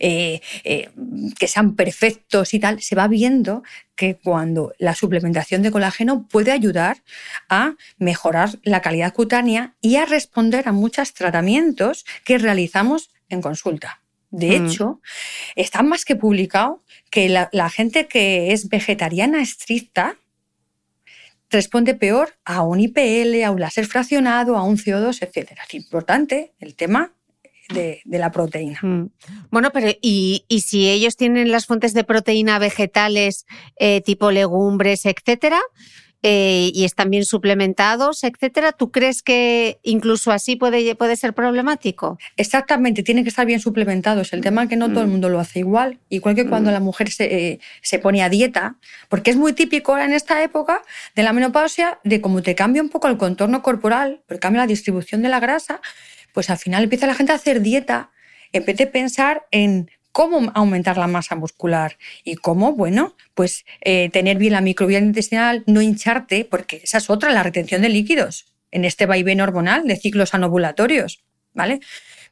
eh, 0.00 0.40
eh, 0.64 0.90
que 1.38 1.46
sean 1.48 1.76
perfectos 1.76 2.52
y 2.52 2.58
tal, 2.58 2.82
se 2.82 2.96
va 2.96 3.06
viendo 3.08 3.62
que 3.94 4.16
cuando 4.16 4.74
la 4.78 4.94
suplementación 4.94 5.62
de 5.62 5.70
colágeno 5.70 6.26
puede 6.28 6.50
ayudar 6.50 6.98
a 7.48 7.74
mejorar 7.98 8.50
la 8.64 8.82
calidad 8.82 9.12
cutánea 9.14 9.74
y 9.80 9.96
a 9.96 10.04
responder 10.04 10.68
a 10.68 10.72
muchos 10.72 11.14
tratamientos 11.14 12.04
que 12.24 12.38
realizamos 12.38 13.10
en 13.28 13.40
consulta. 13.40 14.00
De 14.30 14.58
Mm. 14.58 14.66
hecho, 14.66 15.00
está 15.54 15.82
más 15.84 16.04
que 16.04 16.16
publicado 16.16 16.82
que 17.10 17.28
la, 17.28 17.48
la 17.52 17.70
gente 17.70 18.08
que 18.08 18.52
es 18.52 18.68
vegetariana 18.68 19.40
estricta 19.40 20.16
responde 21.54 21.94
peor 21.94 22.34
a 22.44 22.62
un 22.62 22.80
IPL, 22.80 23.42
a 23.44 23.50
un 23.50 23.60
láser 23.60 23.86
fraccionado, 23.86 24.56
a 24.56 24.62
un 24.62 24.76
CO2, 24.76 25.22
etc. 25.22 25.52
Es 25.66 25.74
importante 25.74 26.52
el 26.58 26.74
tema 26.74 27.14
de, 27.72 28.02
la 28.04 28.30
proteína. 28.30 28.78
Mm. 28.82 29.10
Bueno, 29.50 29.70
pero 29.72 29.90
¿y, 30.02 30.44
y 30.48 30.60
si 30.60 30.90
ellos 30.90 31.16
tienen 31.16 31.50
las 31.50 31.66
fuentes 31.66 31.94
de 31.94 32.04
proteína 32.04 32.58
vegetales 32.58 33.46
eh, 33.76 34.02
tipo 34.02 34.30
legumbres, 34.30 35.06
etcétera, 35.06 35.60
eh, 36.26 36.70
y 36.72 36.84
están 36.84 37.10
bien 37.10 37.26
suplementados, 37.26 38.24
etcétera, 38.24 38.72
¿tú 38.72 38.90
crees 38.90 39.22
que 39.22 39.78
incluso 39.82 40.32
así 40.32 40.56
puede, 40.56 40.94
puede 40.94 41.16
ser 41.16 41.34
problemático? 41.34 42.18
Exactamente, 42.38 43.02
tiene 43.02 43.24
que 43.24 43.28
estar 43.28 43.44
bien 43.44 43.60
suplementado. 43.60 44.22
Es 44.22 44.32
el 44.32 44.40
tema 44.40 44.66
que 44.66 44.76
no 44.76 44.88
todo 44.88 45.02
el 45.02 45.08
mundo 45.08 45.28
lo 45.28 45.38
hace 45.38 45.58
igual. 45.58 46.00
Igual 46.08 46.34
que 46.34 46.48
cuando 46.48 46.70
la 46.70 46.80
mujer 46.80 47.10
se, 47.10 47.24
eh, 47.26 47.60
se 47.82 47.98
pone 47.98 48.22
a 48.22 48.30
dieta, 48.30 48.78
porque 49.10 49.32
es 49.32 49.36
muy 49.36 49.52
típico 49.52 49.92
ahora 49.92 50.06
en 50.06 50.14
esta 50.14 50.42
época 50.42 50.80
de 51.14 51.22
la 51.24 51.34
menopausia, 51.34 51.98
de 52.04 52.22
cómo 52.22 52.40
te 52.40 52.54
cambia 52.54 52.80
un 52.80 52.88
poco 52.88 53.08
el 53.08 53.18
contorno 53.18 53.62
corporal, 53.62 54.22
porque 54.26 54.40
cambia 54.40 54.62
la 54.62 54.66
distribución 54.66 55.20
de 55.20 55.28
la 55.28 55.40
grasa, 55.40 55.82
pues 56.32 56.48
al 56.48 56.56
final 56.56 56.84
empieza 56.84 57.06
la 57.06 57.14
gente 57.14 57.32
a 57.32 57.34
hacer 57.34 57.60
dieta 57.60 58.12
en 58.52 58.64
vez 58.64 58.78
de 58.78 58.86
pensar 58.86 59.44
en 59.50 59.90
cómo 60.14 60.52
aumentar 60.54 60.96
la 60.96 61.08
masa 61.08 61.34
muscular 61.34 61.98
y 62.22 62.36
cómo, 62.36 62.72
bueno, 62.72 63.16
pues 63.34 63.64
eh, 63.80 64.10
tener 64.10 64.38
bien 64.38 64.52
la 64.52 64.60
microbiota 64.60 65.04
intestinal, 65.04 65.64
no 65.66 65.82
hincharte, 65.82 66.44
porque 66.44 66.80
esa 66.84 66.98
es 66.98 67.10
otra, 67.10 67.32
la 67.32 67.42
retención 67.42 67.82
de 67.82 67.88
líquidos 67.88 68.46
en 68.70 68.84
este 68.84 69.06
vaivén 69.06 69.40
hormonal 69.40 69.88
de 69.88 69.96
ciclos 69.96 70.32
anovulatorios, 70.32 71.24
¿vale? 71.52 71.80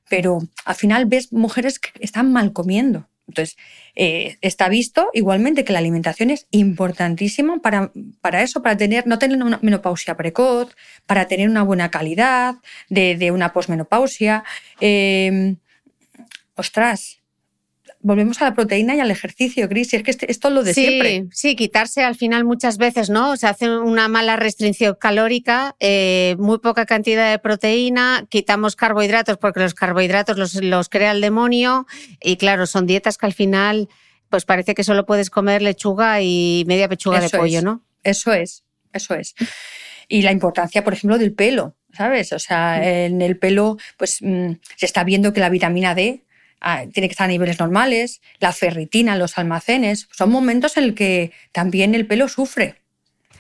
Pero 0.09 0.39
al 0.65 0.77
final 0.77 1.07
ves 1.07 1.33
mujeres 1.33 1.81
que 1.81 1.91
están 1.99 2.33
mal 2.33 2.53
comiendo. 2.53 3.09
Entonces, 3.27 3.57
eh, 3.97 4.37
está 4.43 4.69
visto 4.69 5.11
igualmente 5.13 5.65
que 5.65 5.73
la 5.73 5.81
alimentación 5.81 6.31
es 6.31 6.47
importantísima 6.53 7.59
para, 7.59 7.91
para 8.21 8.43
eso, 8.43 8.63
para 8.63 8.77
tener, 8.77 9.09
no 9.09 9.19
tener 9.19 9.43
una 9.43 9.59
menopausia 9.61 10.17
precoz, 10.17 10.77
para 11.07 11.27
tener 11.27 11.49
una 11.49 11.65
buena 11.65 11.91
calidad 11.91 12.55
de, 12.89 13.31
una 13.33 13.53
posmenopausia. 13.53 14.45
Eh, 14.81 15.57
ostras, 16.55 17.22
volvemos 18.03 18.41
a 18.43 18.45
la 18.47 18.55
proteína 18.55 18.95
y 18.97 19.01
al 19.01 19.11
ejercicio, 19.11 19.69
Cris, 19.69 19.93
y 19.93 19.97
es 19.97 20.03
que 20.03 20.11
este- 20.11 20.31
esto 20.31 20.49
es 20.49 20.55
lo 20.55 20.63
de 20.63 20.75
sí, 20.75 20.85
siempre. 20.87 21.27
sí, 21.33 21.57
quitarse 21.57 22.03
al 22.03 22.15
final 22.17 22.45
muchas 22.45 22.77
veces, 22.79 23.09
¿no? 23.11 23.37
Se 23.37 23.47
hace 23.47 23.71
una 23.71 24.09
mala 24.09 24.37
restricción 24.37 24.97
calórica, 25.01 25.77
eh, 25.81 26.37
muy 26.39 26.59
poca 26.59 26.85
cantidad 26.87 27.31
de 27.31 27.39
proteína, 27.39 28.27
quitamos 28.29 28.77
carbohidratos 28.77 29.39
porque 29.39 29.61
los 29.61 29.75
carbohidratos 29.75 30.37
los, 30.37 30.55
los 30.63 30.89
crea 30.89 31.13
el 31.13 31.21
demonio 31.21 31.87
y 32.21 32.37
claro, 32.37 32.67
son 32.67 32.87
dietas 32.87 33.19
que 33.19 33.27
al 33.27 33.33
final 33.35 33.89
pues 34.29 34.45
parece 34.45 34.75
que 34.75 34.83
solo 34.83 35.05
puedes 35.07 35.29
comer 35.31 35.61
lechuga 35.63 36.23
y 36.23 36.65
media 36.67 36.89
pechuga 36.89 37.19
Eso 37.19 37.37
de 37.37 37.39
pollo, 37.39 37.59
es. 37.59 37.65
¿no? 37.65 37.85
Eso 38.03 38.33
es, 38.33 38.65
eso 38.93 39.15
es. 39.15 39.35
Y 40.09 40.23
la 40.23 40.33
importancia, 40.33 40.83
por 40.83 40.95
ejemplo, 40.95 41.19
del 41.19 41.35
pelo, 41.35 41.77
¿sabes? 41.93 42.33
O 42.33 42.39
sea, 42.39 42.83
en 43.05 43.21
el 43.23 43.39
pelo, 43.39 43.77
pues 43.99 44.19
mm, 44.23 44.53
se 44.77 44.87
está 44.87 45.05
viendo 45.05 45.33
que 45.33 45.41
la 45.41 45.51
vitamina 45.51 45.95
D 45.95 46.25
tiene 46.93 47.09
que 47.09 47.13
estar 47.13 47.25
a 47.25 47.29
niveles 47.29 47.59
normales, 47.59 48.21
la 48.39 48.53
ferritina 48.53 49.15
en 49.15 49.19
los 49.19 49.39
almacenes. 49.39 50.09
Son 50.13 50.31
momentos 50.31 50.77
en 50.77 50.85
el 50.85 50.95
que 50.95 51.33
también 51.53 51.95
el 51.95 52.07
pelo 52.07 52.29
sufre. 52.29 52.77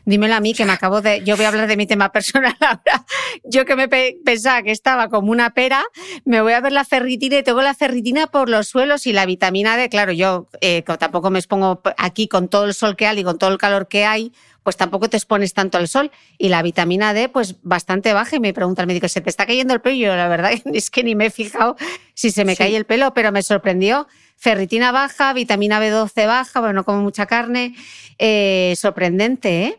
Dímelo 0.05 0.35
a 0.35 0.41
mí, 0.41 0.53
que 0.53 0.65
me 0.65 0.73
acabo 0.73 1.01
de. 1.01 1.23
Yo 1.23 1.37
voy 1.37 1.45
a 1.45 1.49
hablar 1.49 1.69
de 1.69 1.77
mi 1.77 1.87
tema 1.87 2.11
personal 2.11 2.57
ahora. 2.61 3.07
Yo 3.45 3.65
que 3.65 3.77
me 3.77 3.87
pe- 3.87 4.17
pensaba 4.25 4.61
que 4.65 4.73
estaba 4.73 5.09
como 5.09 5.31
una 5.31 5.55
pera, 5.55 5.85
me 6.25 6.41
voy 6.43 6.55
a 6.55 6.61
ver 6.61 6.73
la 6.73 6.85
ferritina 6.85 7.39
y 7.39 7.45
tengo 7.45 7.63
la 7.63 7.73
ferritina 7.73 8.27
por 8.27 8.49
los 8.49 8.67
suelos 8.67 9.07
y 9.07 9.13
la 9.13 9.27
vitamina 9.27 9.77
D. 9.77 9.89
Claro, 9.89 10.11
yo 10.11 10.49
eh, 10.61 10.83
tampoco 10.99 11.31
me 11.31 11.39
expongo 11.39 11.83
aquí 11.99 12.27
con 12.27 12.49
todo 12.49 12.65
el 12.65 12.75
sol 12.75 12.97
que 12.97 13.07
hay 13.07 13.21
y 13.21 13.23
con 13.23 13.39
todo 13.39 13.51
el 13.51 13.59
calor 13.59 13.87
que 13.87 14.05
hay, 14.05 14.33
pues 14.63 14.77
tampoco 14.77 15.09
te 15.11 15.17
expones 15.17 15.55
tanto 15.55 15.79
al 15.79 15.89
sol. 15.89 16.11
Y 16.39 16.49
la 16.49 16.63
vitamina 16.63 17.15
D, 17.15 17.29
pues 17.29 17.57
bastante 17.63 18.13
baja. 18.13 18.37
Y 18.37 18.41
me 18.41 18.53
pregunta 18.55 18.83
el 18.83 18.87
médico, 18.89 19.09
¿se 19.09 19.21
te 19.21 19.31
está 19.31 19.47
cayendo 19.47 19.75
el 19.75 19.81
pelo? 19.81 19.97
Y 19.97 20.01
yo, 20.01 20.17
la 20.17 20.29
verdad, 20.29 20.53
es 20.73 20.91
que 20.91 21.03
ni 21.05 21.15
me 21.15 21.27
he 21.27 21.31
fijado 21.31 21.77
si 22.15 22.31
se 22.31 22.45
me 22.45 22.53
Sí. 22.53 22.59
cae 22.59 22.77
el 22.77 22.85
pelo, 22.87 23.15
pero 23.15 23.33
me 23.33 23.43
sorprendió. 23.43 24.07
Ferritina 24.37 24.91
baja, 24.93 25.33
vitamina 25.33 25.81
B12 25.81 26.27
baja, 26.27 26.61
bueno, 26.61 26.73
no 26.75 26.85
como 26.85 27.01
mucha 27.03 27.27
carne. 27.27 27.75
Eh, 28.19 28.75
sorprendente, 28.77 29.65
¿eh? 29.65 29.79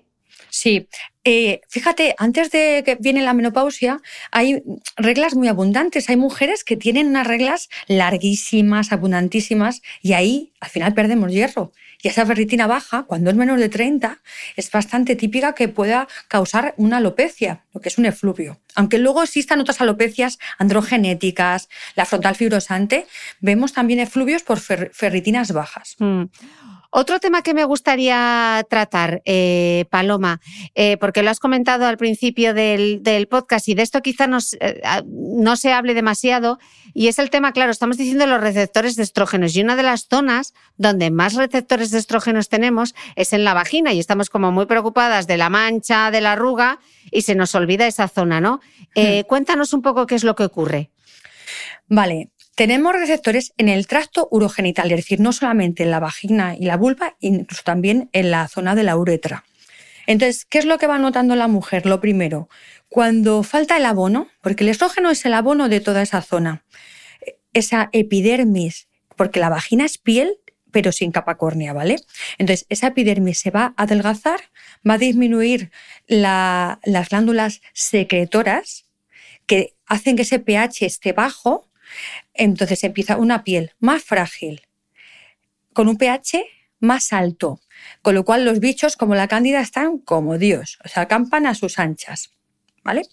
Sí, 0.49 0.88
Eh, 1.25 1.61
fíjate, 1.69 2.15
antes 2.17 2.51
de 2.51 2.84
que 2.86 2.95
viene 2.99 3.21
la 3.21 3.34
menopausia, 3.34 4.01
hay 4.31 4.61
reglas 4.97 5.36
muy 5.36 5.47
abundantes. 5.47 6.09
Hay 6.09 6.17
mujeres 6.17 6.65
que 6.65 6.75
tienen 6.75 7.07
unas 7.07 7.25
reglas 7.25 7.69
larguísimas, 7.88 8.91
abundantísimas, 8.91 9.81
y 10.01 10.13
ahí 10.13 10.51
al 10.59 10.69
final 10.69 10.93
perdemos 10.93 11.31
hierro. 11.31 11.71
Y 12.03 12.09
esa 12.09 12.25
ferritina 12.25 12.67
baja, 12.67 13.03
cuando 13.03 13.29
es 13.29 13.35
menos 13.37 13.57
de 13.57 13.69
30, 13.69 14.19
es 14.57 14.69
bastante 14.69 15.15
típica 15.15 15.55
que 15.55 15.69
pueda 15.69 16.07
causar 16.27 16.73
una 16.75 16.97
alopecia, 16.97 17.63
lo 17.73 17.79
que 17.79 17.87
es 17.87 17.97
un 17.97 18.05
efluvio. 18.05 18.59
Aunque 18.75 18.97
luego 18.97 19.23
existan 19.23 19.61
otras 19.61 19.79
alopecias 19.79 20.37
androgenéticas, 20.59 21.69
la 21.95 22.05
frontal 22.05 22.35
fibrosante, 22.35 23.07
vemos 23.39 23.71
también 23.71 23.99
efluvios 24.01 24.43
por 24.43 24.59
fer- 24.59 24.91
ferritinas 24.91 25.53
bajas. 25.53 25.95
Mm. 25.99 26.23
Otro 26.95 27.19
tema 27.19 27.41
que 27.41 27.55
me 27.55 27.65
gustaría 27.65 28.63
tratar, 28.69 29.23
eh, 29.25 29.85
Paloma, 29.89 30.41
eh, 30.75 30.95
porque 30.97 31.23
lo 31.23 31.31
has 31.31 31.39
comentado 31.39 31.87
al 31.87 31.97
principio 31.97 32.53
del, 32.53 33.01
podcast 33.31 33.67
y 33.67 33.73
de 33.73 33.81
esto 33.81 34.03
quizá 34.03 34.27
eh, 34.59 34.81
no 35.03 35.55
se 35.55 35.73
hable 35.73 35.95
demasiado, 35.95 36.59
y 36.93 37.07
es 37.07 37.17
el 37.17 37.31
tema, 37.31 37.51
claro, 37.51 37.71
estamos 37.71 37.97
diciendo 37.97 38.27
los 38.27 38.39
receptores 38.39 38.95
de 38.95 39.01
estrógenos 39.01 39.55
y 39.55 39.61
una 39.61 39.75
de 39.75 39.81
las 39.81 40.05
zonas 40.07 40.53
donde 40.77 41.09
más 41.09 41.33
receptores 41.33 41.89
de 41.89 41.97
estrógenos 41.97 42.47
tenemos 42.47 42.93
es 43.15 43.33
en 43.33 43.43
la 43.43 43.55
vagina 43.55 43.91
y 43.91 43.99
estamos 43.99 44.29
como 44.29 44.51
muy 44.51 44.67
preocupadas 44.67 45.25
de 45.25 45.37
la 45.37 45.49
mancha, 45.49 46.11
de 46.11 46.21
la 46.21 46.33
arruga 46.33 46.77
y 47.09 47.23
se 47.23 47.33
nos 47.33 47.55
olvida 47.55 47.87
esa 47.87 48.07
zona, 48.07 48.39
¿no? 48.39 48.61
Hmm. 48.95 49.21
Cuéntanos 49.27 49.73
un 49.73 49.81
poco 49.81 50.05
qué 50.05 50.13
es 50.13 50.23
lo 50.23 50.35
que 50.35 50.43
ocurre. 50.43 50.91
Vale, 51.87 52.29
tenemos 52.55 52.93
receptores 52.93 53.53
en 53.57 53.69
el 53.69 53.87
tracto 53.87 54.27
urogenital, 54.31 54.91
es 54.91 54.97
decir, 54.97 55.19
no 55.19 55.33
solamente 55.33 55.83
en 55.83 55.91
la 55.91 55.99
vagina 55.99 56.55
y 56.55 56.65
la 56.65 56.77
vulva, 56.77 57.15
incluso 57.19 57.63
también 57.63 58.09
en 58.13 58.31
la 58.31 58.47
zona 58.47 58.75
de 58.75 58.83
la 58.83 58.95
uretra. 58.97 59.43
Entonces, 60.05 60.45
¿qué 60.45 60.59
es 60.59 60.65
lo 60.65 60.77
que 60.77 60.87
va 60.87 60.99
notando 60.99 61.35
la 61.35 61.47
mujer? 61.47 61.85
Lo 61.85 62.01
primero, 62.01 62.49
cuando 62.89 63.41
falta 63.43 63.77
el 63.77 63.85
abono, 63.85 64.27
porque 64.41 64.63
el 64.63 64.69
estrógeno 64.69 65.09
es 65.09 65.25
el 65.25 65.33
abono 65.33 65.69
de 65.69 65.79
toda 65.79 66.01
esa 66.01 66.21
zona, 66.21 66.63
esa 67.53 67.89
epidermis, 67.91 68.87
porque 69.15 69.39
la 69.39 69.49
vagina 69.49 69.85
es 69.85 69.97
piel, 69.97 70.37
pero 70.71 70.91
sin 70.91 71.11
capa 71.11 71.35
córnea, 71.35 71.71
¿vale? 71.71 71.97
Entonces, 72.37 72.65
esa 72.69 72.87
epidermis 72.87 73.39
se 73.39 73.51
va 73.51 73.73
a 73.77 73.83
adelgazar, 73.83 74.39
va 74.87 74.95
a 74.95 74.97
disminuir 74.97 75.71
las 76.07 77.09
glándulas 77.09 77.61
secretoras 77.73 78.85
que 79.45 79.75
hacen 79.85 80.15
que 80.15 80.23
ese 80.23 80.39
pH 80.39 80.85
esté 80.85 81.13
bajo 81.13 81.69
entonces 82.34 82.84
empieza 82.84 83.17
una 83.17 83.43
piel 83.43 83.71
más 83.79 84.03
frágil, 84.03 84.61
con 85.73 85.88
un 85.88 85.97
pH 85.97 86.45
más 86.79 87.13
alto, 87.13 87.59
con 88.01 88.15
lo 88.15 88.25
cual 88.25 88.45
los 88.45 88.59
bichos 88.59 88.97
como 88.97 89.15
la 89.15 89.27
cándida 89.27 89.61
están 89.61 89.97
como 89.97 90.38
Dios, 90.38 90.79
o 90.84 90.88
sea, 90.88 91.03
acampan 91.03 91.45
a 91.47 91.55
sus 91.55 91.79
anchas. 91.79 92.31
¿Vale? 92.86 93.03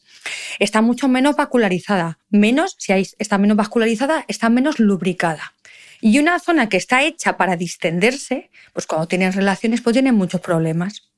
Está 0.58 0.82
mucho 0.82 1.06
menos 1.06 1.36
vascularizada, 1.36 2.18
menos, 2.28 2.74
si 2.76 2.92
está 2.92 3.38
menos 3.38 3.56
vascularizada, 3.56 4.24
está 4.26 4.50
menos 4.50 4.80
lubricada. 4.80 5.54
Y 6.00 6.18
una 6.18 6.40
zona 6.40 6.68
que 6.68 6.76
está 6.76 7.04
hecha 7.04 7.36
para 7.36 7.56
distenderse, 7.56 8.50
pues 8.72 8.88
cuando 8.88 9.06
tienen 9.06 9.32
relaciones, 9.32 9.80
pues 9.80 9.94
tienen 9.94 10.16
muchos 10.16 10.40
problemas. 10.40 11.10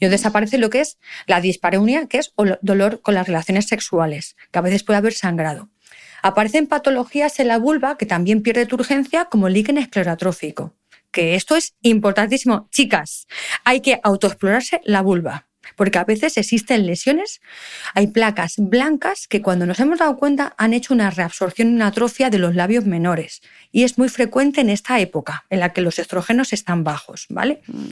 Y 0.00 0.06
desaparece 0.06 0.58
lo 0.58 0.68
que 0.68 0.80
es 0.80 0.98
la 1.28 1.40
dispareunia, 1.40 2.06
que 2.06 2.18
es 2.18 2.34
dolor 2.60 3.02
con 3.02 3.14
las 3.14 3.28
relaciones 3.28 3.68
sexuales, 3.68 4.36
que 4.50 4.58
a 4.58 4.62
veces 4.62 4.82
puede 4.82 4.96
haber 4.96 5.12
sangrado. 5.12 5.68
Aparecen 6.22 6.66
patologías 6.66 7.38
en 7.40 7.48
la 7.48 7.58
vulva 7.58 7.98
que 7.98 8.06
también 8.06 8.42
pierde 8.42 8.68
urgencia, 8.72 9.26
como 9.26 9.48
el 9.48 9.54
líquen 9.54 9.78
esclerotrófico. 9.78 10.74
Que 11.10 11.34
esto 11.34 11.56
es 11.56 11.74
importantísimo. 11.82 12.68
Chicas, 12.70 13.26
hay 13.64 13.80
que 13.80 14.00
autoexplorarse 14.02 14.80
la 14.84 15.02
vulva 15.02 15.46
porque 15.76 15.98
a 15.98 16.04
veces 16.04 16.36
existen 16.36 16.86
lesiones, 16.86 17.40
hay 17.94 18.08
placas 18.08 18.54
blancas 18.58 19.26
que 19.28 19.42
cuando 19.42 19.66
nos 19.66 19.80
hemos 19.80 19.98
dado 19.98 20.16
cuenta 20.16 20.54
han 20.58 20.74
hecho 20.74 20.94
una 20.94 21.10
reabsorción 21.10 21.70
y 21.70 21.74
una 21.74 21.88
atrofia 21.88 22.30
de 22.30 22.38
los 22.38 22.54
labios 22.54 22.84
menores. 22.84 23.42
Y 23.70 23.84
es 23.84 23.98
muy 23.98 24.08
frecuente 24.08 24.60
en 24.60 24.70
esta 24.70 25.00
época 25.00 25.44
en 25.50 25.60
la 25.60 25.72
que 25.72 25.80
los 25.80 25.98
estrógenos 25.98 26.52
están 26.52 26.84
bajos, 26.84 27.26
¿vale? 27.28 27.62
Mm. 27.66 27.88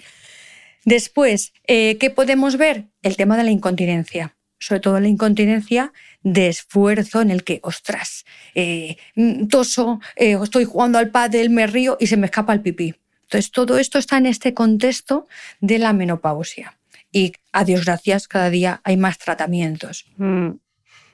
Después, 0.84 1.52
eh, 1.66 1.98
¿qué 1.98 2.10
podemos 2.10 2.56
ver? 2.56 2.88
El 3.02 3.16
tema 3.16 3.36
de 3.36 3.44
la 3.44 3.50
incontinencia 3.50 4.34
sobre 4.60 4.80
todo 4.80 5.00
la 5.00 5.08
incontinencia 5.08 5.92
de 6.22 6.48
esfuerzo 6.48 7.22
en 7.22 7.30
el 7.30 7.42
que, 7.42 7.58
ostras, 7.62 8.24
eh, 8.54 8.96
mm, 9.16 9.46
toso, 9.46 10.00
eh, 10.16 10.38
estoy 10.40 10.64
jugando 10.64 10.98
al 10.98 11.10
pádel, 11.10 11.50
me 11.50 11.66
río 11.66 11.96
y 11.98 12.06
se 12.06 12.16
me 12.16 12.26
escapa 12.26 12.52
el 12.52 12.60
pipí. 12.60 12.94
Entonces, 13.22 13.50
todo 13.50 13.78
esto 13.78 13.98
está 13.98 14.18
en 14.18 14.26
este 14.26 14.54
contexto 14.54 15.26
de 15.60 15.78
la 15.78 15.92
menopausia. 15.92 16.78
Y 17.10 17.32
a 17.52 17.64
Dios 17.64 17.84
gracias, 17.84 18.28
cada 18.28 18.50
día 18.50 18.80
hay 18.84 18.96
más 18.96 19.18
tratamientos. 19.18 20.04
Mm. 20.16 20.50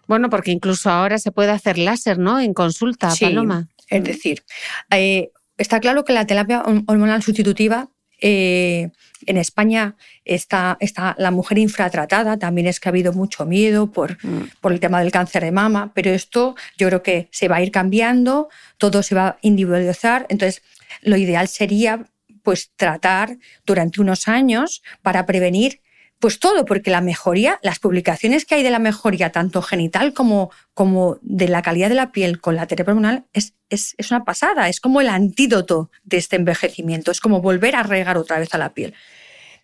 Bueno, 0.07 0.29
porque 0.29 0.51
incluso 0.51 0.91
ahora 0.91 1.19
se 1.19 1.33
puede 1.33 1.51
hacer 1.51 1.79
láser, 1.79 2.19
¿no? 2.19 2.39
En 2.41 2.53
consulta, 2.53 3.11
sí, 3.11 3.25
Paloma. 3.25 3.69
Es 3.89 4.05
decir, 4.05 4.45
eh, 4.91 5.31
está 5.57 5.81
claro 5.81 6.05
que 6.05 6.13
la 6.13 6.27
terapia 6.27 6.63
hormonal 6.87 7.23
sustitutiva 7.23 7.89
en 8.21 9.37
España 9.37 9.97
está, 10.25 10.77
está, 10.81 11.15
la 11.19 11.31
mujer 11.31 11.59
infratratada, 11.59 12.39
también 12.39 12.67
es 12.67 12.81
que 12.81 12.89
ha 12.89 12.91
habido 12.91 13.13
mucho 13.13 13.45
miedo 13.45 13.91
por, 13.93 14.13
mm. 14.25 14.51
por, 14.61 14.73
el 14.73 14.81
tema 14.81 15.01
del 15.01 15.13
cáncer 15.13 15.45
de 15.45 15.53
mama, 15.53 15.93
pero 15.95 16.11
esto 16.11 16.55
yo 16.79 16.89
creo 16.89 17.03
que 17.03 17.29
se 17.31 17.49
va 17.49 17.57
a 17.57 17.63
ir 17.63 17.71
cambiando, 17.71 18.49
todo 18.79 19.03
se 19.03 19.15
va 19.15 19.29
a 19.29 19.39
individualizar, 19.43 20.27
entonces 20.29 20.63
lo 21.03 21.17
ideal 21.17 21.49
sería 21.49 22.07
pues 22.43 22.71
tratar 22.77 23.39
durante 23.65 24.01
unos 24.01 24.29
años 24.29 24.83
para 25.03 25.27
prevenir 25.27 25.81
pues 26.19 26.39
todo, 26.39 26.65
porque 26.65 26.91
la 26.91 27.01
mejoría, 27.01 27.59
las 27.63 27.79
publicaciones 27.79 28.45
que 28.45 28.55
hay 28.55 28.63
de 28.63 28.71
la 28.71 28.79
mejoría, 28.79 29.33
tanto 29.33 29.61
genital 29.61 30.15
como, 30.15 30.51
como 30.73 31.19
de 31.21 31.49
la 31.49 31.63
calidad 31.63 31.89
de 31.91 31.95
la 31.95 32.11
piel 32.11 32.41
con 32.41 32.57
la 32.57 32.67
terapia 32.67 32.93
hormonal, 32.93 33.25
es, 33.33 33.55
es, 33.69 33.95
es, 33.99 34.11
una 34.11 34.25
pasada, 34.25 34.69
es 34.69 34.81
como 34.81 35.01
el 35.01 35.09
antídoto 35.09 35.91
de 36.05 36.17
este 36.17 36.37
envejecimiento, 36.37 37.11
es 37.11 37.21
como 37.21 37.43
volver 37.43 37.77
a 37.77 37.83
regar 37.83 38.17
otra 38.17 38.39
vez 38.39 38.55
a 38.55 38.59
la 38.59 38.73
piel. 38.73 38.95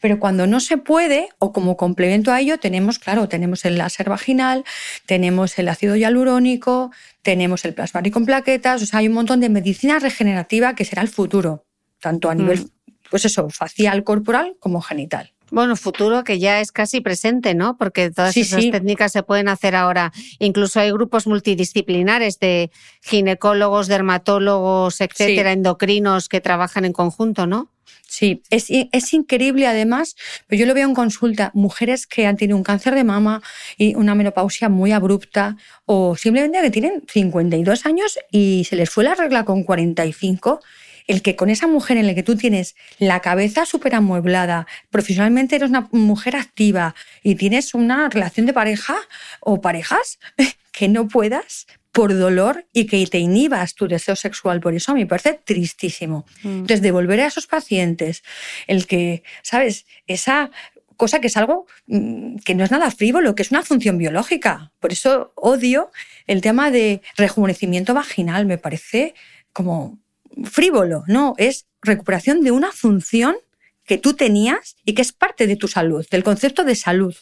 Pero 0.02 0.18
cuando 0.18 0.48
no 0.48 0.58
se 0.58 0.78
puede, 0.78 1.28
o 1.38 1.52
como 1.52 1.76
complemento 1.76 2.32
a 2.32 2.40
ello, 2.40 2.58
tenemos, 2.58 2.98
claro, 2.98 3.28
tenemos 3.28 3.64
el 3.64 3.78
láser 3.78 4.10
vaginal, 4.10 4.64
tenemos 5.06 5.56
el 5.60 5.68
ácido 5.68 5.94
hialurónico, 5.94 6.90
tenemos 7.22 7.64
el 7.64 7.72
plasma 7.72 8.02
con 8.12 8.26
plaquetas, 8.26 8.82
o 8.82 8.86
sea, 8.86 8.98
hay 8.98 9.06
un 9.06 9.14
montón 9.14 9.38
de 9.40 9.48
medicina 9.48 10.00
regenerativa 10.00 10.74
que 10.74 10.84
será 10.84 11.02
el 11.02 11.08
futuro, 11.08 11.64
tanto 12.00 12.30
a 12.30 12.34
nivel, 12.34 12.58
mm. 12.58 12.92
pues 13.10 13.24
eso, 13.24 13.48
facial, 13.48 14.02
corporal 14.02 14.56
como 14.58 14.82
genital. 14.82 15.31
Bueno, 15.52 15.76
futuro 15.76 16.24
que 16.24 16.38
ya 16.38 16.60
es 16.60 16.72
casi 16.72 17.02
presente, 17.02 17.54
¿no? 17.54 17.76
Porque 17.76 18.10
todas 18.10 18.34
esas 18.38 18.70
técnicas 18.70 19.12
se 19.12 19.22
pueden 19.22 19.48
hacer 19.48 19.76
ahora. 19.76 20.10
Incluso 20.38 20.80
hay 20.80 20.90
grupos 20.90 21.26
multidisciplinares 21.26 22.38
de 22.38 22.70
ginecólogos, 23.02 23.86
dermatólogos, 23.86 25.02
etcétera, 25.02 25.52
endocrinos 25.52 26.30
que 26.30 26.40
trabajan 26.40 26.86
en 26.86 26.94
conjunto, 26.94 27.46
¿no? 27.46 27.68
Sí, 28.08 28.42
es, 28.48 28.66
es, 28.68 29.12
increíble 29.12 29.66
además, 29.66 30.16
pero 30.46 30.60
yo 30.60 30.66
lo 30.66 30.74
veo 30.74 30.88
en 30.88 30.94
consulta, 30.94 31.50
mujeres 31.54 32.06
que 32.06 32.26
han 32.26 32.36
tenido 32.36 32.56
un 32.56 32.62
cáncer 32.62 32.94
de 32.94 33.04
mama 33.04 33.42
y 33.76 33.94
una 33.94 34.14
menopausia 34.14 34.70
muy 34.70 34.92
abrupta 34.92 35.56
o 35.84 36.16
simplemente 36.16 36.60
que 36.60 36.70
tienen 36.70 37.02
52 37.08 37.86
años 37.86 38.18
y 38.30 38.66
se 38.68 38.76
les 38.76 38.88
fue 38.90 39.04
la 39.04 39.14
regla 39.14 39.44
con 39.44 39.64
45 39.64 40.60
el 41.06 41.22
que 41.22 41.36
con 41.36 41.50
esa 41.50 41.66
mujer 41.66 41.96
en 41.96 42.06
la 42.06 42.14
que 42.14 42.22
tú 42.22 42.36
tienes 42.36 42.74
la 42.98 43.20
cabeza 43.20 43.66
súper 43.66 43.94
amueblada, 43.94 44.66
profesionalmente 44.90 45.56
eres 45.56 45.70
una 45.70 45.88
mujer 45.92 46.36
activa 46.36 46.94
y 47.22 47.34
tienes 47.34 47.74
una 47.74 48.08
relación 48.08 48.46
de 48.46 48.52
pareja 48.52 48.96
o 49.40 49.60
parejas, 49.60 50.18
que 50.72 50.88
no 50.88 51.08
puedas 51.08 51.66
por 51.92 52.16
dolor 52.18 52.66
y 52.72 52.86
que 52.86 53.06
te 53.06 53.18
inhibas 53.18 53.74
tu 53.74 53.86
deseo 53.86 54.16
sexual. 54.16 54.60
Por 54.60 54.74
eso 54.74 54.92
a 54.92 54.94
mí 54.94 55.02
me 55.02 55.06
parece 55.06 55.34
tristísimo. 55.34 56.24
Mm. 56.42 56.48
Entonces, 56.48 56.80
devolver 56.80 57.20
a 57.20 57.26
esos 57.26 57.46
pacientes 57.46 58.22
el 58.66 58.86
que, 58.86 59.22
¿sabes? 59.42 59.84
Esa 60.06 60.50
cosa 60.96 61.20
que 61.20 61.26
es 61.26 61.36
algo 61.36 61.66
mm, 61.86 62.36
que 62.44 62.54
no 62.54 62.64
es 62.64 62.70
nada 62.70 62.90
frívolo, 62.90 63.34
que 63.34 63.42
es 63.42 63.50
una 63.50 63.62
función 63.62 63.98
biológica. 63.98 64.72
Por 64.80 64.92
eso 64.92 65.32
odio 65.36 65.90
el 66.26 66.40
tema 66.40 66.70
de 66.70 67.02
rejuvenecimiento 67.16 67.92
vaginal. 67.92 68.46
Me 68.46 68.56
parece 68.56 69.14
como 69.52 69.98
frívolo, 70.44 71.04
no, 71.06 71.34
es 71.38 71.66
recuperación 71.82 72.42
de 72.42 72.50
una 72.50 72.72
función 72.72 73.36
que 73.84 73.98
tú 73.98 74.14
tenías 74.14 74.76
y 74.84 74.94
que 74.94 75.02
es 75.02 75.12
parte 75.12 75.46
de 75.46 75.56
tu 75.56 75.68
salud, 75.68 76.06
del 76.10 76.24
concepto 76.24 76.64
de 76.64 76.74
salud. 76.74 77.14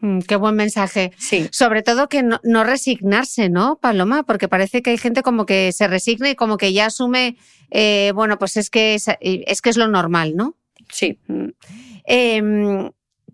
Mm, 0.00 0.20
qué 0.20 0.36
buen 0.36 0.54
mensaje. 0.54 1.12
Sí. 1.18 1.48
Sobre 1.50 1.82
todo 1.82 2.08
que 2.08 2.22
no, 2.22 2.64
resignarse, 2.64 3.48
¿no, 3.48 3.78
Paloma? 3.80 4.22
Porque 4.22 4.48
parece 4.48 4.82
que 4.82 4.90
hay 4.90 4.98
gente 4.98 5.22
como 5.22 5.44
que 5.44 5.72
se 5.72 5.88
resigna 5.88 6.30
y 6.30 6.36
como 6.36 6.56
que 6.56 6.72
ya 6.72 6.86
asume, 6.86 7.36
eh, 7.70 8.12
bueno, 8.14 8.38
pues 8.38 8.56
es 8.56 8.70
que 8.70 8.94
es, 8.94 9.06
es, 9.20 9.60
que 9.60 9.70
es 9.70 9.76
lo 9.76 9.88
normal, 9.88 10.36
¿no? 10.36 10.56
Sí. 10.90 11.18
Mm. 11.26 11.48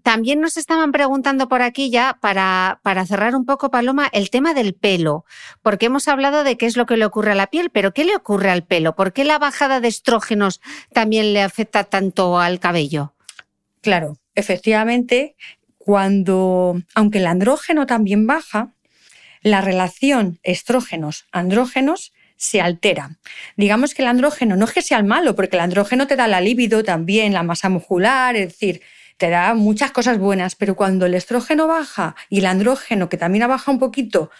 También 0.04 0.42
nos 0.42 0.58
estaban 0.58 0.92
preguntando 0.92 1.48
por 1.48 1.62
aquí 1.62 1.88
ya, 1.88 2.18
para, 2.20 2.78
para 2.82 3.06
cerrar 3.06 3.34
un 3.34 3.46
poco, 3.46 3.70
Paloma, 3.70 4.10
el 4.12 4.28
tema 4.28 4.52
del 4.52 4.74
pelo, 4.74 5.24
porque 5.62 5.86
hemos 5.86 6.08
hablado 6.08 6.44
de 6.44 6.58
qué 6.58 6.66
es 6.66 6.76
lo 6.76 6.84
que 6.84 6.98
le 6.98 7.06
ocurre 7.06 7.32
a 7.32 7.34
la 7.34 7.46
piel, 7.46 7.70
pero 7.70 7.94
¿qué 7.94 8.04
le 8.04 8.14
ocurre 8.14 8.50
al 8.50 8.64
pelo? 8.64 8.94
¿Por 8.94 9.14
qué 9.14 9.24
la 9.24 9.38
bajada 9.38 9.80
de 9.80 9.88
estrógenos 9.88 10.60
también 10.92 11.32
le 11.32 11.40
afecta 11.40 11.84
tanto 11.84 12.38
al 12.38 12.60
cabello? 12.60 13.14
Claro, 13.80 14.18
efectivamente, 14.34 15.36
cuando, 15.78 16.76
aunque 16.94 17.16
el 17.16 17.26
andrógeno 17.26 17.86
también 17.86 18.26
baja, 18.26 18.74
la 19.40 19.62
relación 19.62 20.38
estrógenos-andrógenos 20.42 22.12
se 22.36 22.60
altera. 22.60 23.16
Digamos 23.56 23.94
que 23.94 24.02
el 24.02 24.08
andrógeno 24.08 24.54
no 24.56 24.66
es 24.66 24.72
que 24.72 24.82
sea 24.82 24.98
el 24.98 25.04
malo, 25.04 25.34
porque 25.34 25.56
el 25.56 25.60
andrógeno 25.60 26.06
te 26.06 26.16
da 26.16 26.28
la 26.28 26.42
libido 26.42 26.84
también, 26.84 27.32
la 27.32 27.42
masa 27.42 27.70
muscular, 27.70 28.36
es 28.36 28.48
decir, 28.48 28.82
te 29.16 29.30
da 29.30 29.54
muchas 29.54 29.92
cosas 29.92 30.18
buenas, 30.18 30.54
pero 30.54 30.76
cuando 30.76 31.06
el 31.06 31.14
estrógeno 31.14 31.66
baja 31.66 32.16
y 32.28 32.38
el 32.40 32.46
andrógeno, 32.46 33.08
que 33.08 33.16
también 33.16 33.46
baja 33.48 33.70
un 33.70 33.78
poquito, 33.78 34.30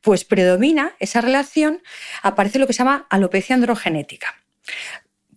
pues 0.00 0.24
predomina 0.24 0.92
esa 0.98 1.20
relación, 1.20 1.82
aparece 2.22 2.58
lo 2.58 2.66
que 2.66 2.72
se 2.72 2.78
llama 2.78 3.06
alopecia 3.10 3.54
androgenética. 3.54 4.34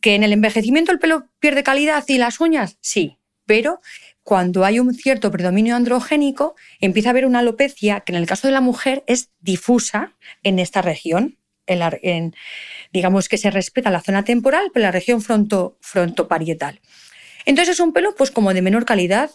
¿Que 0.02 0.16
en 0.16 0.24
el 0.24 0.34
envejecimiento 0.34 0.91
el 0.91 1.00
pelo 1.00 1.28
pierde 1.39 1.64
calidad 1.64 2.04
y 2.08 2.18
las 2.18 2.39
uñas? 2.39 2.78
Sí, 2.82 3.18
pero 3.45 3.80
cuando 4.24 4.66
hay 4.66 4.80
un 4.80 4.93
cierto 4.93 5.32
predominio 5.32 5.76
androgénico, 5.76 6.56
empieza 6.82 7.10
a 7.10 7.12
haber 7.12 7.26
una 7.26 7.39
alopecia 7.39 8.02
que 8.02 8.12
en 8.12 8.18
el 8.18 8.28
caso 8.28 8.48
de 8.48 8.54
la 8.54 8.60
mujer 8.60 9.06
es 9.08 9.30
difusa 9.39 10.16
en 10.43 10.60
esta 10.60 10.82
región. 10.82 11.38
En, 11.66 12.36
digamos 12.91 13.30
que 13.30 13.38
se 13.38 13.52
respeta 13.52 13.89
la 13.89 14.02
zona 14.02 14.24
temporal, 14.24 14.70
pero 14.74 14.84
la 14.84 14.91
región 14.91 15.22
fronto, 15.22 15.78
frontoparietal. 15.80 16.82
Entonces 17.48 17.76
es 17.76 17.80
un 17.80 17.93
pelo 17.93 18.14
pues 18.14 18.30
como 18.30 18.54
de 18.54 18.62
menor 18.62 18.84
calidad. 18.84 19.32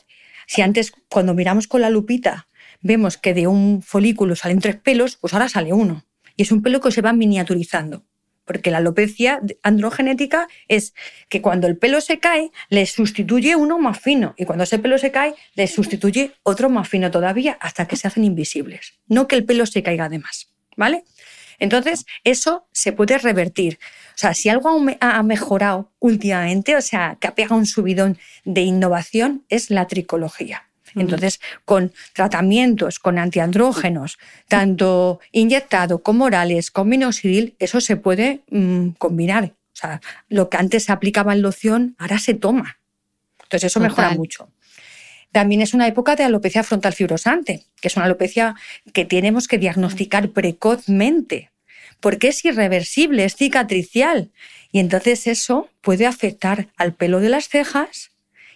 Si 0.47 0.61
antes 0.61 0.93
cuando 1.09 1.33
miramos 1.33 1.67
con 1.67 1.81
la 1.81 1.89
lupita 1.89 2.47
vemos 2.83 3.17
que 3.17 3.33
de 3.33 3.47
un 3.47 3.81
folículo 3.81 4.37
salen 4.37 4.61
tres 4.61 4.77
pelos, 4.77 5.17
pues 5.17 5.33
ahora 5.33 5.49
sale 5.49 5.73
uno. 5.73 6.05
Y 6.37 6.43
es 6.43 6.53
un 6.53 6.63
pelo 6.63 6.81
que 6.81 6.93
se 6.93 7.01
va 7.01 7.15
miniaturizando 7.15 8.05
porque 8.45 8.71
la 8.71 8.79
alopecia 8.79 9.41
androgenética 9.63 10.49
es 10.69 10.95
que 11.29 11.41
cuando 11.41 11.69
el 11.69 11.79
pelo 11.79 12.01
se 12.01 12.19
cae, 12.19 12.51
le 12.69 12.85
sustituye 12.87 13.55
uno 13.57 13.79
más 13.79 14.01
fino, 14.01 14.35
y 14.37 14.45
cuando 14.45 14.65
ese 14.65 14.81
pelo 14.81 14.99
se 14.99 15.13
cae, 15.13 15.35
le 15.55 15.69
sustituye 15.69 16.33
otro 16.43 16.69
más 16.69 16.89
fino 16.89 17.11
todavía, 17.13 17.57
hasta 17.61 17.87
que 17.87 17.97
se 17.97 18.09
hacen 18.09 18.25
invisibles. 18.25 18.95
No 19.07 19.29
que 19.29 19.37
el 19.37 19.45
pelo 19.45 19.65
se 19.65 19.85
caiga 19.85 20.09
de 20.09 20.19
más, 20.19 20.53
¿vale? 20.77 21.05
Entonces, 21.61 22.05
eso 22.25 22.67
se 22.73 22.93
puede 22.93 23.17
revertir. 23.19 23.79
O 24.15 24.19
sea, 24.19 24.35
si 24.35 24.49
algo 24.49 24.71
ha 25.01 25.23
mejorado 25.23 25.91
últimamente, 25.99 26.77
o 26.77 26.83
sea, 26.83 27.17
que 27.21 27.29
ha 27.29 27.35
pegado 27.35 27.57
un 27.57 27.67
subidón 27.67 28.19
de 28.45 28.63
innovación, 28.63 29.45
es 29.49 29.71
la 29.71 29.87
tricología. 29.87 30.65
Entonces, 30.95 31.41
con 31.65 31.93
tratamientos, 32.13 32.99
con 32.99 33.19
antiandrógenos, 33.19 34.19
tanto 34.49 35.21
inyectado 35.31 36.03
como 36.03 36.27
orales, 36.27 36.71
con 36.71 36.89
minoxidil, 36.89 37.55
eso 37.59 37.81
se 37.81 37.97
puede 37.97 38.43
mm, 38.51 38.91
combinar. 38.99 39.45
O 39.45 39.77
sea, 39.77 40.01
lo 40.29 40.51
que 40.51 40.59
antes 40.59 40.85
se 40.85 40.93
aplicaba 40.93 41.33
en 41.33 41.43
loción, 41.43 41.97
ahora 41.99 42.19
se 42.19 42.35
toma. 42.35 42.79
Entonces, 43.43 43.71
eso 43.71 43.81
mejora 43.81 44.11
mucho. 44.11 44.51
También 45.31 45.63
es 45.63 45.73
una 45.73 45.87
época 45.87 46.15
de 46.15 46.25
alopecia 46.25 46.63
frontal 46.63 46.93
fibrosante, 46.93 47.65
que 47.81 47.89
es 47.89 47.97
una 47.97 48.05
alopecia 48.05 48.55
que 48.93 49.07
tenemos 49.07 49.49
que 49.49 49.57
diagnosticar 49.57 50.29
precozmente, 50.29 51.52
porque 52.03 52.29
es 52.29 52.45
irreversible, 52.45 53.25
es 53.25 53.37
cicatricial. 53.37 54.31
Y 54.71 54.81
entonces 54.81 55.27
eso 55.27 55.71
puede 55.81 56.07
afectar 56.07 56.69
al 56.77 56.93
pelo 56.95 57.21
de 57.21 57.31
las 57.31 57.49
cejas, 57.49 58.13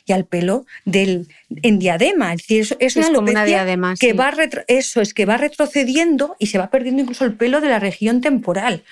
y 0.06 0.12
al 0.12 0.24
pelo 0.24 0.66
del, 0.84 1.28
en 1.62 1.78
diadema. 1.78 2.32
Es 2.32 2.46
decir, 2.46 2.76
es, 2.78 2.96
una, 2.96 3.08
alopecia 3.08 3.44
diadema, 3.44 3.94
que 3.98 4.12
va 4.12 4.32
eso 4.68 5.00
es 5.00 5.12
que 5.12 5.26
va 5.26 5.36
retrocediendo 5.36 6.36
y 6.38 6.46
se 6.46 6.58
va 6.58 6.70
perdiendo 6.70 7.02
incluso 7.02 7.24
el 7.24 7.34
pelo 7.34 7.60
de 7.60 7.68
la 7.68 7.80
región 7.80 8.20
temporal. 8.20 8.84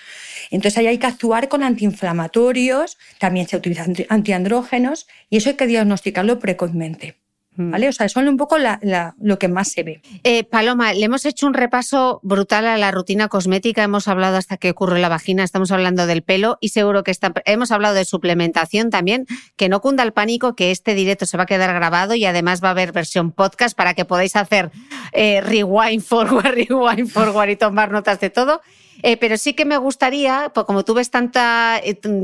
Entonces 0.50 0.78
ahí 0.78 0.88
hay 0.88 0.98
que 0.98 1.06
actuar 1.06 1.48
con 1.48 1.62
antiinflamatorios, 1.62 2.98
también 3.18 3.48
se 3.48 3.56
utilizan 3.56 3.94
antiandrógenos 4.08 5.06
y 5.30 5.38
eso 5.38 5.50
hay 5.50 5.56
que 5.56 5.66
diagnosticarlo 5.66 6.38
precozmente. 6.40 7.16
Mm. 7.56 7.70
¿Vale? 7.70 7.88
O 7.88 7.92
sea, 7.92 8.06
es 8.06 8.16
un 8.16 8.36
poco 8.36 8.56
lo 8.58 9.38
que 9.38 9.48
más 9.48 9.68
se 9.68 9.82
ve. 9.82 10.02
Eh, 10.24 10.44
Paloma, 10.44 10.92
le 10.92 11.04
hemos 11.04 11.24
hecho 11.24 11.46
un 11.46 11.54
repaso 11.54 12.20
brutal 12.22 12.66
a 12.66 12.76
la 12.76 12.90
rutina 12.90 13.28
cosmética. 13.28 13.82
Hemos 13.82 14.08
hablado 14.08 14.36
hasta 14.36 14.56
qué 14.56 14.70
ocurre 14.70 14.96
en 14.96 15.02
la 15.02 15.08
vagina, 15.08 15.44
estamos 15.44 15.70
hablando 15.70 16.06
del 16.06 16.22
pelo 16.22 16.58
y 16.60 16.70
seguro 16.70 17.04
que 17.04 17.10
está, 17.10 17.32
hemos 17.44 17.70
hablado 17.70 17.94
de 17.94 18.04
suplementación 18.04 18.90
también. 18.90 19.26
Que 19.56 19.68
no 19.68 19.80
cunda 19.80 20.02
el 20.02 20.12
pánico, 20.12 20.54
que 20.54 20.70
este 20.70 20.94
directo 20.94 21.26
se 21.26 21.36
va 21.36 21.44
a 21.44 21.46
quedar 21.46 21.72
grabado 21.74 22.14
y 22.14 22.24
además 22.24 22.62
va 22.62 22.68
a 22.68 22.72
haber 22.72 22.92
versión 22.92 23.30
podcast 23.30 23.76
para 23.76 23.94
que 23.94 24.04
podáis 24.04 24.36
hacer 24.36 24.70
eh, 25.12 25.40
rewind, 25.40 26.02
forward, 26.04 26.54
rewind, 26.54 27.08
forward 27.08 27.50
y 27.50 27.56
tomar 27.56 27.90
notas 27.92 28.20
de 28.20 28.30
todo. 28.30 28.60
Eh, 29.02 29.16
pero 29.16 29.36
sí 29.36 29.54
que 29.54 29.64
me 29.64 29.76
gustaría, 29.76 30.50
pues 30.54 30.66
como 30.66 30.84
tú 30.84 30.94
ves 30.94 31.10
tanta, 31.10 31.80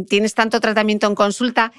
tienes 0.08 0.34
tanto 0.34 0.60
tratamiento 0.60 1.06
en 1.06 1.14
consulta, 1.14 1.72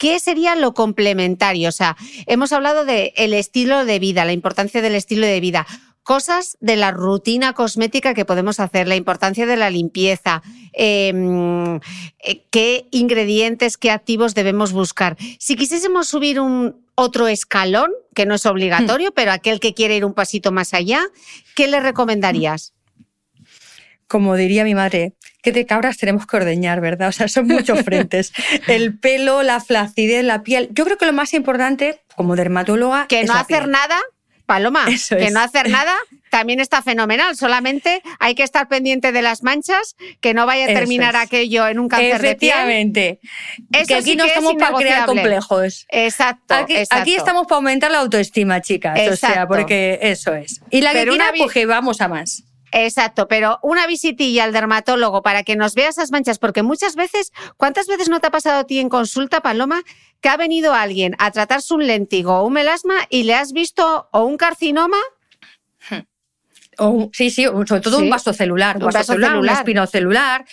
¿Qué 0.00 0.18
sería 0.18 0.56
lo 0.56 0.72
complementario? 0.72 1.68
O 1.68 1.72
sea, 1.72 1.94
hemos 2.24 2.54
hablado 2.54 2.86
del 2.86 3.12
el 3.16 3.34
estilo 3.34 3.84
de 3.84 3.98
vida, 3.98 4.24
la 4.24 4.32
importancia 4.32 4.80
del 4.80 4.94
estilo 4.94 5.26
de 5.26 5.40
vida 5.40 5.66
cosas 6.02 6.56
de 6.60 6.76
la 6.76 6.90
rutina 6.90 7.52
cosmética 7.52 8.14
que 8.14 8.24
podemos 8.24 8.60
hacer, 8.60 8.88
la 8.88 8.96
importancia 8.96 9.44
de 9.44 9.56
la 9.56 9.68
limpieza, 9.68 10.42
em, 10.72 11.76
eh, 12.18 12.42
qué 12.50 12.86
ingredientes, 12.90 13.76
qué 13.76 13.90
activos 13.90 14.34
debemos 14.34 14.72
buscar. 14.72 15.18
Si 15.38 15.54
quisiésemos 15.54 16.08
subir 16.08 16.40
un 16.40 16.82
otro 16.94 17.28
escalón, 17.28 17.90
que 18.14 18.24
no 18.24 18.34
es 18.36 18.46
obligatorio, 18.46 19.10
hmm. 19.10 19.14
pero 19.14 19.32
aquel 19.32 19.60
que 19.60 19.74
quiere 19.74 19.96
ir 19.96 20.06
un 20.06 20.14
pasito 20.14 20.50
más 20.50 20.72
allá, 20.72 21.02
¿qué 21.54 21.68
le 21.68 21.78
recomendarías? 21.78 22.72
Como 24.10 24.34
diría 24.34 24.64
mi 24.64 24.74
madre, 24.74 25.12
que 25.40 25.52
de 25.52 25.66
cabras 25.66 25.96
tenemos 25.96 26.26
que 26.26 26.36
ordeñar, 26.36 26.80
¿verdad? 26.80 27.08
O 27.08 27.12
sea, 27.12 27.28
son 27.28 27.46
muchos 27.46 27.80
frentes. 27.84 28.32
El 28.66 28.98
pelo, 28.98 29.44
la 29.44 29.60
flacidez, 29.60 30.24
la 30.24 30.42
piel. 30.42 30.68
Yo 30.72 30.84
creo 30.84 30.98
que 30.98 31.06
lo 31.06 31.12
más 31.12 31.32
importante, 31.32 32.00
como 32.16 32.34
dermatóloga. 32.34 33.06
Que 33.06 33.22
no 33.22 33.34
hacer 33.34 33.68
nada, 33.68 33.96
Paloma, 34.46 34.84
que 35.08 35.30
no 35.30 35.38
hacer 35.38 35.70
nada 35.70 35.94
también 36.28 36.58
está 36.58 36.82
fenomenal. 36.82 37.36
Solamente 37.36 38.02
hay 38.18 38.34
que 38.34 38.42
estar 38.42 38.66
pendiente 38.66 39.12
de 39.12 39.22
las 39.22 39.44
manchas, 39.44 39.94
que 40.20 40.34
no 40.34 40.44
vaya 40.44 40.64
a 40.64 40.74
terminar 40.74 41.14
aquello 41.14 41.68
en 41.68 41.78
un 41.78 41.88
cáncer 41.88 42.20
de 42.20 42.34
piel. 42.34 42.50
Efectivamente. 42.50 43.20
que 43.86 43.94
aquí 43.94 44.16
no 44.16 44.24
estamos 44.24 44.54
para 44.54 44.74
crear 44.74 45.06
complejos. 45.06 45.86
Exacto 45.88 46.54
aquí, 46.54 47.14
estamos 47.14 47.46
para 47.46 47.56
aumentar 47.56 47.92
la 47.92 48.00
autoestima, 48.00 48.60
chicas. 48.60 48.98
O 49.08 49.14
sea, 49.14 49.46
porque 49.46 50.00
eso 50.02 50.34
es. 50.34 50.60
Y 50.70 50.80
la 50.80 50.94
que 50.94 51.06
quiera, 51.06 51.32
pues 51.36 51.52
que 51.52 51.66
vamos 51.66 52.00
a 52.00 52.08
más. 52.08 52.42
Exacto, 52.72 53.26
pero 53.28 53.58
una 53.62 53.86
visitilla 53.86 54.44
al 54.44 54.52
dermatólogo 54.52 55.22
para 55.22 55.42
que 55.42 55.56
nos 55.56 55.74
vea 55.74 55.88
esas 55.88 56.10
manchas, 56.10 56.38
porque 56.38 56.62
muchas 56.62 56.94
veces, 56.94 57.32
¿cuántas 57.56 57.86
veces 57.86 58.08
no 58.08 58.20
te 58.20 58.28
ha 58.28 58.30
pasado 58.30 58.60
a 58.60 58.64
ti 58.64 58.78
en 58.78 58.88
consulta, 58.88 59.40
Paloma, 59.40 59.82
que 60.20 60.28
ha 60.28 60.36
venido 60.36 60.74
alguien 60.74 61.16
a 61.18 61.30
tratarse 61.30 61.74
un 61.74 61.86
lentigo 61.86 62.38
o 62.38 62.46
un 62.46 62.52
melasma 62.52 62.94
y 63.08 63.24
le 63.24 63.34
has 63.34 63.52
visto 63.52 64.08
o 64.12 64.24
un 64.24 64.36
carcinoma? 64.36 64.98
O, 66.78 67.10
sí, 67.12 67.28
sí, 67.28 67.44
sobre 67.44 67.80
todo 67.80 67.98
un 67.98 68.08
vaso 68.08 68.32
celular, 68.32 68.78
un 68.78 68.84
vaso 68.84 69.12
celular, 69.12 69.36
un 69.36 69.48
espinocelular, 69.48 70.46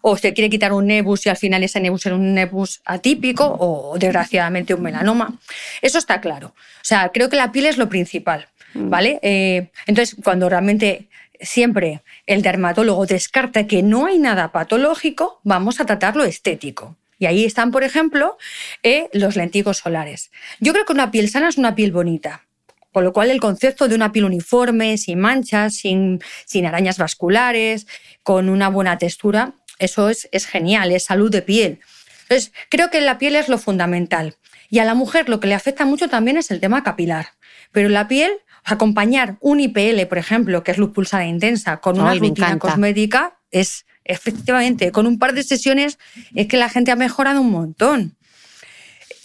o 0.00 0.16
se 0.16 0.32
quiere 0.32 0.48
quitar 0.48 0.72
un 0.72 0.86
nebus 0.86 1.26
y 1.26 1.28
al 1.28 1.36
final 1.36 1.62
ese 1.62 1.78
nebus 1.78 2.06
es 2.06 2.12
un 2.12 2.32
nebus 2.32 2.80
atípico 2.86 3.44
o 3.60 3.98
desgraciadamente 3.98 4.72
un 4.72 4.80
melanoma. 4.80 5.38
Eso 5.82 5.98
está 5.98 6.22
claro. 6.22 6.54
O 6.56 6.84
sea, 6.84 7.10
creo 7.12 7.28
que 7.28 7.36
la 7.36 7.52
piel 7.52 7.66
es 7.66 7.76
lo 7.76 7.90
principal, 7.90 8.48
mm. 8.72 8.88
¿vale? 8.88 9.18
Eh, 9.20 9.70
entonces, 9.86 10.16
cuando 10.24 10.48
realmente 10.48 11.10
siempre 11.40 12.02
el 12.26 12.42
dermatólogo 12.42 13.06
descarta 13.06 13.66
que 13.66 13.82
no 13.82 14.06
hay 14.06 14.18
nada 14.18 14.52
patológico, 14.52 15.40
vamos 15.44 15.80
a 15.80 15.86
tratar 15.86 16.16
lo 16.16 16.24
estético. 16.24 16.96
Y 17.18 17.26
ahí 17.26 17.44
están, 17.44 17.70
por 17.70 17.84
ejemplo, 17.84 18.36
eh, 18.82 19.08
los 19.12 19.36
lentigos 19.36 19.78
solares. 19.78 20.30
Yo 20.60 20.72
creo 20.72 20.84
que 20.84 20.92
una 20.92 21.10
piel 21.10 21.28
sana 21.28 21.48
es 21.48 21.56
una 21.56 21.74
piel 21.74 21.92
bonita. 21.92 22.44
Con 22.92 23.02
lo 23.02 23.12
cual 23.12 23.30
el 23.30 23.40
concepto 23.40 23.88
de 23.88 23.94
una 23.94 24.12
piel 24.12 24.24
uniforme, 24.24 24.98
sin 24.98 25.18
manchas, 25.18 25.74
sin, 25.74 26.20
sin 26.44 26.66
arañas 26.66 26.98
vasculares, 26.98 27.86
con 28.22 28.48
una 28.48 28.68
buena 28.68 28.98
textura, 28.98 29.54
eso 29.78 30.08
es, 30.08 30.28
es 30.30 30.46
genial, 30.46 30.92
es 30.92 31.04
salud 31.04 31.30
de 31.30 31.42
piel. 31.42 31.80
Entonces, 32.22 32.52
creo 32.68 32.90
que 32.90 33.00
la 33.00 33.18
piel 33.18 33.36
es 33.36 33.48
lo 33.48 33.58
fundamental. 33.58 34.36
Y 34.70 34.78
a 34.78 34.84
la 34.84 34.94
mujer 34.94 35.28
lo 35.28 35.40
que 35.40 35.48
le 35.48 35.54
afecta 35.54 35.84
mucho 35.84 36.08
también 36.08 36.36
es 36.36 36.50
el 36.50 36.60
tema 36.60 36.84
capilar. 36.84 37.28
Pero 37.72 37.88
la 37.88 38.06
piel 38.06 38.32
acompañar 38.64 39.36
un 39.40 39.60
IPL, 39.60 40.06
por 40.08 40.18
ejemplo, 40.18 40.62
que 40.64 40.72
es 40.72 40.78
luz 40.78 40.92
pulsada 40.92 41.26
intensa, 41.26 41.78
con 41.78 42.00
una 42.00 42.14
rutina 42.14 42.58
cosmética, 42.58 43.36
es 43.50 43.84
efectivamente, 44.04 44.92
con 44.92 45.06
un 45.06 45.18
par 45.18 45.34
de 45.34 45.42
sesiones, 45.42 45.98
es 46.34 46.46
que 46.46 46.56
la 46.56 46.68
gente 46.68 46.90
ha 46.90 46.96
mejorado 46.96 47.40
un 47.40 47.50
montón. 47.50 48.16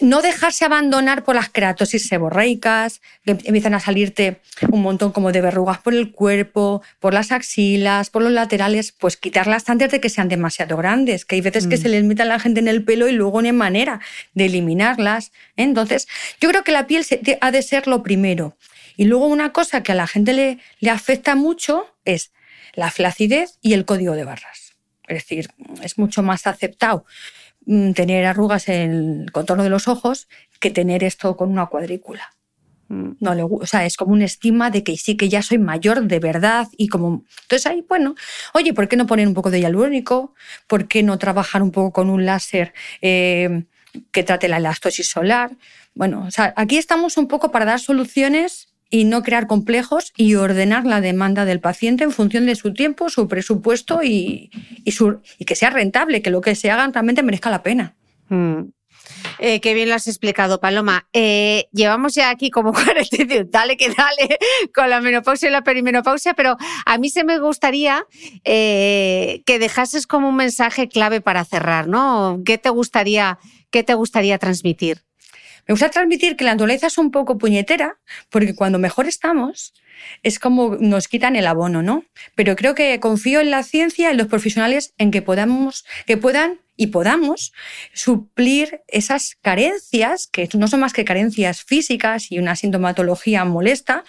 No 0.00 0.22
dejarse 0.22 0.64
abandonar 0.64 1.24
por 1.24 1.34
las 1.34 1.50
keratosis 1.50 2.08
seborreicas, 2.08 3.02
que 3.26 3.32
empiezan 3.32 3.74
a 3.74 3.80
salirte 3.80 4.40
un 4.70 4.80
montón 4.80 5.12
como 5.12 5.30
de 5.30 5.42
verrugas 5.42 5.78
por 5.78 5.92
el 5.92 6.12
cuerpo, 6.12 6.82
por 7.00 7.12
las 7.12 7.32
axilas, 7.32 8.08
por 8.08 8.22
los 8.22 8.32
laterales, 8.32 8.92
pues 8.92 9.18
quitarlas 9.18 9.68
antes 9.68 9.90
de 9.90 10.00
que 10.00 10.08
sean 10.08 10.30
demasiado 10.30 10.78
grandes, 10.78 11.26
que 11.26 11.34
hay 11.34 11.42
veces 11.42 11.66
que 11.66 11.76
mm. 11.76 11.80
se 11.82 11.88
les 11.90 12.04
mete 12.04 12.22
a 12.22 12.24
la 12.24 12.38
gente 12.38 12.60
en 12.60 12.68
el 12.68 12.82
pelo 12.82 13.08
y 13.08 13.12
luego 13.12 13.42
no 13.42 13.48
hay 13.48 13.52
manera 13.52 14.00
de 14.32 14.46
eliminarlas. 14.46 15.32
Entonces, 15.56 16.08
yo 16.40 16.48
creo 16.48 16.64
que 16.64 16.72
la 16.72 16.86
piel 16.86 17.04
ha 17.42 17.50
de 17.50 17.60
ser 17.60 17.86
lo 17.86 18.02
primero. 18.02 18.56
Y 19.00 19.06
luego 19.06 19.28
una 19.28 19.50
cosa 19.50 19.82
que 19.82 19.92
a 19.92 19.94
la 19.94 20.06
gente 20.06 20.34
le, 20.34 20.58
le 20.78 20.90
afecta 20.90 21.34
mucho 21.34 21.86
es 22.04 22.32
la 22.74 22.90
flacidez 22.90 23.58
y 23.62 23.72
el 23.72 23.86
código 23.86 24.12
de 24.12 24.24
barras. 24.24 24.76
Es 25.08 25.22
decir, 25.22 25.48
es 25.82 25.96
mucho 25.96 26.22
más 26.22 26.46
aceptado 26.46 27.06
mm, 27.64 27.92
tener 27.92 28.26
arrugas 28.26 28.68
en 28.68 29.22
el 29.22 29.32
contorno 29.32 29.62
de 29.62 29.70
los 29.70 29.88
ojos 29.88 30.28
que 30.58 30.70
tener 30.70 31.02
esto 31.02 31.34
con 31.38 31.50
una 31.50 31.64
cuadrícula. 31.64 32.34
Mm. 32.88 33.12
No 33.20 33.34
le, 33.34 33.42
o 33.42 33.64
sea, 33.64 33.86
es 33.86 33.96
como 33.96 34.12
un 34.12 34.20
estima 34.20 34.68
de 34.68 34.84
que 34.84 34.94
sí 34.98 35.16
que 35.16 35.30
ya 35.30 35.40
soy 35.40 35.56
mayor 35.56 36.02
de 36.02 36.18
verdad 36.18 36.68
y 36.76 36.88
como 36.88 37.24
entonces 37.44 37.64
ahí 37.64 37.82
bueno, 37.88 38.16
oye, 38.52 38.74
¿por 38.74 38.86
qué 38.86 38.98
no 38.98 39.06
poner 39.06 39.26
un 39.26 39.32
poco 39.32 39.50
de 39.50 39.60
hialurónico? 39.60 40.34
¿Por 40.66 40.88
qué 40.88 41.02
no 41.02 41.16
trabajar 41.16 41.62
un 41.62 41.70
poco 41.70 41.90
con 41.90 42.10
un 42.10 42.26
láser 42.26 42.74
eh, 43.00 43.64
que 44.12 44.24
trate 44.24 44.46
la 44.46 44.58
elastosis 44.58 45.08
solar? 45.08 45.52
Bueno, 45.94 46.24
o 46.28 46.30
sea, 46.30 46.52
aquí 46.54 46.76
estamos 46.76 47.16
un 47.16 47.28
poco 47.28 47.50
para 47.50 47.64
dar 47.64 47.80
soluciones 47.80 48.69
y 48.90 49.04
no 49.04 49.22
crear 49.22 49.46
complejos 49.46 50.12
y 50.16 50.34
ordenar 50.34 50.84
la 50.84 51.00
demanda 51.00 51.44
del 51.44 51.60
paciente 51.60 52.04
en 52.04 52.12
función 52.12 52.46
de 52.46 52.56
su 52.56 52.74
tiempo, 52.74 53.08
su 53.08 53.28
presupuesto 53.28 54.02
y, 54.02 54.50
y, 54.84 54.92
su, 54.92 55.20
y 55.38 55.44
que 55.44 55.54
sea 55.54 55.70
rentable, 55.70 56.22
que 56.22 56.30
lo 56.30 56.40
que 56.40 56.54
se 56.56 56.70
haga 56.70 56.88
realmente 56.88 57.22
merezca 57.22 57.50
la 57.50 57.62
pena. 57.62 57.96
Mm. 58.28 58.64
Eh, 59.38 59.60
qué 59.60 59.74
bien 59.74 59.88
lo 59.88 59.94
has 59.94 60.06
explicado, 60.06 60.60
Paloma. 60.60 61.08
Eh, 61.12 61.68
llevamos 61.72 62.14
ya 62.14 62.30
aquí 62.30 62.50
como 62.50 62.72
40, 62.74 63.44
dale 63.46 63.76
que 63.76 63.88
dale, 63.88 64.38
con 64.74 64.90
la 64.90 65.00
menopausia 65.00 65.48
y 65.48 65.52
la 65.52 65.62
perimenopausia, 65.62 66.34
pero 66.34 66.56
a 66.84 66.98
mí 66.98 67.08
se 67.08 67.24
me 67.24 67.38
gustaría 67.38 68.06
eh, 68.44 69.42
que 69.46 69.58
dejases 69.58 70.06
como 70.06 70.28
un 70.28 70.36
mensaje 70.36 70.88
clave 70.88 71.20
para 71.20 71.44
cerrar, 71.44 71.88
¿no? 71.88 72.42
¿Qué 72.44 72.58
te 72.58 72.70
gustaría, 72.70 73.38
qué 73.70 73.82
te 73.82 73.94
gustaría 73.94 74.38
transmitir? 74.38 75.02
Me 75.66 75.72
gusta 75.72 75.90
transmitir 75.90 76.36
que 76.36 76.44
la 76.44 76.52
naturaleza 76.52 76.86
es 76.86 76.98
un 76.98 77.10
poco 77.10 77.38
puñetera, 77.38 77.98
porque 78.28 78.54
cuando 78.54 78.78
mejor 78.78 79.06
estamos, 79.06 79.74
es 80.22 80.38
como 80.38 80.76
nos 80.76 81.08
quitan 81.08 81.36
el 81.36 81.46
abono, 81.46 81.82
¿no? 81.82 82.04
Pero 82.34 82.56
creo 82.56 82.74
que 82.74 82.98
confío 83.00 83.40
en 83.40 83.50
la 83.50 83.62
ciencia, 83.62 84.10
en 84.10 84.16
los 84.16 84.26
profesionales, 84.26 84.94
en 84.98 85.10
que 85.10 85.22
podamos, 85.22 85.84
que 86.06 86.16
puedan 86.16 86.58
y 86.76 86.88
podamos 86.88 87.52
suplir 87.92 88.80
esas 88.88 89.36
carencias, 89.42 90.26
que 90.26 90.48
no 90.54 90.66
son 90.68 90.80
más 90.80 90.92
que 90.92 91.04
carencias 91.04 91.62
físicas 91.62 92.32
y 92.32 92.38
una 92.38 92.56
sintomatología 92.56 93.44
molesta, 93.44 94.04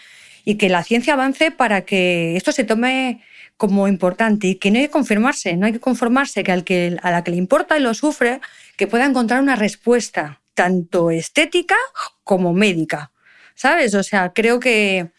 y 0.46 0.56
que 0.56 0.70
la 0.70 0.84
ciencia 0.84 1.14
avance 1.14 1.52
para 1.52 1.82
que 1.82 2.36
esto 2.36 2.52
se 2.52 2.64
tome 2.64 3.22
como 3.58 3.88
importante 3.88 4.48
y 4.48 4.56
que 4.56 4.72
no 4.72 4.80
hay 4.80 4.86
que 4.86 4.92
conformarse, 4.92 5.56
no 5.56 5.68
hay 5.68 5.74
que 5.74 5.80
conformarse 5.80 6.44
que, 6.44 6.52
al 6.52 6.64
que 6.64 6.98
a 7.04 7.12
la 7.12 7.24
que 7.24 7.32
le 7.32 7.38
importa 7.38 7.78
y 7.78 7.82
lo 7.82 7.94
sufre, 7.94 8.40
que 8.76 8.88
pueda 8.88 9.06
encontrar 9.06 9.42
una 9.42 9.56
respuesta 9.56 10.41
tanto 10.54 11.12
estética 11.12 11.76
como 12.24 12.54
médica. 12.54 13.12
¿Sabes? 13.56 13.94
O 13.96 14.04
sea, 14.04 14.34
creo 14.34 14.60
que. 14.60 15.12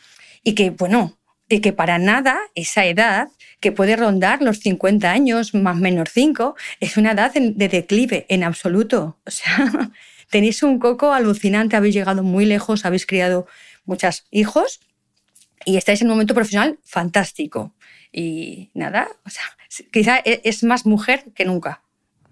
Y 0.42 0.54
que, 0.54 0.70
bueno, 0.70 1.16
y 1.48 1.60
que 1.60 1.72
para 1.72 1.98
nada 1.98 2.38
esa 2.54 2.84
edad 2.86 3.28
que 3.60 3.72
puede 3.72 3.94
rondar 3.94 4.42
los 4.42 4.58
50 4.58 5.10
años, 5.10 5.54
más 5.54 5.76
menos 5.76 6.08
5, 6.12 6.56
es 6.80 6.96
una 6.96 7.12
edad 7.12 7.32
de 7.32 7.68
declive 7.68 8.26
en 8.28 8.42
absoluto. 8.42 9.18
O 9.24 9.30
sea, 9.30 9.70
tenéis 10.30 10.62
un 10.62 10.78
coco 10.78 11.12
alucinante, 11.12 11.76
habéis 11.76 11.94
llegado 11.94 12.22
muy 12.22 12.44
lejos, 12.44 12.84
habéis 12.84 13.06
criado 13.06 13.46
muchos 13.84 14.26
hijos 14.30 14.80
y 15.64 15.76
estáis 15.76 16.00
en 16.00 16.08
un 16.08 16.14
momento 16.14 16.34
profesional 16.34 16.78
fantástico. 16.84 17.72
Y 18.10 18.70
nada, 18.74 19.08
o 19.24 19.30
sea, 19.30 19.44
quizá 19.92 20.18
e-, 20.24 20.40
es 20.44 20.64
más 20.64 20.84
mujer 20.84 21.24
que 21.34 21.44
nunca 21.44 21.82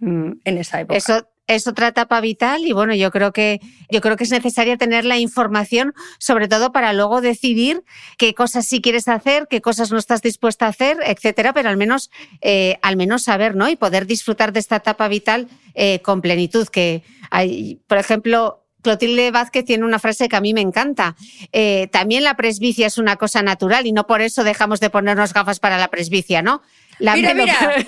mm. 0.01 0.33
en 0.45 0.59
esa 0.59 0.81
época. 0.81 0.99
Eso 0.99 1.30
es 1.55 1.67
otra 1.67 1.89
etapa 1.89 2.21
vital 2.21 2.65
y 2.65 2.73
bueno, 2.73 2.95
yo 2.95 3.11
creo 3.11 3.33
que 3.33 3.61
yo 3.91 4.01
creo 4.01 4.17
que 4.17 4.25
es 4.25 4.31
necesaria 4.31 4.77
tener 4.77 5.05
la 5.05 5.19
información, 5.19 5.95
sobre 6.19 6.49
todo 6.49 6.73
para 6.73 6.93
luego 6.93 7.21
decidir 7.21 7.83
qué 8.19 8.35
cosas 8.35 8.67
sí 8.67 8.81
quieres 8.81 9.09
hacer, 9.09 9.47
qué 9.51 9.61
cosas 9.61 9.91
no 9.91 9.99
estás 9.99 10.23
dispuesta 10.23 10.67
a 10.67 10.71
hacer, 10.71 10.99
etcétera, 11.05 11.53
pero 11.53 11.69
al 11.69 11.77
menos 11.77 12.11
eh, 12.41 12.79
al 12.83 12.97
menos 12.97 13.25
saber, 13.25 13.57
¿no? 13.57 13.69
Y 13.69 13.77
poder 13.77 14.07
disfrutar 14.07 14.53
de 14.53 14.61
esta 14.61 14.77
etapa 14.77 15.09
vital 15.09 15.49
eh, 15.75 16.01
con 16.01 16.21
plenitud. 16.21 16.69
Que 16.69 17.03
hay, 17.31 17.81
por 17.87 17.99
ejemplo, 17.99 18.65
Clotilde 18.83 19.31
Vázquez 19.31 19.65
tiene 19.65 19.85
una 19.85 19.99
frase 19.99 20.29
que 20.29 20.37
a 20.37 20.41
mí 20.41 20.55
me 20.55 20.61
encanta. 20.61 21.17
Eh, 21.53 21.89
también 21.93 22.25
la 22.25 22.35
presbicia 22.35 22.87
es 22.87 22.99
una 22.99 23.17
cosa 23.17 23.43
natural 23.43 23.87
y 23.87 23.93
no 23.93 24.07
por 24.07 24.21
eso 24.23 24.45
dejamos 24.45 24.81
de 24.81 24.91
ponernos 24.91 25.33
gafas 25.33 25.61
para 25.61 25.79
la 25.79 25.89
presbicia, 25.89 26.43
¿no? 26.43 26.63
mira, 26.99 27.35
mira. 27.35 27.55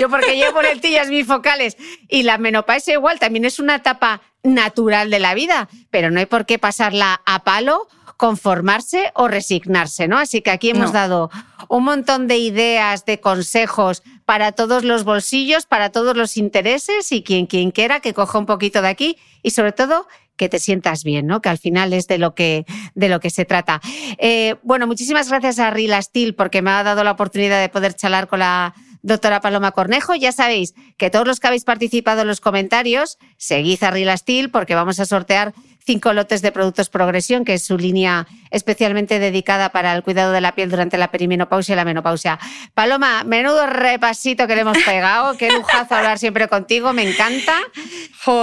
Yo 0.00 0.08
porque 0.10 0.36
llevo 0.36 0.60
lentillas 0.62 1.08
bifocales 1.08 1.76
y 2.08 2.24
la 2.24 2.38
menopausia 2.38 2.94
igual 2.94 3.18
también 3.18 3.44
es 3.44 3.58
una 3.58 3.76
etapa 3.76 4.22
natural 4.42 5.10
de 5.10 5.18
la 5.18 5.34
vida, 5.34 5.68
pero 5.90 6.10
no 6.10 6.20
hay 6.20 6.26
por 6.26 6.46
qué 6.46 6.58
pasarla 6.58 7.20
a 7.24 7.44
palo 7.44 7.88
conformarse 8.16 9.12
o 9.14 9.28
resignarse, 9.28 10.08
¿no? 10.08 10.18
Así 10.18 10.40
que 10.40 10.50
aquí 10.50 10.70
hemos 10.70 10.92
dado 10.92 11.30
un 11.68 11.84
montón 11.84 12.28
de 12.28 12.38
ideas, 12.38 13.04
de 13.04 13.20
consejos 13.20 14.02
para 14.26 14.52
todos 14.52 14.84
los 14.84 15.04
bolsillos, 15.04 15.64
para 15.64 15.90
todos 15.90 16.16
los 16.16 16.36
intereses 16.36 17.10
y 17.12 17.22
quien, 17.22 17.46
quien 17.46 17.70
quiera 17.70 18.00
que 18.00 18.12
coja 18.12 18.38
un 18.38 18.44
poquito 18.44 18.82
de 18.82 18.88
aquí 18.88 19.16
y 19.42 19.50
sobre 19.50 19.72
todo 19.72 20.06
que 20.36 20.48
te 20.48 20.58
sientas 20.58 21.02
bien, 21.02 21.26
¿no? 21.26 21.40
Que 21.40 21.48
al 21.48 21.58
final 21.58 21.92
es 21.92 22.08
de 22.08 22.18
lo 22.18 22.34
que, 22.34 22.66
de 22.94 23.08
lo 23.08 23.20
que 23.20 23.30
se 23.30 23.44
trata. 23.44 23.80
Eh, 24.18 24.56
bueno, 24.62 24.86
muchísimas 24.86 25.30
gracias 25.30 25.58
a 25.58 25.70
Rila 25.70 26.00
porque 26.36 26.60
me 26.60 26.70
ha 26.70 26.82
dado 26.82 27.04
la 27.04 27.12
oportunidad 27.12 27.60
de 27.60 27.68
poder 27.68 27.94
charlar 27.94 28.26
con 28.26 28.40
la 28.40 28.74
doctora 29.02 29.40
Paloma 29.40 29.70
Cornejo. 29.72 30.14
Ya 30.14 30.32
sabéis 30.32 30.74
que 30.98 31.08
todos 31.08 31.26
los 31.26 31.40
que 31.40 31.46
habéis 31.46 31.64
participado 31.64 32.22
en 32.22 32.26
los 32.26 32.40
comentarios, 32.40 33.18
seguid 33.36 33.82
a 33.82 33.90
Rila 33.92 34.16
porque 34.52 34.74
vamos 34.74 35.00
a 35.00 35.06
sortear 35.06 35.54
cinco 35.86 36.12
lotes 36.12 36.42
de 36.42 36.52
productos 36.52 36.90
Progresión, 36.90 37.44
que 37.44 37.54
es 37.54 37.62
su 37.62 37.78
línea 37.78 38.26
especialmente 38.50 39.18
dedicada 39.18 39.70
para 39.70 39.94
el 39.94 40.02
cuidado 40.02 40.32
de 40.32 40.40
la 40.40 40.54
piel 40.54 40.70
durante 40.70 40.98
la 40.98 41.10
perimenopausia 41.10 41.74
y 41.74 41.76
la 41.76 41.84
menopausia. 41.84 42.38
Paloma, 42.74 43.22
menudo 43.24 43.66
repasito 43.66 44.46
que 44.46 44.54
le 44.54 44.62
hemos 44.62 44.78
pegado. 44.78 45.36
Qué 45.36 45.50
lujazo 45.50 45.94
hablar 45.94 46.18
siempre 46.18 46.48
contigo, 46.48 46.92
me 46.92 47.08
encanta. 47.08 47.54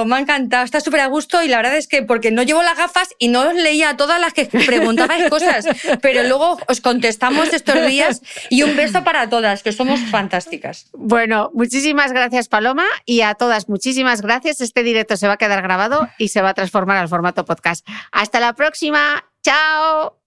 me 0.06 0.16
ha 0.16 0.20
encantado, 0.20 0.64
está 0.64 0.80
súper 0.80 1.02
a 1.02 1.08
gusto 1.08 1.44
y 1.44 1.48
la 1.48 1.58
verdad 1.58 1.78
es 1.78 1.88
que 1.88 2.04
porque 2.04 2.32
no 2.32 2.44
llevo 2.44 2.64
las 2.64 2.78
gafas 2.78 3.10
y 3.20 3.28
no 3.28 3.41
os 3.41 3.54
leía 3.54 3.98
todas 3.98 4.20
las 4.22 4.34
que 4.34 4.46
preguntabais 4.46 5.30
cosas, 5.30 5.66
pero 6.02 6.24
luego 6.24 6.58
os 6.68 6.80
contestamos 6.80 7.52
estos 7.54 7.86
días 7.88 8.22
y 8.50 8.64
un 8.64 8.76
beso 8.76 9.04
para 9.04 9.30
todas, 9.30 9.64
que 9.64 9.72
somos 9.72 10.00
fantásticas. 10.12 10.88
Bueno, 10.94 11.52
muchísimas 11.54 12.14
gracias 12.14 12.48
Paloma 12.48 12.86
y 13.06 13.22
a 13.22 13.36
todas 13.36 13.68
muchísimas 13.68 14.22
gracias. 14.22 14.62
Este 14.62 14.84
directo 14.84 15.18
se 15.18 15.28
va 15.28 15.34
a 15.34 15.38
quedar 15.38 15.62
grabado 15.62 16.08
y 16.18 16.30
se 16.30 16.41
va 16.41 16.50
a 16.50 16.54
transformar 16.54 16.98
al 16.98 17.10
podcast. 17.34 17.88
Hasta 18.11 18.39
la 18.39 18.53
próxima. 18.53 19.25
Chao. 19.43 20.19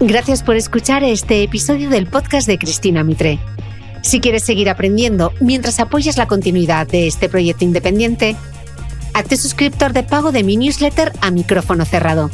Gracias 0.00 0.42
por 0.42 0.56
escuchar 0.56 1.04
este 1.04 1.42
episodio 1.42 1.90
del 1.90 2.06
podcast 2.06 2.46
de 2.46 2.58
Cristina 2.58 3.04
Mitre. 3.04 3.38
Si 4.02 4.20
quieres 4.20 4.42
seguir 4.44 4.70
aprendiendo 4.70 5.32
mientras 5.40 5.78
apoyas 5.78 6.16
la 6.16 6.26
continuidad 6.26 6.86
de 6.86 7.06
este 7.06 7.28
proyecto 7.28 7.64
independiente, 7.64 8.34
hazte 9.12 9.36
suscriptor 9.36 9.92
de 9.92 10.02
pago 10.02 10.32
de 10.32 10.42
mi 10.42 10.56
newsletter 10.56 11.12
a 11.20 11.30
micrófono 11.30 11.84
cerrado 11.84 12.30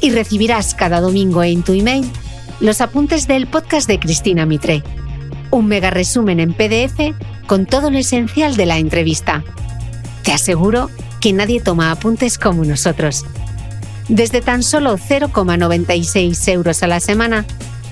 y 0.00 0.10
recibirás 0.10 0.74
cada 0.74 1.00
domingo 1.00 1.42
en 1.42 1.64
tu 1.64 1.72
email 1.72 2.08
los 2.60 2.80
apuntes 2.80 3.26
del 3.26 3.48
podcast 3.48 3.88
de 3.88 3.98
Cristina 3.98 4.46
Mitre, 4.46 4.84
un 5.50 5.66
mega 5.66 5.90
resumen 5.90 6.38
en 6.38 6.52
PDF 6.52 7.14
con 7.50 7.66
todo 7.66 7.90
lo 7.90 7.98
esencial 7.98 8.54
de 8.54 8.64
la 8.64 8.78
entrevista. 8.78 9.42
Te 10.22 10.30
aseguro 10.30 10.88
que 11.20 11.32
nadie 11.32 11.60
toma 11.60 11.90
apuntes 11.90 12.38
como 12.38 12.64
nosotros. 12.64 13.24
Desde 14.08 14.40
tan 14.40 14.62
solo 14.62 14.96
0,96 14.96 16.46
euros 16.52 16.84
a 16.84 16.86
la 16.86 17.00
semana, 17.00 17.44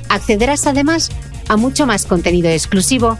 accederás 0.08 0.68
además 0.68 1.10
a 1.48 1.56
mucho 1.56 1.88
más 1.88 2.06
contenido 2.06 2.48
exclusivo 2.48 3.18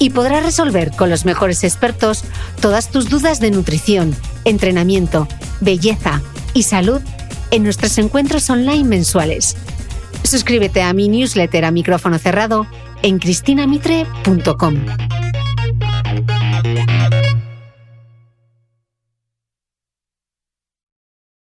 y 0.00 0.10
podrás 0.10 0.42
resolver 0.42 0.90
con 0.90 1.08
los 1.08 1.24
mejores 1.24 1.62
expertos 1.62 2.24
todas 2.60 2.90
tus 2.90 3.08
dudas 3.08 3.38
de 3.38 3.52
nutrición, 3.52 4.12
entrenamiento, 4.44 5.28
belleza 5.60 6.20
y 6.52 6.64
salud 6.64 7.00
en 7.52 7.62
nuestros 7.62 7.96
encuentros 7.98 8.50
online 8.50 8.82
mensuales. 8.82 9.56
Suscríbete 10.24 10.82
a 10.82 10.92
mi 10.92 11.08
newsletter 11.08 11.64
a 11.64 11.70
micrófono 11.70 12.18
cerrado 12.18 12.66
en 13.04 13.20
cristinamitre.com. 13.20 14.74